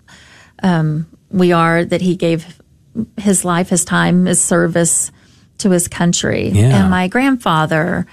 um, 0.62 1.08
we 1.32 1.52
are 1.52 1.84
that 1.84 2.02
he 2.02 2.16
gave 2.16 2.57
his 3.18 3.44
life, 3.46 3.70
his 3.70 3.86
time, 3.86 4.26
his 4.26 4.42
service 4.42 5.12
to 5.60 5.72
his 5.72 5.88
country. 5.88 6.50
Yeah. 6.50 6.82
And 6.82 6.90
my 6.90 7.08
grandfather 7.08 8.06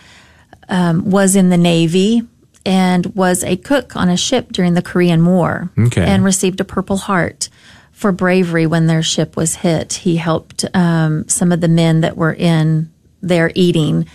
um, 0.68 1.10
was 1.10 1.36
in 1.36 1.48
the 1.50 1.56
Navy 1.58 2.22
and 2.64 3.06
was 3.14 3.44
a 3.44 3.56
cook 3.56 3.96
on 3.96 4.08
a 4.08 4.16
ship 4.16 4.48
during 4.52 4.74
the 4.74 4.82
Korean 4.82 5.24
War 5.26 5.70
Okay. 5.78 6.02
and 6.04 6.24
received 6.24 6.60
a 6.60 6.64
Purple 6.64 6.96
Heart 6.96 7.50
for 7.92 8.10
bravery 8.12 8.66
when 8.66 8.86
their 8.86 9.02
ship 9.02 9.36
was 9.36 9.56
hit. 9.56 9.92
He 9.92 10.16
helped 10.16 10.64
um, 10.74 11.28
some 11.28 11.52
of 11.52 11.60
the 11.60 11.68
men 11.68 12.00
that 12.00 12.16
were 12.16 12.32
in 12.32 12.90
there 13.22 13.52
eating 13.54 14.06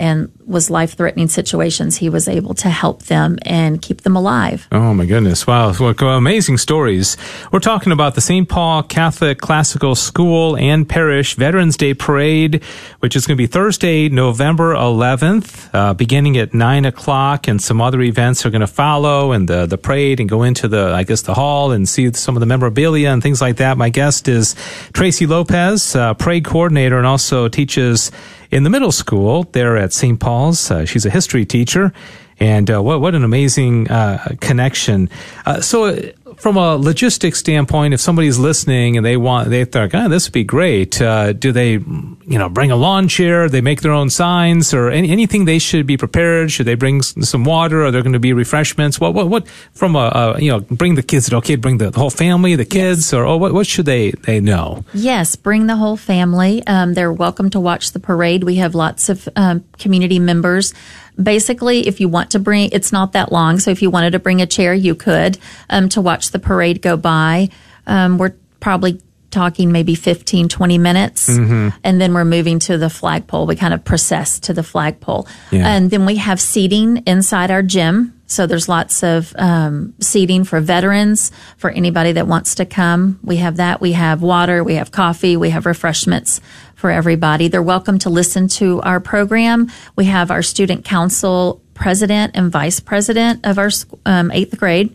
and 0.00 0.32
was 0.46 0.70
life 0.70 0.94
threatening 0.94 1.28
situations. 1.28 1.98
He 1.98 2.08
was 2.08 2.26
able 2.26 2.54
to 2.54 2.70
help 2.70 3.04
them 3.04 3.38
and 3.42 3.80
keep 3.80 4.00
them 4.00 4.16
alive. 4.16 4.66
Oh 4.72 4.94
my 4.94 5.04
goodness! 5.04 5.46
Wow, 5.46 5.72
what 5.74 6.00
amazing 6.00 6.56
stories. 6.56 7.18
We're 7.52 7.60
talking 7.60 7.92
about 7.92 8.14
the 8.14 8.22
St. 8.22 8.48
Paul 8.48 8.82
Catholic 8.82 9.38
Classical 9.38 9.94
School 9.94 10.56
and 10.56 10.88
Parish 10.88 11.36
Veterans 11.36 11.76
Day 11.76 11.92
Parade, 11.92 12.64
which 13.00 13.14
is 13.14 13.26
going 13.26 13.36
to 13.36 13.40
be 13.40 13.46
Thursday, 13.46 14.08
November 14.08 14.74
11th, 14.74 15.68
uh, 15.74 15.92
beginning 15.92 16.38
at 16.38 16.54
nine 16.54 16.86
o'clock, 16.86 17.46
and 17.46 17.62
some 17.62 17.82
other 17.82 18.00
events 18.00 18.44
are 18.46 18.50
going 18.50 18.62
to 18.62 18.66
follow, 18.66 19.32
and 19.32 19.48
the 19.48 19.66
the 19.66 19.78
parade, 19.78 20.18
and 20.18 20.28
go 20.28 20.42
into 20.42 20.66
the 20.66 20.94
I 20.94 21.04
guess 21.04 21.22
the 21.22 21.34
hall 21.34 21.72
and 21.72 21.86
see 21.86 22.10
some 22.14 22.34
of 22.36 22.40
the 22.40 22.46
memorabilia 22.46 23.10
and 23.10 23.22
things 23.22 23.42
like 23.42 23.56
that. 23.56 23.76
My 23.76 23.90
guest 23.90 24.28
is 24.28 24.56
Tracy 24.94 25.26
Lopez, 25.26 25.94
uh, 25.94 26.14
parade 26.14 26.46
coordinator, 26.46 26.96
and 26.96 27.06
also 27.06 27.48
teaches 27.48 28.10
in 28.50 28.64
the 28.64 28.70
middle 28.70 28.92
school 28.92 29.44
there 29.52 29.76
at 29.76 29.92
St. 29.92 30.18
Paul's. 30.18 30.70
Uh, 30.70 30.84
she's 30.84 31.06
a 31.06 31.10
history 31.10 31.44
teacher. 31.44 31.92
And 32.38 32.70
uh, 32.70 32.82
what 32.82 33.02
what 33.02 33.14
an 33.14 33.22
amazing 33.22 33.90
uh, 33.90 34.34
connection! 34.40 35.10
Uh, 35.44 35.60
so, 35.60 35.94
from 36.40 36.56
a 36.56 36.76
logistics 36.76 37.38
standpoint, 37.38 37.92
if 37.92 38.00
somebody's 38.00 38.38
listening 38.38 38.96
and 38.96 39.04
they 39.04 39.16
want, 39.16 39.50
they 39.50 39.64
think, 39.66 39.94
oh, 39.94 40.08
this 40.08 40.26
would 40.26 40.32
be 40.32 40.42
great. 40.42 41.00
Uh, 41.00 41.34
do 41.34 41.52
they, 41.52 41.72
you 41.72 42.38
know, 42.38 42.48
bring 42.48 42.70
a 42.70 42.76
lawn 42.76 43.08
chair? 43.08 43.48
They 43.48 43.60
make 43.60 43.82
their 43.82 43.92
own 43.92 44.08
signs 44.08 44.72
or 44.72 44.90
any, 44.90 45.10
anything 45.10 45.44
they 45.44 45.58
should 45.58 45.86
be 45.86 45.98
prepared? 45.98 46.50
Should 46.50 46.66
they 46.66 46.76
bring 46.76 47.02
some 47.02 47.44
water? 47.44 47.84
Are 47.84 47.90
there 47.90 48.02
going 48.02 48.14
to 48.14 48.18
be 48.18 48.32
refreshments? 48.32 48.98
What, 48.98 49.12
what, 49.12 49.28
what, 49.28 49.48
from 49.48 49.94
a, 49.94 50.10
a 50.14 50.40
you 50.40 50.50
know, 50.50 50.60
bring 50.60 50.94
the 50.94 51.02
kids, 51.02 51.30
okay, 51.32 51.56
bring 51.56 51.76
the 51.76 51.90
whole 51.90 52.10
family, 52.10 52.56
the 52.56 52.64
kids, 52.64 53.12
yes. 53.12 53.12
or 53.12 53.24
oh, 53.26 53.36
what, 53.36 53.52
what 53.52 53.66
should 53.66 53.84
they, 53.84 54.12
they 54.12 54.40
know? 54.40 54.84
Yes, 54.94 55.36
bring 55.36 55.66
the 55.66 55.76
whole 55.76 55.98
family. 55.98 56.66
Um, 56.66 56.94
they're 56.94 57.12
welcome 57.12 57.50
to 57.50 57.60
watch 57.60 57.92
the 57.92 58.00
parade. 58.00 58.44
We 58.44 58.56
have 58.56 58.74
lots 58.74 59.10
of 59.10 59.28
um, 59.36 59.64
community 59.78 60.18
members 60.18 60.72
basically, 61.20 61.86
if 61.86 62.00
you 62.00 62.08
want 62.08 62.30
to 62.30 62.38
bring, 62.38 62.70
it's 62.72 62.92
not 62.92 63.12
that 63.12 63.32
long. 63.32 63.58
So 63.58 63.70
if 63.70 63.82
you 63.82 63.90
wanted 63.90 64.10
to 64.12 64.18
bring 64.18 64.40
a 64.40 64.46
chair, 64.46 64.74
you 64.74 64.94
could 64.94 65.38
um, 65.68 65.88
to 65.90 66.00
watch 66.00 66.30
the 66.30 66.38
parade 66.38 66.82
go 66.82 66.96
by. 66.96 67.48
Um, 67.86 68.18
we're 68.18 68.34
probably 68.60 69.00
talking 69.30 69.72
maybe 69.72 69.94
15, 69.94 70.48
20 70.48 70.78
minutes. 70.78 71.28
Mm-hmm. 71.28 71.76
And 71.84 72.00
then 72.00 72.14
we're 72.14 72.24
moving 72.24 72.58
to 72.60 72.78
the 72.78 72.90
flagpole. 72.90 73.46
We 73.46 73.56
kind 73.56 73.74
of 73.74 73.84
process 73.84 74.40
to 74.40 74.52
the 74.52 74.62
flagpole. 74.62 75.26
Yeah. 75.50 75.68
And 75.68 75.90
then 75.90 76.06
we 76.06 76.16
have 76.16 76.40
seating 76.40 76.98
inside 77.06 77.50
our 77.50 77.62
gym. 77.62 78.20
So 78.26 78.46
there's 78.46 78.68
lots 78.68 79.02
of 79.02 79.34
um, 79.36 79.94
seating 80.00 80.44
for 80.44 80.60
veterans, 80.60 81.32
for 81.56 81.68
anybody 81.68 82.12
that 82.12 82.28
wants 82.28 82.56
to 82.56 82.64
come. 82.64 83.18
We 83.24 83.36
have 83.36 83.56
that. 83.56 83.80
We 83.80 83.92
have 83.92 84.22
water, 84.22 84.62
we 84.62 84.74
have 84.76 84.92
coffee, 84.92 85.36
we 85.36 85.50
have 85.50 85.66
refreshments 85.66 86.40
for 86.76 86.90
everybody. 86.90 87.48
They're 87.48 87.60
welcome 87.60 87.98
to 88.00 88.10
listen 88.10 88.46
to 88.48 88.80
our 88.82 89.00
program. 89.00 89.68
We 89.96 90.04
have 90.04 90.30
our 90.30 90.42
student 90.42 90.84
council 90.84 91.60
president 91.80 92.36
and 92.36 92.52
vice 92.52 92.78
president 92.78 93.46
of 93.46 93.58
our 93.58 93.70
um, 94.04 94.30
eighth 94.30 94.56
grade, 94.58 94.94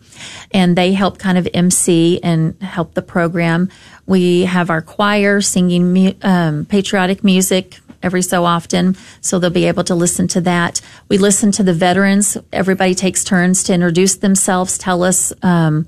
and 0.52 0.78
they 0.78 0.94
help 0.94 1.18
kind 1.18 1.38
of 1.38 1.48
MC 1.52 2.22
and 2.22 2.62
help 2.62 2.94
the 2.94 3.02
program. 3.02 3.70
We 4.08 4.46
have 4.46 4.70
our 4.70 4.82
choir 4.82 5.42
singing 5.42 6.16
um, 6.22 6.66
patriotic 6.66 7.24
music 7.24 7.80
every 8.04 8.22
so 8.22 8.46
often, 8.46 8.96
so 9.22 9.40
they'll 9.40 9.50
be 9.50 9.66
able 9.66 9.84
to 9.86 9.96
listen 9.96 10.28
to 10.28 10.42
that. 10.42 10.80
We 11.10 11.18
listen 11.18 11.52
to 11.54 11.64
the 11.64 11.74
veterans. 11.74 12.38
Everybody 12.54 12.94
takes 12.94 13.24
turns 13.24 13.64
to 13.64 13.74
introduce 13.74 14.16
themselves, 14.18 14.78
tell 14.78 15.04
us 15.04 15.34
um, 15.42 15.88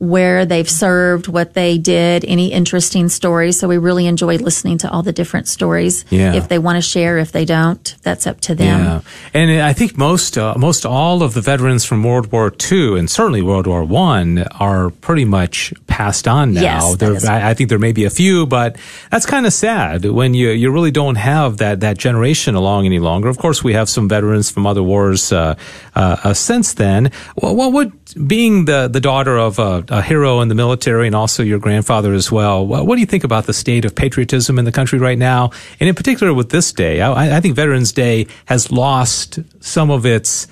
where 0.00 0.46
they've 0.46 0.68
served, 0.68 1.28
what 1.28 1.52
they 1.52 1.76
did, 1.76 2.24
any 2.24 2.50
interesting 2.50 3.10
stories. 3.10 3.58
So 3.60 3.68
we 3.68 3.76
really 3.76 4.06
enjoy 4.06 4.38
listening 4.38 4.78
to 4.78 4.90
all 4.90 5.02
the 5.02 5.12
different 5.12 5.46
stories. 5.46 6.06
Yeah. 6.08 6.34
If 6.34 6.48
they 6.48 6.58
want 6.58 6.76
to 6.76 6.82
share, 6.82 7.18
if 7.18 7.32
they 7.32 7.44
don't, 7.44 7.94
that's 8.02 8.26
up 8.26 8.40
to 8.42 8.54
them. 8.54 8.80
Yeah. 8.80 9.00
And 9.34 9.62
I 9.62 9.74
think 9.74 9.98
most, 9.98 10.38
uh, 10.38 10.54
most 10.56 10.86
all 10.86 11.22
of 11.22 11.34
the 11.34 11.42
veterans 11.42 11.84
from 11.84 12.02
World 12.02 12.32
War 12.32 12.50
II 12.72 12.98
and 12.98 13.10
certainly 13.10 13.42
World 13.42 13.66
War 13.66 13.84
One 13.84 14.44
are 14.58 14.88
pretty 14.88 15.26
much 15.26 15.74
passed 15.86 16.26
on 16.26 16.54
now. 16.54 16.62
Yes, 16.62 16.96
there, 16.96 17.30
I, 17.30 17.50
I 17.50 17.54
think 17.54 17.68
there 17.68 17.78
may 17.78 17.92
be 17.92 18.04
a 18.04 18.10
few, 18.10 18.46
but 18.46 18.78
that's 19.10 19.26
kind 19.26 19.44
of 19.44 19.52
sad 19.52 20.06
when 20.06 20.32
you, 20.32 20.48
you 20.48 20.70
really 20.70 20.92
don't 20.92 21.16
have 21.16 21.58
that, 21.58 21.80
that 21.80 21.98
generation 21.98 22.54
along 22.54 22.86
any 22.86 23.00
longer. 23.00 23.28
Of 23.28 23.36
course, 23.36 23.62
we 23.62 23.74
have 23.74 23.90
some 23.90 24.08
veterans 24.08 24.50
from 24.50 24.66
other 24.66 24.82
wars, 24.82 25.30
uh, 25.30 25.56
uh, 25.94 26.16
uh 26.24 26.32
since 26.32 26.72
then. 26.72 27.12
Well, 27.36 27.54
what 27.54 27.74
would, 27.74 27.92
being 28.14 28.64
the, 28.64 28.88
the 28.88 29.00
daughter 29.00 29.38
of 29.38 29.58
a, 29.58 29.84
a, 29.88 30.02
hero 30.02 30.40
in 30.40 30.48
the 30.48 30.54
military 30.54 31.06
and 31.06 31.14
also 31.14 31.42
your 31.42 31.58
grandfather 31.58 32.12
as 32.12 32.30
well, 32.30 32.66
what, 32.66 32.94
do 32.94 33.00
you 33.00 33.06
think 33.06 33.24
about 33.24 33.46
the 33.46 33.52
state 33.52 33.84
of 33.84 33.94
patriotism 33.94 34.58
in 34.58 34.64
the 34.64 34.72
country 34.72 34.98
right 34.98 35.18
now? 35.18 35.50
And 35.78 35.88
in 35.88 35.94
particular 35.94 36.34
with 36.34 36.50
this 36.50 36.72
day, 36.72 37.00
I, 37.00 37.36
I 37.36 37.40
think 37.40 37.56
Veterans 37.56 37.92
Day 37.92 38.26
has 38.46 38.70
lost 38.70 39.38
some 39.60 39.90
of 39.90 40.06
its 40.06 40.46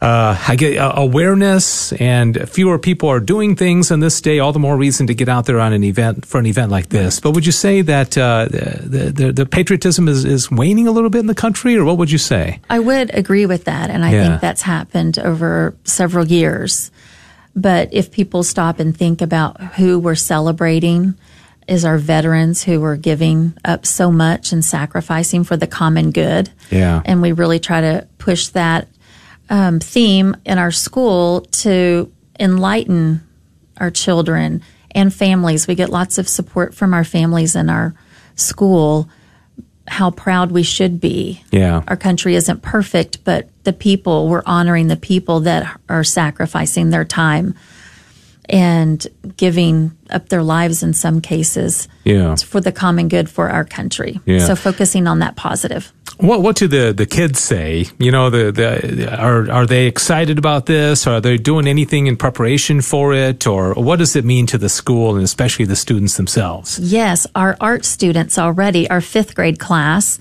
uh, 0.00 0.38
I 0.46 0.54
get 0.54 0.78
uh, 0.78 0.92
awareness 0.94 1.92
and 1.94 2.48
fewer 2.48 2.78
people 2.78 3.08
are 3.08 3.18
doing 3.18 3.56
things 3.56 3.90
on 3.90 3.98
this 3.98 4.20
day. 4.20 4.38
All 4.38 4.52
the 4.52 4.60
more 4.60 4.76
reason 4.76 5.08
to 5.08 5.14
get 5.14 5.28
out 5.28 5.46
there 5.46 5.58
on 5.58 5.72
an 5.72 5.82
event 5.82 6.24
for 6.24 6.38
an 6.38 6.46
event 6.46 6.70
like 6.70 6.88
this. 6.90 7.18
But 7.18 7.32
would 7.32 7.44
you 7.44 7.52
say 7.52 7.82
that 7.82 8.16
uh, 8.16 8.46
the, 8.48 9.12
the, 9.12 9.32
the 9.32 9.46
patriotism 9.46 10.06
is, 10.06 10.24
is 10.24 10.50
waning 10.50 10.86
a 10.86 10.92
little 10.92 11.10
bit 11.10 11.18
in 11.18 11.26
the 11.26 11.34
country, 11.34 11.76
or 11.76 11.84
what 11.84 11.98
would 11.98 12.12
you 12.12 12.18
say? 12.18 12.60
I 12.70 12.78
would 12.78 13.12
agree 13.12 13.46
with 13.46 13.64
that, 13.64 13.90
and 13.90 14.04
I 14.04 14.12
yeah. 14.12 14.28
think 14.28 14.40
that's 14.40 14.62
happened 14.62 15.18
over 15.18 15.74
several 15.82 16.26
years. 16.26 16.92
But 17.56 17.92
if 17.92 18.12
people 18.12 18.44
stop 18.44 18.78
and 18.78 18.96
think 18.96 19.20
about 19.20 19.60
who 19.60 19.98
we're 19.98 20.14
celebrating, 20.14 21.14
is 21.66 21.84
our 21.84 21.98
veterans 21.98 22.62
who 22.62 22.82
are 22.84 22.96
giving 22.96 23.52
up 23.64 23.84
so 23.84 24.12
much 24.12 24.52
and 24.52 24.64
sacrificing 24.64 25.42
for 25.42 25.56
the 25.56 25.66
common 25.66 26.12
good. 26.12 26.50
Yeah. 26.70 27.02
And 27.04 27.20
we 27.20 27.32
really 27.32 27.58
try 27.58 27.80
to 27.80 28.06
push 28.18 28.48
that 28.48 28.86
um, 29.50 29.80
theme 29.80 30.36
in 30.44 30.58
our 30.58 30.70
school 30.70 31.42
to 31.42 32.12
enlighten 32.38 33.26
our 33.78 33.90
children 33.90 34.62
and 34.90 35.12
families. 35.12 35.66
We 35.66 35.74
get 35.74 35.90
lots 35.90 36.18
of 36.18 36.28
support 36.28 36.74
from 36.74 36.94
our 36.94 37.04
families 37.04 37.54
in 37.54 37.70
our 37.70 37.94
school. 38.34 39.08
How 39.86 40.10
proud 40.10 40.50
we 40.50 40.62
should 40.62 41.00
be. 41.00 41.42
Yeah. 41.50 41.82
Our 41.88 41.96
country 41.96 42.34
isn't 42.34 42.62
perfect, 42.62 43.24
but 43.24 43.48
the 43.64 43.72
people, 43.72 44.28
we're 44.28 44.42
honoring 44.44 44.88
the 44.88 44.96
people 44.96 45.40
that 45.40 45.80
are 45.88 46.04
sacrificing 46.04 46.90
their 46.90 47.04
time 47.04 47.54
and 48.48 49.06
giving 49.36 49.96
up 50.10 50.28
their 50.28 50.42
lives 50.42 50.82
in 50.82 50.94
some 50.94 51.20
cases 51.20 51.86
yeah. 52.04 52.34
for 52.36 52.60
the 52.60 52.72
common 52.72 53.08
good 53.08 53.28
for 53.28 53.50
our 53.50 53.64
country. 53.64 54.20
Yeah. 54.24 54.46
So 54.46 54.56
focusing 54.56 55.06
on 55.06 55.18
that 55.18 55.36
positive. 55.36 55.92
What 56.18 56.42
what 56.42 56.56
do 56.56 56.66
the, 56.66 56.92
the 56.92 57.06
kids 57.06 57.40
say? 57.40 57.86
You 57.98 58.10
know, 58.10 58.28
the, 58.28 58.50
the 58.50 59.16
are 59.16 59.50
are 59.50 59.66
they 59.66 59.86
excited 59.86 60.36
about 60.36 60.66
this? 60.66 61.06
Are 61.06 61.20
they 61.20 61.38
doing 61.38 61.68
anything 61.68 62.08
in 62.08 62.16
preparation 62.16 62.80
for 62.80 63.14
it, 63.14 63.46
or 63.46 63.74
what 63.74 64.00
does 64.00 64.16
it 64.16 64.24
mean 64.24 64.46
to 64.48 64.58
the 64.58 64.68
school 64.68 65.14
and 65.14 65.24
especially 65.24 65.64
the 65.64 65.76
students 65.76 66.16
themselves? 66.16 66.78
Yes, 66.80 67.26
our 67.34 67.56
art 67.60 67.84
students 67.84 68.36
already, 68.36 68.90
our 68.90 69.00
fifth 69.00 69.36
grade 69.36 69.60
class, 69.60 70.18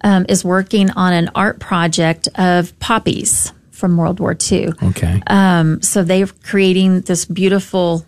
um, 0.00 0.24
is 0.28 0.44
working 0.44 0.90
on 0.92 1.12
an 1.12 1.30
art 1.34 1.60
project 1.60 2.26
of 2.36 2.78
poppies 2.78 3.52
from 3.70 3.98
World 3.98 4.20
War 4.20 4.34
II. 4.50 4.72
Okay. 4.82 5.20
Um, 5.26 5.82
so 5.82 6.02
they're 6.02 6.26
creating 6.26 7.02
this 7.02 7.26
beautiful 7.26 8.06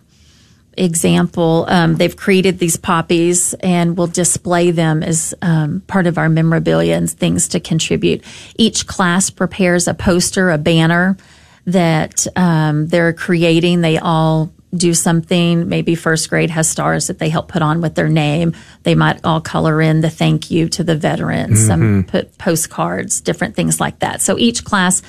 example. 0.77 1.65
Um, 1.67 1.95
they've 1.95 2.15
created 2.15 2.59
these 2.59 2.77
poppies 2.77 3.53
and 3.55 3.97
will 3.97 4.07
display 4.07 4.71
them 4.71 5.03
as 5.03 5.33
um, 5.41 5.81
part 5.87 6.07
of 6.07 6.17
our 6.17 6.29
memorabilia 6.29 6.95
and 6.95 7.09
things 7.09 7.47
to 7.49 7.59
contribute. 7.59 8.23
Each 8.57 8.87
class 8.87 9.29
prepares 9.29 9.87
a 9.87 9.93
poster, 9.93 10.49
a 10.49 10.57
banner 10.57 11.17
that 11.65 12.25
um, 12.35 12.87
they're 12.87 13.13
creating. 13.13 13.81
They 13.81 13.97
all 13.97 14.51
do 14.75 14.93
something. 14.93 15.69
Maybe 15.69 15.95
first 15.95 16.29
grade 16.29 16.49
has 16.49 16.69
stars 16.69 17.07
that 17.07 17.19
they 17.19 17.29
help 17.29 17.47
put 17.47 17.61
on 17.61 17.81
with 17.81 17.95
their 17.95 18.09
name. 18.09 18.53
They 18.83 18.95
might 18.95 19.23
all 19.23 19.41
color 19.41 19.81
in 19.81 20.01
the 20.01 20.09
thank 20.09 20.51
you 20.51 20.67
to 20.69 20.83
the 20.83 20.95
veterans, 20.95 21.59
mm-hmm. 21.59 21.67
some 21.67 22.03
put 22.03 22.37
postcards, 22.37 23.21
different 23.21 23.55
things 23.55 23.79
like 23.79 23.99
that. 23.99 24.21
So 24.21 24.37
each 24.37 24.63
class 24.63 25.01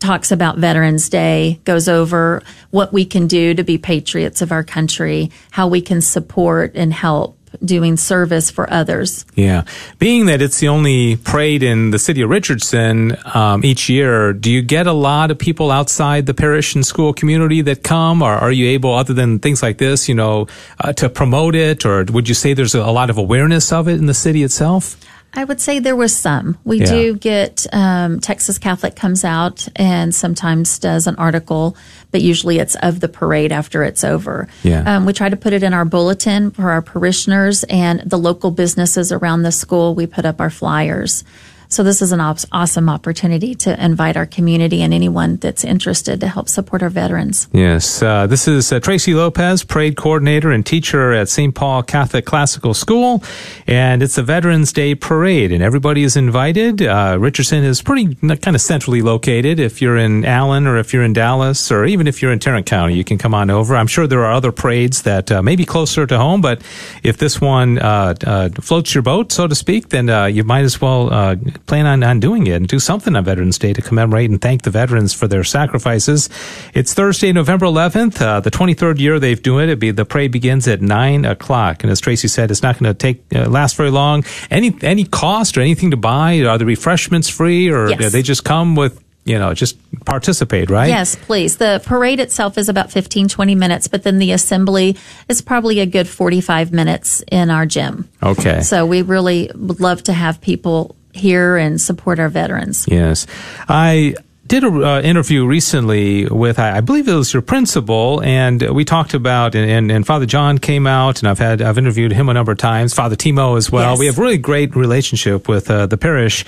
talks 0.00 0.30
about 0.30 0.58
Veterans 0.58 1.08
Day, 1.08 1.60
goes 1.64 1.88
over 1.88 2.42
what 2.70 2.92
we 2.92 3.04
can 3.04 3.26
do 3.26 3.54
to 3.54 3.64
be 3.64 3.78
patriots 3.78 4.42
of 4.42 4.52
our 4.52 4.64
country, 4.64 5.30
how 5.50 5.68
we 5.68 5.80
can 5.80 6.00
support 6.00 6.72
and 6.74 6.92
help 6.92 7.38
doing 7.64 7.96
service 7.96 8.50
for 8.50 8.70
others. 8.72 9.24
Yeah. 9.34 9.64
Being 9.98 10.26
that 10.26 10.42
it's 10.42 10.60
the 10.60 10.68
only 10.68 11.16
parade 11.16 11.62
in 11.62 11.90
the 11.90 11.98
city 11.98 12.22
of 12.22 12.30
Richardson 12.30 13.16
um, 13.34 13.64
each 13.64 13.88
year, 13.88 14.32
do 14.32 14.50
you 14.50 14.62
get 14.62 14.86
a 14.86 14.92
lot 14.92 15.30
of 15.30 15.38
people 15.38 15.70
outside 15.70 16.26
the 16.26 16.34
parish 16.34 16.74
and 16.74 16.84
school 16.84 17.12
community 17.12 17.62
that 17.62 17.82
come, 17.82 18.22
or 18.22 18.32
are 18.32 18.52
you 18.52 18.68
able, 18.68 18.94
other 18.94 19.14
than 19.14 19.38
things 19.38 19.62
like 19.62 19.78
this, 19.78 20.08
you 20.08 20.14
know, 20.14 20.46
uh, 20.80 20.92
to 20.94 21.08
promote 21.08 21.54
it, 21.54 21.84
or 21.84 22.04
would 22.04 22.28
you 22.28 22.34
say 22.34 22.52
there's 22.52 22.74
a 22.74 22.84
lot 22.90 23.10
of 23.10 23.18
awareness 23.18 23.72
of 23.72 23.88
it 23.88 23.94
in 23.94 24.06
the 24.06 24.14
city 24.14 24.42
itself? 24.42 24.96
I 25.34 25.44
would 25.44 25.60
say 25.60 25.78
there 25.78 25.94
was 25.94 26.16
some. 26.16 26.58
We 26.64 26.80
yeah. 26.80 26.86
do 26.86 27.16
get 27.16 27.66
um, 27.72 28.18
Texas 28.18 28.58
Catholic 28.58 28.96
comes 28.96 29.24
out 29.24 29.68
and 29.76 30.14
sometimes 30.14 30.78
does 30.78 31.06
an 31.06 31.16
article, 31.16 31.76
but 32.10 32.22
usually 32.22 32.58
it's 32.58 32.74
of 32.76 33.00
the 33.00 33.08
parade 33.08 33.52
after 33.52 33.84
it's 33.84 34.04
over. 34.04 34.48
Yeah. 34.62 34.96
Um, 34.96 35.04
we 35.04 35.12
try 35.12 35.28
to 35.28 35.36
put 35.36 35.52
it 35.52 35.62
in 35.62 35.74
our 35.74 35.84
bulletin 35.84 36.50
for 36.50 36.70
our 36.70 36.82
parishioners 36.82 37.62
and 37.64 38.00
the 38.00 38.16
local 38.16 38.50
businesses 38.50 39.12
around 39.12 39.42
the 39.42 39.52
school. 39.52 39.94
We 39.94 40.06
put 40.06 40.24
up 40.24 40.40
our 40.40 40.50
flyers. 40.50 41.24
So 41.70 41.82
this 41.82 42.00
is 42.00 42.12
an 42.12 42.20
awesome 42.20 42.88
opportunity 42.88 43.54
to 43.56 43.84
invite 43.84 44.16
our 44.16 44.24
community 44.24 44.80
and 44.80 44.94
anyone 44.94 45.36
that's 45.36 45.64
interested 45.64 46.18
to 46.20 46.26
help 46.26 46.48
support 46.48 46.82
our 46.82 46.88
veterans. 46.88 47.46
Yes, 47.52 48.02
uh, 48.02 48.26
this 48.26 48.48
is 48.48 48.72
uh, 48.72 48.80
Tracy 48.80 49.12
Lopez, 49.12 49.64
parade 49.64 49.94
coordinator 49.94 50.50
and 50.50 50.64
teacher 50.64 51.12
at 51.12 51.28
St. 51.28 51.54
Paul 51.54 51.82
Catholic 51.82 52.24
Classical 52.24 52.72
School, 52.72 53.22
and 53.66 54.02
it's 54.02 54.16
a 54.16 54.22
Veterans 54.22 54.72
Day 54.72 54.94
parade, 54.94 55.52
and 55.52 55.62
everybody 55.62 56.04
is 56.04 56.16
invited. 56.16 56.80
Uh, 56.80 57.18
Richardson 57.20 57.62
is 57.62 57.82
pretty 57.82 58.14
kind 58.14 58.56
of 58.56 58.62
centrally 58.62 59.02
located. 59.02 59.60
If 59.60 59.82
you're 59.82 59.98
in 59.98 60.24
Allen 60.24 60.66
or 60.66 60.78
if 60.78 60.94
you're 60.94 61.04
in 61.04 61.12
Dallas 61.12 61.70
or 61.70 61.84
even 61.84 62.06
if 62.06 62.22
you're 62.22 62.32
in 62.32 62.38
Tarrant 62.38 62.64
County, 62.64 62.94
you 62.94 63.04
can 63.04 63.18
come 63.18 63.34
on 63.34 63.50
over. 63.50 63.76
I'm 63.76 63.86
sure 63.86 64.06
there 64.06 64.24
are 64.24 64.32
other 64.32 64.52
parades 64.52 65.02
that 65.02 65.30
uh, 65.30 65.42
may 65.42 65.54
be 65.54 65.66
closer 65.66 66.06
to 66.06 66.16
home, 66.16 66.40
but 66.40 66.62
if 67.02 67.18
this 67.18 67.42
one 67.42 67.78
uh, 67.78 68.14
uh, 68.26 68.48
floats 68.48 68.94
your 68.94 69.02
boat, 69.02 69.32
so 69.32 69.46
to 69.46 69.54
speak, 69.54 69.90
then 69.90 70.08
you 70.34 70.44
might 70.44 70.64
as 70.64 70.80
well 70.80 71.36
plan 71.66 71.86
on, 71.86 72.02
on 72.02 72.20
doing 72.20 72.46
it 72.46 72.52
and 72.52 72.68
do 72.68 72.78
something 72.78 73.14
on 73.16 73.24
Veterans 73.24 73.58
Day 73.58 73.72
to 73.72 73.82
commemorate 73.82 74.30
and 74.30 74.40
thank 74.40 74.62
the 74.62 74.70
veterans 74.70 75.12
for 75.14 75.26
their 75.28 75.44
sacrifices. 75.44 76.28
It's 76.74 76.94
Thursday, 76.94 77.32
November 77.32 77.66
11th, 77.66 78.20
uh, 78.20 78.40
the 78.40 78.50
23rd 78.50 78.98
year 78.98 79.18
they've 79.18 79.42
doing 79.42 79.64
it. 79.64 79.68
It'd 79.70 79.78
be, 79.78 79.90
the 79.90 80.04
parade 80.04 80.32
begins 80.32 80.66
at 80.68 80.80
nine 80.80 81.24
o'clock, 81.24 81.82
and 81.82 81.90
as 81.92 82.00
Tracy 82.00 82.28
said, 82.28 82.50
it's 82.50 82.62
not 82.62 82.78
going 82.78 82.92
to 82.92 82.94
take 82.98 83.22
uh, 83.34 83.48
last 83.48 83.76
very 83.76 83.90
long. 83.90 84.24
Any 84.50 84.76
any 84.82 85.04
cost 85.04 85.56
or 85.56 85.60
anything 85.60 85.90
to 85.90 85.96
buy? 85.96 86.40
Are 86.40 86.58
the 86.58 86.66
refreshments 86.66 87.28
free, 87.28 87.70
or 87.70 87.88
Yes. 87.90 87.98
do 87.98 88.10
they 88.10 88.22
just 88.22 88.44
come 88.44 88.76
with 88.76 89.02
you 89.24 89.38
know 89.38 89.52
just 89.54 89.76
participate? 90.04 90.70
Right? 90.70 90.88
Yes, 90.88 91.16
please. 91.16 91.56
The 91.58 91.82
parade 91.84 92.20
itself 92.20 92.56
is 92.58 92.68
about 92.68 92.90
15, 92.90 93.28
20 93.28 93.54
minutes, 93.54 93.88
but 93.88 94.02
then 94.02 94.18
the 94.18 94.32
assembly 94.32 94.96
is 95.28 95.42
probably 95.42 95.80
a 95.80 95.86
good 95.86 96.08
45 96.08 96.72
minutes 96.72 97.22
in 97.30 97.50
our 97.50 97.66
gym. 97.66 98.08
Okay. 98.22 98.62
So 98.62 98.86
we 98.86 99.02
really 99.02 99.50
would 99.54 99.80
love 99.80 100.02
to 100.04 100.12
have 100.12 100.40
people 100.40 100.96
here 101.12 101.56
and 101.56 101.80
support 101.80 102.18
our 102.18 102.28
veterans. 102.28 102.86
Yes. 102.88 103.26
I 103.68 104.14
did 104.48 104.64
an 104.64 104.82
uh, 104.82 105.00
interview 105.02 105.46
recently 105.46 106.24
with, 106.26 106.58
I, 106.58 106.78
I 106.78 106.80
believe 106.80 107.06
it 107.06 107.14
was 107.14 107.32
your 107.32 107.42
principal, 107.42 108.22
and 108.22 108.62
we 108.70 108.84
talked 108.84 109.12
about, 109.12 109.54
and, 109.54 109.70
and, 109.70 109.92
and 109.92 110.06
Father 110.06 110.24
John 110.24 110.56
came 110.58 110.86
out, 110.86 111.20
and 111.20 111.28
I've 111.28 111.38
had, 111.38 111.60
I've 111.60 111.76
interviewed 111.76 112.12
him 112.12 112.30
a 112.30 112.34
number 112.34 112.50
of 112.50 112.58
times, 112.58 112.94
Father 112.94 113.14
Timo 113.14 113.58
as 113.58 113.70
well. 113.70 113.92
Yes. 113.92 113.98
We 113.98 114.06
have 114.06 114.18
a 114.18 114.22
really 114.22 114.38
great 114.38 114.74
relationship 114.74 115.48
with 115.48 115.70
uh, 115.70 115.86
the 115.86 115.98
parish. 115.98 116.46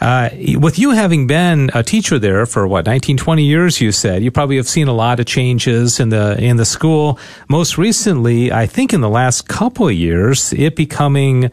Uh, 0.00 0.30
with 0.56 0.78
you 0.78 0.90
having 0.90 1.26
been 1.28 1.70
a 1.74 1.82
teacher 1.82 2.18
there 2.18 2.44
for 2.44 2.66
what 2.66 2.86
19 2.86 3.16
20 3.18 3.44
years 3.44 3.80
you 3.80 3.92
said 3.92 4.20
you 4.20 4.32
probably 4.32 4.56
have 4.56 4.66
seen 4.66 4.88
a 4.88 4.92
lot 4.92 5.20
of 5.20 5.26
changes 5.26 6.00
in 6.00 6.08
the 6.08 6.36
in 6.42 6.56
the 6.56 6.64
school 6.64 7.20
most 7.48 7.78
recently 7.78 8.50
i 8.50 8.66
think 8.66 8.92
in 8.92 9.00
the 9.00 9.08
last 9.08 9.46
couple 9.46 9.86
of 9.86 9.94
years 9.94 10.52
it 10.54 10.74
becoming 10.74 11.52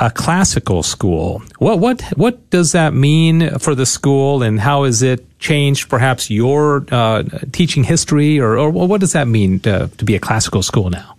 a 0.00 0.10
classical 0.10 0.82
school. 0.82 1.42
What 1.58 1.78
what 1.80 2.00
what 2.16 2.50
does 2.50 2.72
that 2.72 2.94
mean 2.94 3.58
for 3.58 3.74
the 3.74 3.86
school, 3.86 4.42
and 4.42 4.60
how 4.60 4.84
has 4.84 5.02
it 5.02 5.24
changed 5.38 5.88
perhaps 5.88 6.30
your 6.30 6.84
uh, 6.90 7.22
teaching 7.52 7.84
history, 7.84 8.38
or, 8.40 8.56
or 8.58 8.70
what 8.70 9.00
does 9.00 9.12
that 9.12 9.26
mean 9.28 9.60
to, 9.60 9.88
to 9.98 10.04
be 10.04 10.14
a 10.14 10.20
classical 10.20 10.62
school 10.62 10.90
now? 10.90 11.14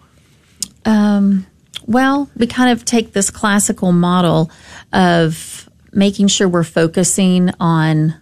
Well, 1.86 2.30
we 2.38 2.46
kind 2.46 2.72
of 2.72 2.86
take 2.86 3.14
this 3.14 3.32
classical 3.32 3.92
model 3.92 4.52
of 4.94 5.68
making 5.92 6.28
sure 6.28 6.48
we're 6.48 6.64
focusing 6.64 7.50
on 7.60 8.14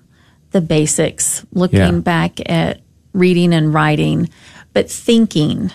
the 0.51 0.62
basics, 0.62 1.45
looking 1.51 1.80
Yeah. 1.80 1.91
back 1.99 2.39
at 2.49 2.80
reading 3.14 3.53
and 3.53 3.74
writing, 3.74 4.30
but 4.74 4.89
thinking, 4.89 5.72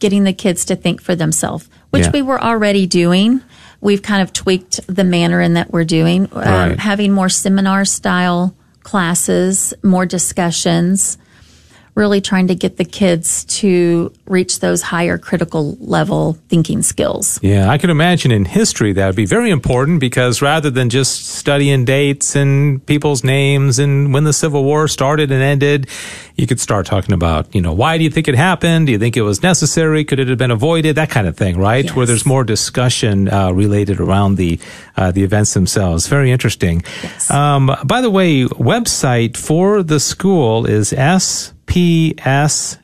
getting 0.00 0.24
the 0.24 0.32
kids 0.32 0.64
to 0.66 0.76
think 0.76 1.00
for 1.00 1.14
themselves, 1.14 1.68
which 1.90 2.04
Yeah. 2.06 2.10
we 2.12 2.22
were 2.22 2.42
already 2.42 2.86
doing. 2.86 3.42
We've 3.80 4.02
kind 4.02 4.22
of 4.22 4.32
tweaked 4.32 4.80
the 4.86 5.04
manner 5.04 5.40
in 5.40 5.54
that 5.54 5.72
we're 5.72 5.84
doing, 5.84 6.28
um, 6.32 6.40
Right. 6.42 6.78
having 6.78 7.12
more 7.12 7.28
seminar 7.28 7.84
style 7.84 8.54
classes, 8.82 9.72
more 9.82 10.04
discussions, 10.06 11.16
really 11.94 12.20
trying 12.20 12.48
to 12.48 12.54
get 12.54 12.76
the 12.76 12.84
kids 12.84 13.44
to 13.44 14.12
reach 14.26 14.60
those 14.60 14.82
higher 14.82 15.18
critical 15.18 15.76
level 15.80 16.34
thinking 16.48 16.82
skills. 16.82 17.38
Yeah, 17.42 17.68
I 17.68 17.78
can 17.78 17.90
imagine 17.90 18.30
in 18.30 18.44
history 18.44 18.92
that 18.92 19.06
would 19.06 19.16
be 19.16 19.26
very 19.26 19.50
important 19.50 20.00
because 20.00 20.40
rather 20.40 20.70
than 20.70 20.88
just 20.88 21.26
studying 21.26 21.84
dates 21.84 22.36
and 22.36 22.84
people's 22.86 23.24
names 23.24 23.78
and 23.78 24.14
when 24.14 24.24
the 24.24 24.32
Civil 24.32 24.64
War 24.64 24.88
started 24.88 25.30
and 25.30 25.42
ended, 25.42 25.88
you 26.36 26.46
could 26.46 26.60
start 26.60 26.86
talking 26.86 27.12
about, 27.12 27.54
you 27.54 27.60
know, 27.60 27.72
why 27.72 27.98
do 27.98 28.04
you 28.04 28.10
think 28.10 28.28
it 28.28 28.34
happened? 28.34 28.86
Do 28.86 28.92
you 28.92 28.98
think 28.98 29.16
it 29.16 29.22
was 29.22 29.42
necessary? 29.42 30.04
Could 30.04 30.20
it 30.20 30.28
have 30.28 30.38
been 30.38 30.50
avoided? 30.50 30.96
That 30.96 31.10
kind 31.10 31.26
of 31.26 31.36
thing, 31.36 31.58
right? 31.58 31.84
Yes. 31.84 31.94
Where 31.94 32.06
there's 32.06 32.24
more 32.24 32.44
discussion 32.44 33.28
uh, 33.28 33.52
related 33.52 34.00
around 34.00 34.36
the 34.36 34.58
uh, 34.96 35.12
the 35.12 35.22
events 35.22 35.54
themselves. 35.54 36.06
Very 36.06 36.30
interesting. 36.30 36.82
Yes. 37.02 37.30
Um, 37.30 37.74
by 37.84 38.00
the 38.00 38.10
way, 38.10 38.44
website 38.44 39.36
for 39.36 39.82
the 39.82 40.00
school 40.00 40.66
is 40.66 40.92
S 40.92 41.52
spsdfw.org, 41.70 42.80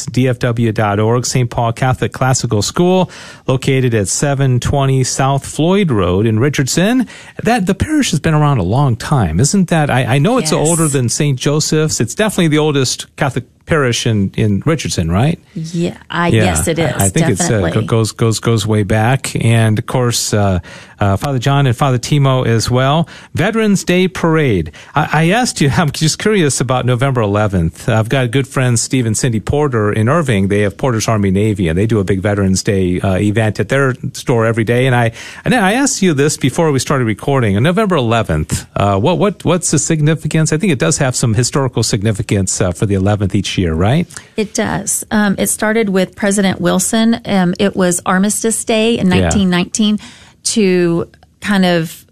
spsdfw.org, 0.00 1.26
St. 1.26 1.50
Paul 1.50 1.72
Catholic 1.72 2.12
Classical 2.12 2.62
School, 2.62 3.10
located 3.46 3.94
at 3.94 4.08
720 4.08 5.04
South 5.04 5.46
Floyd 5.46 5.90
Road 5.90 6.26
in 6.26 6.38
Richardson. 6.38 7.06
That 7.42 7.66
the 7.66 7.74
parish 7.74 8.10
has 8.10 8.20
been 8.20 8.34
around 8.34 8.58
a 8.58 8.62
long 8.62 8.96
time, 8.96 9.40
isn't 9.40 9.68
that? 9.68 9.90
I, 9.90 10.16
I 10.16 10.18
know 10.18 10.38
it's 10.38 10.52
Yes. 10.52 10.68
older 10.68 10.88
than 10.88 11.08
St. 11.08 11.38
Joseph's. 11.38 12.00
It's 12.00 12.14
definitely 12.14 12.48
the 12.48 12.58
oldest 12.58 13.14
Catholic 13.16 13.44
parish 13.68 14.06
in, 14.06 14.32
in 14.36 14.62
Richardson, 14.64 15.10
right? 15.10 15.38
Yeah, 15.54 15.98
I 16.10 16.28
yes, 16.28 16.66
it 16.66 16.78
is. 16.78 16.90
I 16.92 17.04
I 17.04 17.08
think 17.10 17.28
it 17.28 17.76
uh, 17.76 17.80
goes 17.82 18.12
goes 18.12 18.40
goes 18.40 18.66
way 18.66 18.82
back, 18.82 19.36
and 19.44 19.78
of 19.78 19.86
course, 19.86 20.32
uh, 20.32 20.60
uh, 20.98 21.16
Father 21.16 21.38
John 21.38 21.66
and 21.66 21.76
Father 21.76 21.98
Timo 21.98 22.46
as 22.46 22.70
well. 22.70 23.08
Veterans 23.34 23.84
Day 23.84 24.08
Parade. 24.08 24.72
I, 24.94 25.08
I 25.12 25.30
asked 25.30 25.60
you. 25.60 25.68
I'm 25.76 25.90
just 25.92 26.18
curious 26.18 26.60
about 26.60 26.86
November 26.86 27.20
11th. 27.20 27.88
I've 27.88 28.08
got 28.08 28.30
good 28.30 28.48
friends 28.48 28.80
Steve 28.80 29.06
and 29.06 29.16
Cindy 29.16 29.40
Porter 29.40 29.92
in 29.92 30.08
Irving. 30.08 30.48
They 30.48 30.62
have 30.62 30.76
Porter's 30.76 31.06
Army 31.06 31.30
Navy, 31.30 31.68
and 31.68 31.78
they 31.78 31.86
do 31.86 32.00
a 32.00 32.04
big 32.04 32.20
Veterans 32.20 32.62
Day 32.62 33.00
uh, 33.00 33.16
event 33.16 33.60
at 33.60 33.68
their 33.68 33.94
store 34.14 34.46
every 34.46 34.64
day. 34.64 34.86
And 34.86 34.94
I 34.94 35.12
and 35.44 35.54
I 35.54 35.74
asked 35.74 36.00
you 36.00 36.14
this 36.14 36.38
before 36.38 36.72
we 36.72 36.78
started 36.78 37.04
recording. 37.04 37.56
On 37.56 37.62
November 37.62 37.96
11th, 37.96 38.66
uh, 38.76 38.98
what 38.98 39.18
what 39.18 39.44
what's 39.44 39.70
the 39.70 39.78
significance? 39.78 40.52
I 40.52 40.56
think 40.56 40.72
it 40.72 40.78
does 40.78 40.98
have 40.98 41.14
some 41.14 41.34
historical 41.34 41.82
significance 41.82 42.60
uh, 42.60 42.72
for 42.72 42.86
the 42.86 42.94
11th 42.94 43.34
each 43.34 43.57
year, 43.58 43.74
right? 43.74 44.06
It 44.36 44.54
does. 44.54 45.04
Um, 45.10 45.34
it 45.38 45.48
started 45.48 45.88
with 45.90 46.16
President 46.16 46.60
Wilson. 46.60 47.20
Um, 47.24 47.54
it 47.58 47.76
was 47.76 48.00
Armistice 48.06 48.64
Day 48.64 48.98
in 48.98 49.08
Yeah. 49.08 49.24
1919 49.24 49.98
to 50.44 51.10
kind 51.40 51.64
of 51.64 52.06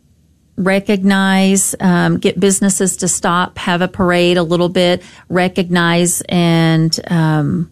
recognize, 0.57 1.75
um, 1.81 2.19
get 2.19 2.39
businesses 2.41 2.97
to 2.99 3.09
stop, 3.09 3.59
have 3.59 3.83
a 3.83 3.89
parade 3.89 4.37
a 4.37 4.43
little 4.43 4.69
bit, 4.69 5.03
recognize 5.29 6.23
and 6.29 6.99
um, 7.09 7.71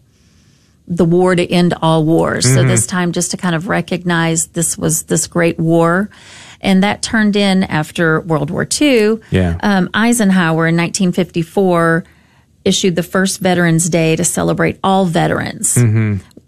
the 0.87 1.05
war 1.05 1.35
to 1.35 1.51
end 1.51 1.73
all 1.81 2.05
wars. 2.05 2.45
So 2.51 2.63
this 2.63 2.85
time, 2.85 3.11
just 3.11 3.31
to 3.31 3.37
kind 3.37 3.55
of 3.55 3.67
recognize 3.67 4.47
this 4.47 4.77
was 4.77 5.03
this 5.03 5.25
great 5.27 5.59
war. 5.59 6.09
And 6.61 6.83
that 6.83 7.01
turned 7.01 7.35
in 7.35 7.63
after 7.63 8.21
World 8.21 8.49
War 8.49 8.67
II. 8.79 9.19
Yeah. 9.31 9.57
Um, 9.61 9.89
Eisenhower 9.93 10.67
in 10.67 10.75
1954 10.77 12.03
issued 12.65 12.95
the 12.95 13.03
first 13.03 13.39
Veterans 13.39 13.89
Day 13.89 14.15
to 14.15 14.23
celebrate 14.25 14.79
all 14.83 15.05
veterans 15.05 15.77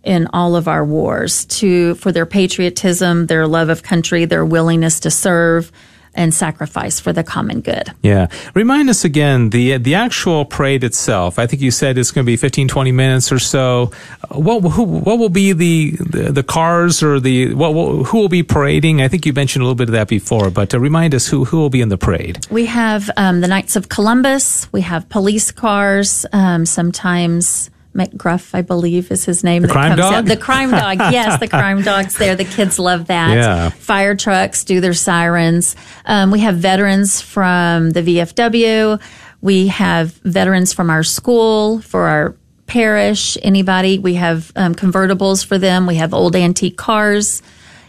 in 0.03 0.27
all 0.33 0.55
of 0.55 0.67
our 0.67 0.83
wars 0.83 1.45
to 1.45 1.95
for 1.95 2.11
their 2.11 2.25
patriotism, 2.25 3.27
their 3.27 3.47
love 3.47 3.69
of 3.69 3.83
country, 3.83 4.25
their 4.25 4.45
willingness 4.45 4.99
to 5.01 5.11
serve 5.11 5.71
and 6.17 6.33
sacrifice 6.33 6.99
for 6.99 7.13
the 7.13 7.23
common 7.23 7.61
good. 7.61 7.93
Yeah. 8.01 8.27
Remind 8.53 8.89
us 8.89 9.05
again, 9.05 9.51
the 9.51 9.77
the 9.77 9.95
actual 9.95 10.43
parade 10.45 10.83
itself, 10.83 11.39
I 11.39 11.47
think 11.47 11.61
you 11.61 11.71
said 11.71 11.97
it's 11.97 12.11
going 12.11 12.25
to 12.25 12.29
be 12.29 12.37
15, 12.37 12.67
20 12.67 12.91
minutes 12.91 13.31
or 13.31 13.39
so. 13.39 13.91
Uh, 14.29 14.39
What, 14.39 14.61
who, 14.61 14.83
what 14.83 15.19
will 15.19 15.29
be 15.29 15.53
the, 15.53 15.91
the, 15.99 16.31
the 16.31 16.43
cars 16.43 17.01
or 17.03 17.19
the, 17.19 17.53
what, 17.53 17.73
will 17.73 18.03
who 18.03 18.17
will 18.17 18.29
be 18.29 18.43
parading? 18.43 19.01
I 19.01 19.07
think 19.07 19.25
you 19.25 19.33
mentioned 19.33 19.61
a 19.61 19.65
little 19.65 19.75
bit 19.75 19.89
of 19.89 19.93
that 19.93 20.07
before, 20.07 20.49
but 20.49 20.69
to 20.71 20.79
remind 20.79 21.13
us 21.13 21.27
who, 21.27 21.45
who 21.45 21.57
will 21.57 21.69
be 21.69 21.81
in 21.81 21.89
the 21.89 21.97
parade. 21.97 22.45
We 22.49 22.65
have 22.65 23.09
um, 23.17 23.41
the 23.41 23.47
Knights 23.47 23.75
of 23.75 23.89
Columbus. 23.89 24.71
We 24.73 24.81
have 24.81 25.07
police 25.09 25.51
cars. 25.51 26.25
Um, 26.33 26.65
sometimes 26.65 27.69
McGruff, 27.97 28.51
I 28.53 28.61
believe, 28.61 29.11
is 29.11 29.25
his 29.25 29.43
name. 29.43 29.63
The 29.63 29.67
crime 29.67 29.97
dog? 29.97 30.25
The 30.27 30.37
crime 30.37 30.71
dog. 30.71 30.97
Yes, 31.11 31.39
the 31.39 31.47
crime 31.47 31.81
dog's 31.81 32.15
there. 32.17 32.35
The 32.35 32.45
kids 32.45 32.79
love 32.79 33.07
that. 33.07 33.35
Yeah. 33.35 33.69
Fire 33.69 34.15
trucks 34.15 34.63
do 34.63 34.79
their 34.79 34.93
sirens. 34.93 35.75
Um, 36.05 36.31
we 36.31 36.39
have 36.41 36.55
veterans 36.57 37.19
from 37.21 37.89
the 37.91 38.01
VFW. 38.01 39.01
We 39.41 39.67
have 39.67 40.13
veterans 40.23 40.73
from 40.73 40.89
our 40.89 41.03
school 41.03 41.81
for 41.81 42.07
our 42.07 42.35
parish. 42.67 43.37
Anybody. 43.41 43.99
We 43.99 44.15
have 44.15 44.51
um, 44.55 44.75
convertibles 44.75 45.45
for 45.45 45.57
them. 45.57 45.85
We 45.87 45.95
have 45.95 46.13
old 46.13 46.35
antique 46.35 46.77
cars 46.77 47.41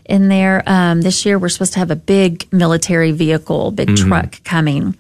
in 0.05 0.29
there. 0.29 0.63
Um, 0.67 1.01
this 1.03 1.27
year, 1.27 1.39
we're 1.39 1.49
supposed 1.51 1.75
to 1.75 1.79
have 1.81 1.91
a 1.91 1.97
big 1.97 2.51
military 2.53 3.13
vehicle, 3.13 3.71
big 3.73 3.89
Mm-hmm. 3.89 4.09
truck 4.09 4.43
coming. 4.45 4.97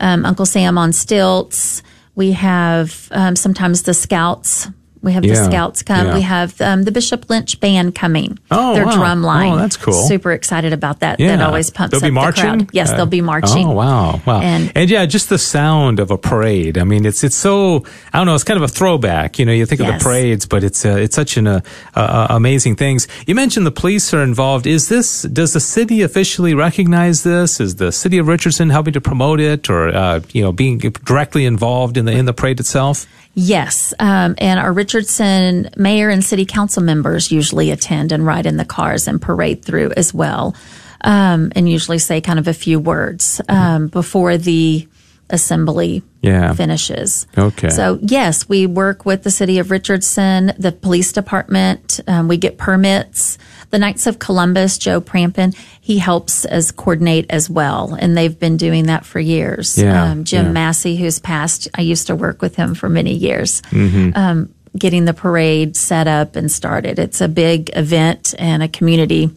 Um, 0.00 0.24
Uncle 0.24 0.46
Sam 0.46 0.78
on 0.78 0.92
stilts. 0.92 1.82
We 2.20 2.32
have 2.32 3.08
um, 3.12 3.34
sometimes 3.34 3.84
the 3.84 3.94
scouts. 3.94 4.68
We 5.02 5.12
have 5.12 5.24
Yeah, 5.24 5.34
the 5.34 5.44
scouts 5.46 5.82
come. 5.82 6.06
yeah. 6.08 6.14
We 6.14 6.20
have 6.20 6.60
um, 6.60 6.84
the 6.84 6.92
Bishop 6.92 7.30
Lynch 7.30 7.58
band 7.60 7.94
coming. 7.94 8.38
Oh, 8.50 8.74
their 8.74 8.84
wow. 8.84 8.92
drum 8.96 9.22
line. 9.22 9.52
Oh, 9.52 9.56
that's 9.56 9.76
cool. 9.78 9.94
Super 10.08 10.32
excited 10.32 10.72
about 10.74 11.00
that. 11.00 11.18
Yeah. 11.18 11.36
That 11.36 11.46
always 11.46 11.70
pumps 11.70 11.92
they'll 11.92 11.98
up 12.00 12.04
be 12.06 12.10
marching? 12.10 12.44
the 12.58 12.64
crowd. 12.64 12.70
Yes, 12.74 12.90
Uh, 12.90 12.96
they'll 12.96 13.06
be 13.06 13.22
marching. 13.22 13.66
Oh, 13.68 13.72
wow. 13.72 14.20
Wow. 14.26 14.40
And, 14.42 14.70
And- 14.74 14.90
yeah, 14.90 15.06
just 15.06 15.28
the 15.30 15.38
sound 15.38 16.00
of 16.00 16.10
a 16.10 16.18
parade. 16.18 16.76
I 16.76 16.84
mean, 16.84 17.06
it's, 17.06 17.24
it's 17.24 17.36
so, 17.36 17.84
I 18.12 18.18
don't 18.18 18.26
know, 18.26 18.34
it's 18.34 18.44
kind 18.44 18.58
of 18.58 18.62
a 18.64 18.68
throwback. 18.68 19.38
You 19.38 19.46
know, 19.46 19.52
you 19.52 19.64
think 19.64 19.80
of 19.80 19.86
the 19.86 19.98
parades, 19.98 20.44
but 20.44 20.62
it's, 20.62 20.84
uh, 20.84 20.90
it's 20.96 21.16
such 21.16 21.36
an, 21.38 21.46
uh, 21.46 21.60
uh, 21.94 22.26
amazing 22.30 22.76
things. 22.76 23.08
You 23.26 23.34
mentioned 23.34 23.64
the 23.66 23.70
police 23.70 24.12
are 24.12 24.22
involved. 24.22 24.66
Is 24.66 24.88
this, 24.90 25.22
does 25.22 25.54
the 25.54 25.60
city 25.60 26.02
officially 26.02 26.52
recognize 26.54 27.22
this? 27.22 27.58
Is 27.60 27.76
the 27.76 27.90
city 27.92 28.18
of 28.18 28.28
Richardson 28.28 28.68
helping 28.70 28.92
to 28.92 29.00
promote 29.00 29.40
it 29.40 29.70
or, 29.70 29.88
uh, 29.88 30.20
you 30.32 30.42
know, 30.42 30.52
being 30.52 30.78
directly 30.78 31.46
involved 31.46 31.96
in 31.96 32.04
the, 32.04 32.12
in 32.12 32.26
the 32.26 32.34
parade 32.34 32.60
itself? 32.60 33.06
Yes, 33.34 33.94
um, 33.98 34.34
and 34.38 34.58
our 34.60 34.72
Richardson 34.72 35.70
mayor 35.76 36.08
and 36.10 36.24
city 36.24 36.44
council 36.44 36.82
members 36.82 37.30
usually 37.30 37.70
attend 37.70 38.12
and 38.12 38.26
ride 38.26 38.46
in 38.46 38.56
the 38.56 38.64
cars 38.64 39.06
and 39.08 39.20
parade 39.22 39.64
through 39.64 39.92
as 39.96 40.12
well. 40.12 40.54
um, 41.02 41.50
and 41.56 41.66
usually 41.66 41.98
say 41.98 42.20
kind 42.20 42.38
of 42.38 42.46
a 42.46 42.52
few 42.52 42.78
words 42.78 43.40
um, 43.48 43.88
before 43.88 44.36
the 44.36 44.86
assembly 45.30 46.02
Yeah. 46.22 46.52
finishes. 46.52 47.26
Okay. 47.38 47.70
So 47.70 47.98
yes, 48.02 48.48
we 48.48 48.66
work 48.66 49.06
with 49.06 49.22
the 49.22 49.30
city 49.30 49.58
of 49.58 49.70
Richardson, 49.70 50.52
the 50.58 50.72
police 50.72 51.12
department. 51.12 52.00
Um, 52.06 52.28
we 52.28 52.36
get 52.36 52.58
permits. 52.58 53.38
The 53.70 53.78
Knights 53.78 54.06
of 54.08 54.18
Columbus, 54.18 54.78
Joe 54.78 55.00
Prampin, 55.00 55.54
he 55.80 55.98
helps 55.98 56.44
as 56.44 56.72
coordinate 56.72 57.26
as 57.30 57.48
well, 57.48 57.96
and 57.98 58.16
they've 58.16 58.36
been 58.36 58.56
doing 58.56 58.86
that 58.86 59.06
for 59.06 59.20
years. 59.20 59.78
Yeah, 59.78 60.10
Um, 60.10 60.24
Jim 60.24 60.46
yeah. 60.46 60.52
Massey, 60.52 60.96
who's 60.96 61.20
passed, 61.20 61.68
I 61.76 61.82
used 61.82 62.08
to 62.08 62.16
work 62.16 62.42
with 62.42 62.56
him 62.56 62.74
for 62.74 62.88
many 62.88 63.14
years. 63.14 63.62
Mm-hmm. 63.70 64.10
Um, 64.16 64.48
getting 64.76 65.04
the 65.04 65.14
parade 65.14 65.76
set 65.76 66.08
up 66.08 66.34
and 66.36 66.50
started. 66.50 66.98
It's 66.98 67.20
a 67.20 67.28
big 67.28 67.70
event 67.76 68.34
and 68.38 68.62
a 68.62 68.68
community 68.68 69.30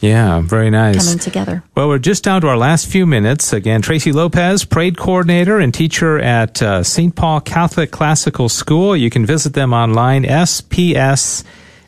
Yeah, 0.00 0.40
very 0.40 0.70
nice. 0.70 1.04
coming 1.04 1.18
together. 1.18 1.62
Well, 1.74 1.88
we're 1.88 1.98
just 1.98 2.24
down 2.24 2.40
to 2.40 2.48
our 2.48 2.56
last 2.56 2.86
few 2.86 3.06
minutes. 3.06 3.52
Again, 3.52 3.82
Tracy 3.82 4.12
Lopez, 4.12 4.64
parade 4.64 4.96
coordinator 4.96 5.58
and 5.58 5.74
teacher 5.74 6.18
at 6.18 6.62
uh, 6.62 6.82
St. 6.82 7.14
Paul 7.14 7.40
Catholic 7.42 7.90
Classical 7.90 8.48
School. 8.48 8.96
You 8.96 9.10
can 9.10 9.26
visit 9.26 9.52
them 9.52 9.74
online, 9.74 10.24
SPS. 10.24 11.44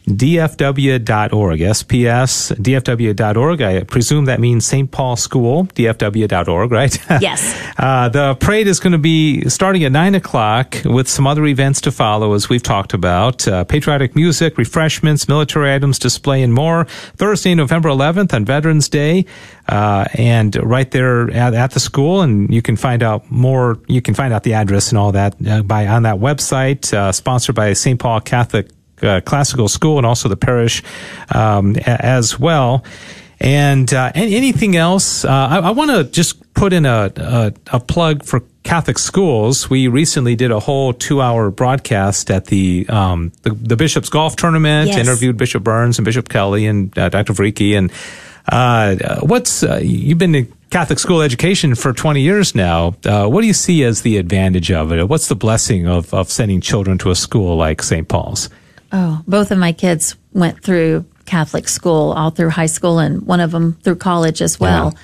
dfw.org, 0.07 1.61
SPS, 1.61 2.53
dfw.org. 2.57 3.63
I 3.63 3.85
presume 3.85 4.25
that 4.25 4.41
means 4.41 4.67
St. 4.67 4.91
Paul 4.91 5.17
School, 5.17 5.67
dfw.org, 5.67 6.71
right? 6.71 6.99
Yes. 7.23 7.73
Uh, 7.79 8.09
the 8.09 8.35
parade 8.37 8.67
is 8.67 8.81
going 8.81 8.93
to 8.93 8.99
be 8.99 9.49
starting 9.49 9.85
at 9.85 9.93
9 9.93 10.15
o'clock 10.17 10.77
with 10.85 11.09
some 11.09 11.27
other 11.27 11.45
events 11.45 11.81
to 11.83 11.93
follow, 11.93 12.33
as 12.33 12.49
we've 12.49 12.63
talked 12.63 12.95
about. 12.95 13.47
Uh, 13.47 13.63
patriotic 13.65 14.17
music, 14.17 14.59
refreshments, 14.59 15.29
military 15.29 15.73
items 15.73 15.99
display, 15.99 16.43
and 16.43 16.53
more. 16.53 16.85
Thursday, 17.17 17.55
November 17.55 17.91
11th 17.91 18.35
on 18.35 18.45
Veterans 18.45 18.89
Day. 18.89 19.25
Uh, 19.69 20.07
and 20.15 20.57
right 20.65 20.91
there 20.91 21.31
at, 21.31 21.55
at 21.55 21.71
the 21.73 21.81
school, 21.81 22.23
and 22.23 22.53
you 22.53 22.63
can 22.63 22.77
find 22.77 23.03
out 23.03 23.31
more. 23.31 23.79
You 23.87 24.03
can 24.03 24.15
find 24.15 24.33
out 24.33 24.43
the 24.43 24.55
address 24.55 24.91
and 24.91 24.99
all 24.99 25.13
that 25.13 25.37
uh, 25.47 25.63
by 25.63 25.87
on 25.87 26.03
that 26.03 26.17
website, 26.17 26.93
uh, 26.93 27.13
sponsored 27.13 27.55
by 27.55 27.73
St. 27.75 28.01
Paul 28.01 28.21
Catholic 28.21 28.69
uh, 29.03 29.21
Classical 29.21 29.69
School 29.69 29.99
and 29.99 30.07
also 30.07 30.29
the 30.29 30.37
parish 30.37 30.83
um, 31.35 31.77
as 31.87 32.39
well. 32.39 32.85
And 33.41 33.93
uh, 33.93 34.13
an- 34.15 34.29
anything 34.33 34.77
else? 34.77 35.25
Uh, 35.25 35.31
I, 35.31 35.59
I 35.59 35.71
want 35.71 35.91
to 35.91 36.05
just 36.05 36.55
put 36.55 36.73
in 36.73 36.87
a, 36.87 37.13
a 37.17 37.53
a 37.73 37.81
plug 37.81 38.25
for 38.25 38.43
Catholic 38.63 38.99
schools. 38.99 39.69
We 39.69 39.89
recently 39.89 40.37
did 40.37 40.53
a 40.53 40.61
whole 40.61 40.93
two-hour 40.93 41.51
broadcast 41.51 42.31
at 42.31 42.45
the 42.47 42.87
um, 42.89 43.33
the, 43.43 43.51
the 43.51 43.77
Bishops 43.77 44.09
Golf 44.09 44.37
Tournament. 44.37 44.89
Yes. 44.91 44.99
Interviewed 44.99 45.37
Bishop 45.37 45.65
Burns 45.65 45.99
and 45.99 46.05
Bishop 46.05 46.29
Kelly 46.29 46.67
and 46.67 46.97
uh, 46.97 47.09
Dr. 47.09 47.33
Vereecke. 47.33 47.77
And 47.77 47.91
uh, 48.49 49.21
what's 49.23 49.65
uh, 49.65 49.81
you've 49.83 50.19
been 50.19 50.35
in 50.37 50.53
Catholic 50.71 50.99
school 50.99 51.21
education 51.21 51.75
for 51.75 51.93
20 51.93 52.21
years 52.21 52.55
now. 52.55 52.95
Uh, 53.05 53.27
what 53.27 53.41
do 53.41 53.47
you 53.47 53.53
see 53.53 53.83
as 53.85 54.03
the 54.03 54.17
advantage 54.19 54.71
of 54.71 54.93
it? 54.93 55.09
What's 55.09 55.29
the 55.29 55.37
blessing 55.37 55.89
of 55.89 56.15
of 56.15 56.31
sending 56.31 56.61
children 56.61 56.97
to 56.99 57.11
a 57.11 57.15
school 57.17 57.57
like 57.57 57.83
St. 57.83 58.07
Paul's? 58.09 58.49
Oh, 58.93 59.23
both 59.27 59.51
of 59.51 59.59
my 59.59 59.73
kids 59.73 60.17
went 60.33 60.63
through 60.63 61.07
Catholic 61.25 61.69
school 61.69 62.13
all 62.13 62.31
through 62.31 62.51
high 62.51 62.67
school 62.67 62.99
and 62.99 63.23
one 63.27 63.41
of 63.41 63.51
them 63.51 63.75
through 63.83 63.97
college 63.97 64.43
as 64.43 64.61
well. 64.61 64.95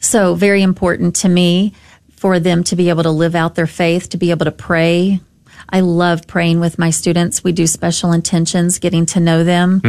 So 0.00 0.34
very 0.34 0.62
important 0.62 1.16
to 1.16 1.28
me 1.28 1.74
for 2.16 2.40
them 2.40 2.64
to 2.64 2.76
be 2.76 2.88
able 2.88 3.02
to 3.04 3.10
live 3.10 3.34
out 3.34 3.54
their 3.54 3.66
faith, 3.66 4.08
to 4.10 4.16
be 4.16 4.30
able 4.30 4.46
to 4.46 4.52
pray. 4.52 5.20
I 5.68 5.80
love 5.80 6.26
praying 6.26 6.60
with 6.60 6.78
my 6.78 6.90
students. 6.90 7.44
We 7.44 7.52
do 7.52 7.66
special 7.66 8.12
intentions, 8.12 8.78
getting 8.78 9.06
to 9.06 9.20
know 9.20 9.44
them, 9.44 9.80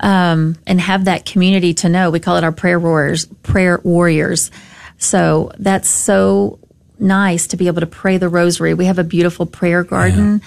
um, 0.00 0.56
and 0.66 0.80
have 0.80 1.04
that 1.04 1.24
community 1.24 1.74
to 1.74 1.88
know. 1.88 2.10
We 2.10 2.20
call 2.20 2.36
it 2.36 2.44
our 2.44 2.52
prayer 2.52 2.80
warriors. 2.80 3.26
Prayer 3.42 3.80
warriors. 3.84 4.50
So 4.98 5.52
that's 5.58 5.88
so 5.88 6.58
nice 6.98 7.48
to 7.48 7.56
be 7.56 7.68
able 7.68 7.80
to 7.80 7.86
pray 7.86 8.16
the 8.16 8.28
rosary. 8.28 8.74
We 8.74 8.86
have 8.86 8.98
a 8.98 9.04
beautiful 9.04 9.46
prayer 9.46 9.84
garden 9.84 10.42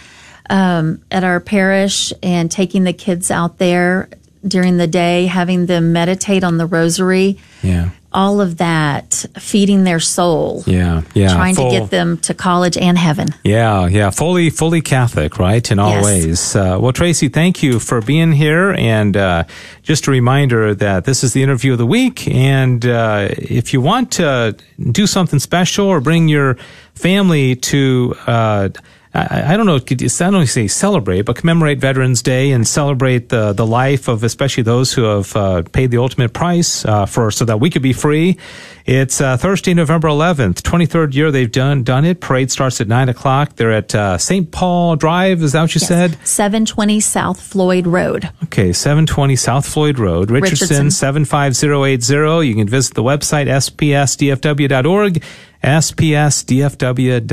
um, 0.51 1.01
at 1.09 1.23
our 1.23 1.39
parish 1.39 2.11
and 2.21 2.51
taking 2.51 2.83
the 2.83 2.93
kids 2.93 3.31
out 3.31 3.57
there 3.57 4.09
during 4.45 4.77
the 4.77 4.87
day, 4.87 5.25
having 5.27 5.65
them 5.67 5.93
meditate 5.93 6.43
on 6.43 6.57
the 6.57 6.65
rosary. 6.65 7.37
Yeah. 7.63 7.91
All 8.13 8.41
of 8.41 8.57
that, 8.57 9.25
feeding 9.39 9.85
their 9.85 10.01
soul. 10.01 10.63
Yeah, 10.67 11.03
yeah. 11.13 11.33
Trying 11.33 11.55
Full- 11.55 11.71
to 11.71 11.79
get 11.79 11.89
them 11.91 12.17
to 12.17 12.33
college 12.33 12.75
and 12.75 12.97
heaven. 12.97 13.29
Yeah, 13.45 13.87
yeah, 13.87 14.09
fully, 14.09 14.49
fully 14.49 14.81
Catholic, 14.81 15.39
right? 15.39 15.71
In 15.71 15.79
all 15.79 15.91
Yes. 15.91 16.03
ways. 16.05 16.55
Uh, 16.55 16.77
well, 16.81 16.91
Tracy, 16.91 17.29
thank 17.29 17.63
you 17.63 17.79
for 17.79 18.01
being 18.01 18.33
here. 18.33 18.71
And 18.77 19.15
uh, 19.15 19.45
just 19.83 20.07
a 20.07 20.11
reminder 20.11 20.75
that 20.75 21.05
this 21.05 21.23
is 21.23 21.31
the 21.31 21.41
interview 21.41 21.71
of 21.71 21.77
the 21.77 21.85
week. 21.85 22.27
And 22.27 22.85
uh, 22.85 23.29
if 23.37 23.71
you 23.71 23.79
want 23.79 24.11
to 24.13 24.57
do 24.91 25.07
something 25.07 25.39
special 25.39 25.87
or 25.87 26.01
bring 26.01 26.27
your 26.27 26.57
family 26.95 27.55
to, 27.55 28.13
uh, 28.27 28.69
I, 29.13 29.53
I 29.53 29.57
don't 29.57 29.65
know, 29.65 29.77
could 29.79 30.01
you- 30.01 30.09
I 30.21 30.29
don't 30.31 30.47
say 30.47 30.67
celebrate, 30.67 31.23
but 31.23 31.35
commemorate 31.35 31.79
Veterans 31.79 32.21
Day 32.21 32.51
and 32.51 32.65
celebrate 32.65 33.27
the 33.29 33.51
the 33.51 33.65
life 33.65 34.07
of 34.07 34.23
especially 34.23 34.63
those 34.63 34.93
who 34.93 35.03
have 35.03 35.35
uh, 35.35 35.63
paid 35.73 35.91
the 35.91 35.97
ultimate 35.97 36.31
price 36.33 36.85
uh, 36.85 37.05
for 37.05 37.29
so 37.31 37.43
that 37.45 37.59
we 37.59 37.69
could 37.69 37.81
be 37.81 37.91
free. 37.93 38.37
It's 38.85 39.19
uh, 39.21 39.37
Thursday, 39.37 39.73
November 39.73 40.07
11th, 40.07 40.61
23rd 40.61 41.13
year 41.13 41.29
they've 41.31 41.51
done 41.51 41.83
done 41.83 42.03
it. 42.05 42.19
Parade 42.21 42.51
starts 42.51 42.79
at 42.81 42.87
nine 42.87 43.09
o'clock. 43.09 43.55
They're 43.57 43.71
at 43.73 43.93
uh, 43.93 44.17
St. 44.17 44.49
Paul 44.51 44.95
Drive. 44.95 45.43
Is 45.43 45.51
that 45.51 45.61
what 45.61 45.75
you 45.75 45.79
said? 45.81 46.17
720 46.25 46.99
South 47.01 47.39
Floyd 47.41 47.85
Road. 47.87 48.29
Okay, 48.45 48.71
720 48.73 49.35
South 49.35 49.67
Floyd 49.67 49.99
Road, 49.99 50.31
Richardson, 50.31 50.65
Richardson. 50.87 50.91
75080. 50.91 52.47
You 52.47 52.55
can 52.55 52.67
visit 52.67 52.93
the 52.95 53.03
website 53.03 53.47
spsdfw.org, 53.47 55.23
spsdfw.org. 55.63 57.27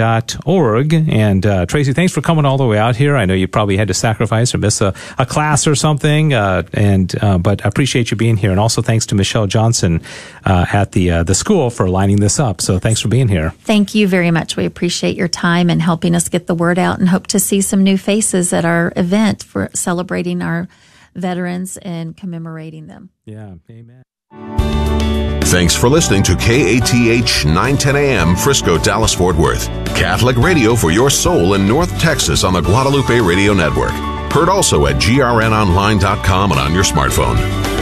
And 1.08 1.46
uh, 1.46 1.66
Tracy, 1.66 1.92
thanks 1.92 2.12
for 2.12 2.20
coming 2.20 2.44
all 2.44 2.58
the 2.58 2.66
way 2.66 2.78
out 2.78 2.96
here. 2.96 3.16
I 3.16 3.24
know 3.24 3.34
you 3.34 3.48
probably 3.48 3.76
had 3.76 3.88
to 3.88 3.94
sacrifice 3.94 4.54
or 4.54 4.58
miss 4.58 4.80
a, 4.80 4.94
a 5.18 5.26
class 5.26 5.66
or 5.66 5.74
something, 5.74 6.32
uh, 6.34 6.62
and 6.72 7.14
uh, 7.22 7.38
but 7.38 7.64
I 7.64 7.68
appreciate 7.68 8.10
you 8.10 8.16
being 8.16 8.36
here. 8.36 8.50
And 8.50 8.60
also 8.60 8.82
thanks 8.82 9.06
to 9.06 9.14
Michelle 9.14 9.46
Johnson 9.46 10.02
uh, 10.44 10.66
at 10.72 10.92
the 10.92 11.10
uh, 11.10 11.22
the 11.22 11.34
school 11.34 11.70
for 11.70 11.88
lining 11.88 12.20
this 12.20 12.38
up. 12.38 12.60
So 12.60 12.78
thanks 12.78 13.00
for 13.00 13.08
being 13.08 13.28
here. 13.28 13.50
Thank 13.60 13.94
you 13.94 14.06
very 14.08 14.30
much. 14.30 14.56
We 14.56 14.64
appreciate 14.64 15.16
your 15.16 15.28
time 15.28 15.70
and 15.70 15.80
helping 15.80 16.14
us 16.14 16.28
get 16.28 16.46
the 16.46 16.54
word 16.54 16.78
out 16.78 16.98
and 16.98 17.08
hope 17.08 17.26
to 17.28 17.40
see 17.40 17.60
some 17.60 17.82
new 17.82 17.96
faces 17.96 18.52
at 18.52 18.64
our 18.64 18.92
event 18.96 19.42
for 19.42 19.70
celebrating 19.74 20.42
our 20.42 20.68
veterans 21.14 21.76
and 21.78 22.16
commemorating 22.16 22.86
them. 22.86 23.10
Yeah, 23.24 23.54
amen. 23.70 24.04
Thanks 25.48 25.74
for 25.74 25.88
listening 25.88 26.22
to 26.24 26.36
KATH 26.36 27.46
910 27.46 27.96
AM 27.96 28.36
Frisco, 28.36 28.76
Dallas, 28.76 29.14
Fort 29.14 29.34
Worth. 29.34 29.66
Catholic 29.96 30.36
radio 30.36 30.76
for 30.76 30.90
your 30.90 31.08
soul 31.08 31.54
in 31.54 31.66
North 31.66 31.98
Texas 31.98 32.44
on 32.44 32.52
the 32.52 32.60
Guadalupe 32.60 33.18
Radio 33.18 33.54
Network. 33.54 33.92
Heard 34.30 34.50
also 34.50 34.84
at 34.88 34.96
grnonline.com 34.96 36.50
and 36.52 36.60
on 36.60 36.74
your 36.74 36.84
smartphone. 36.84 37.77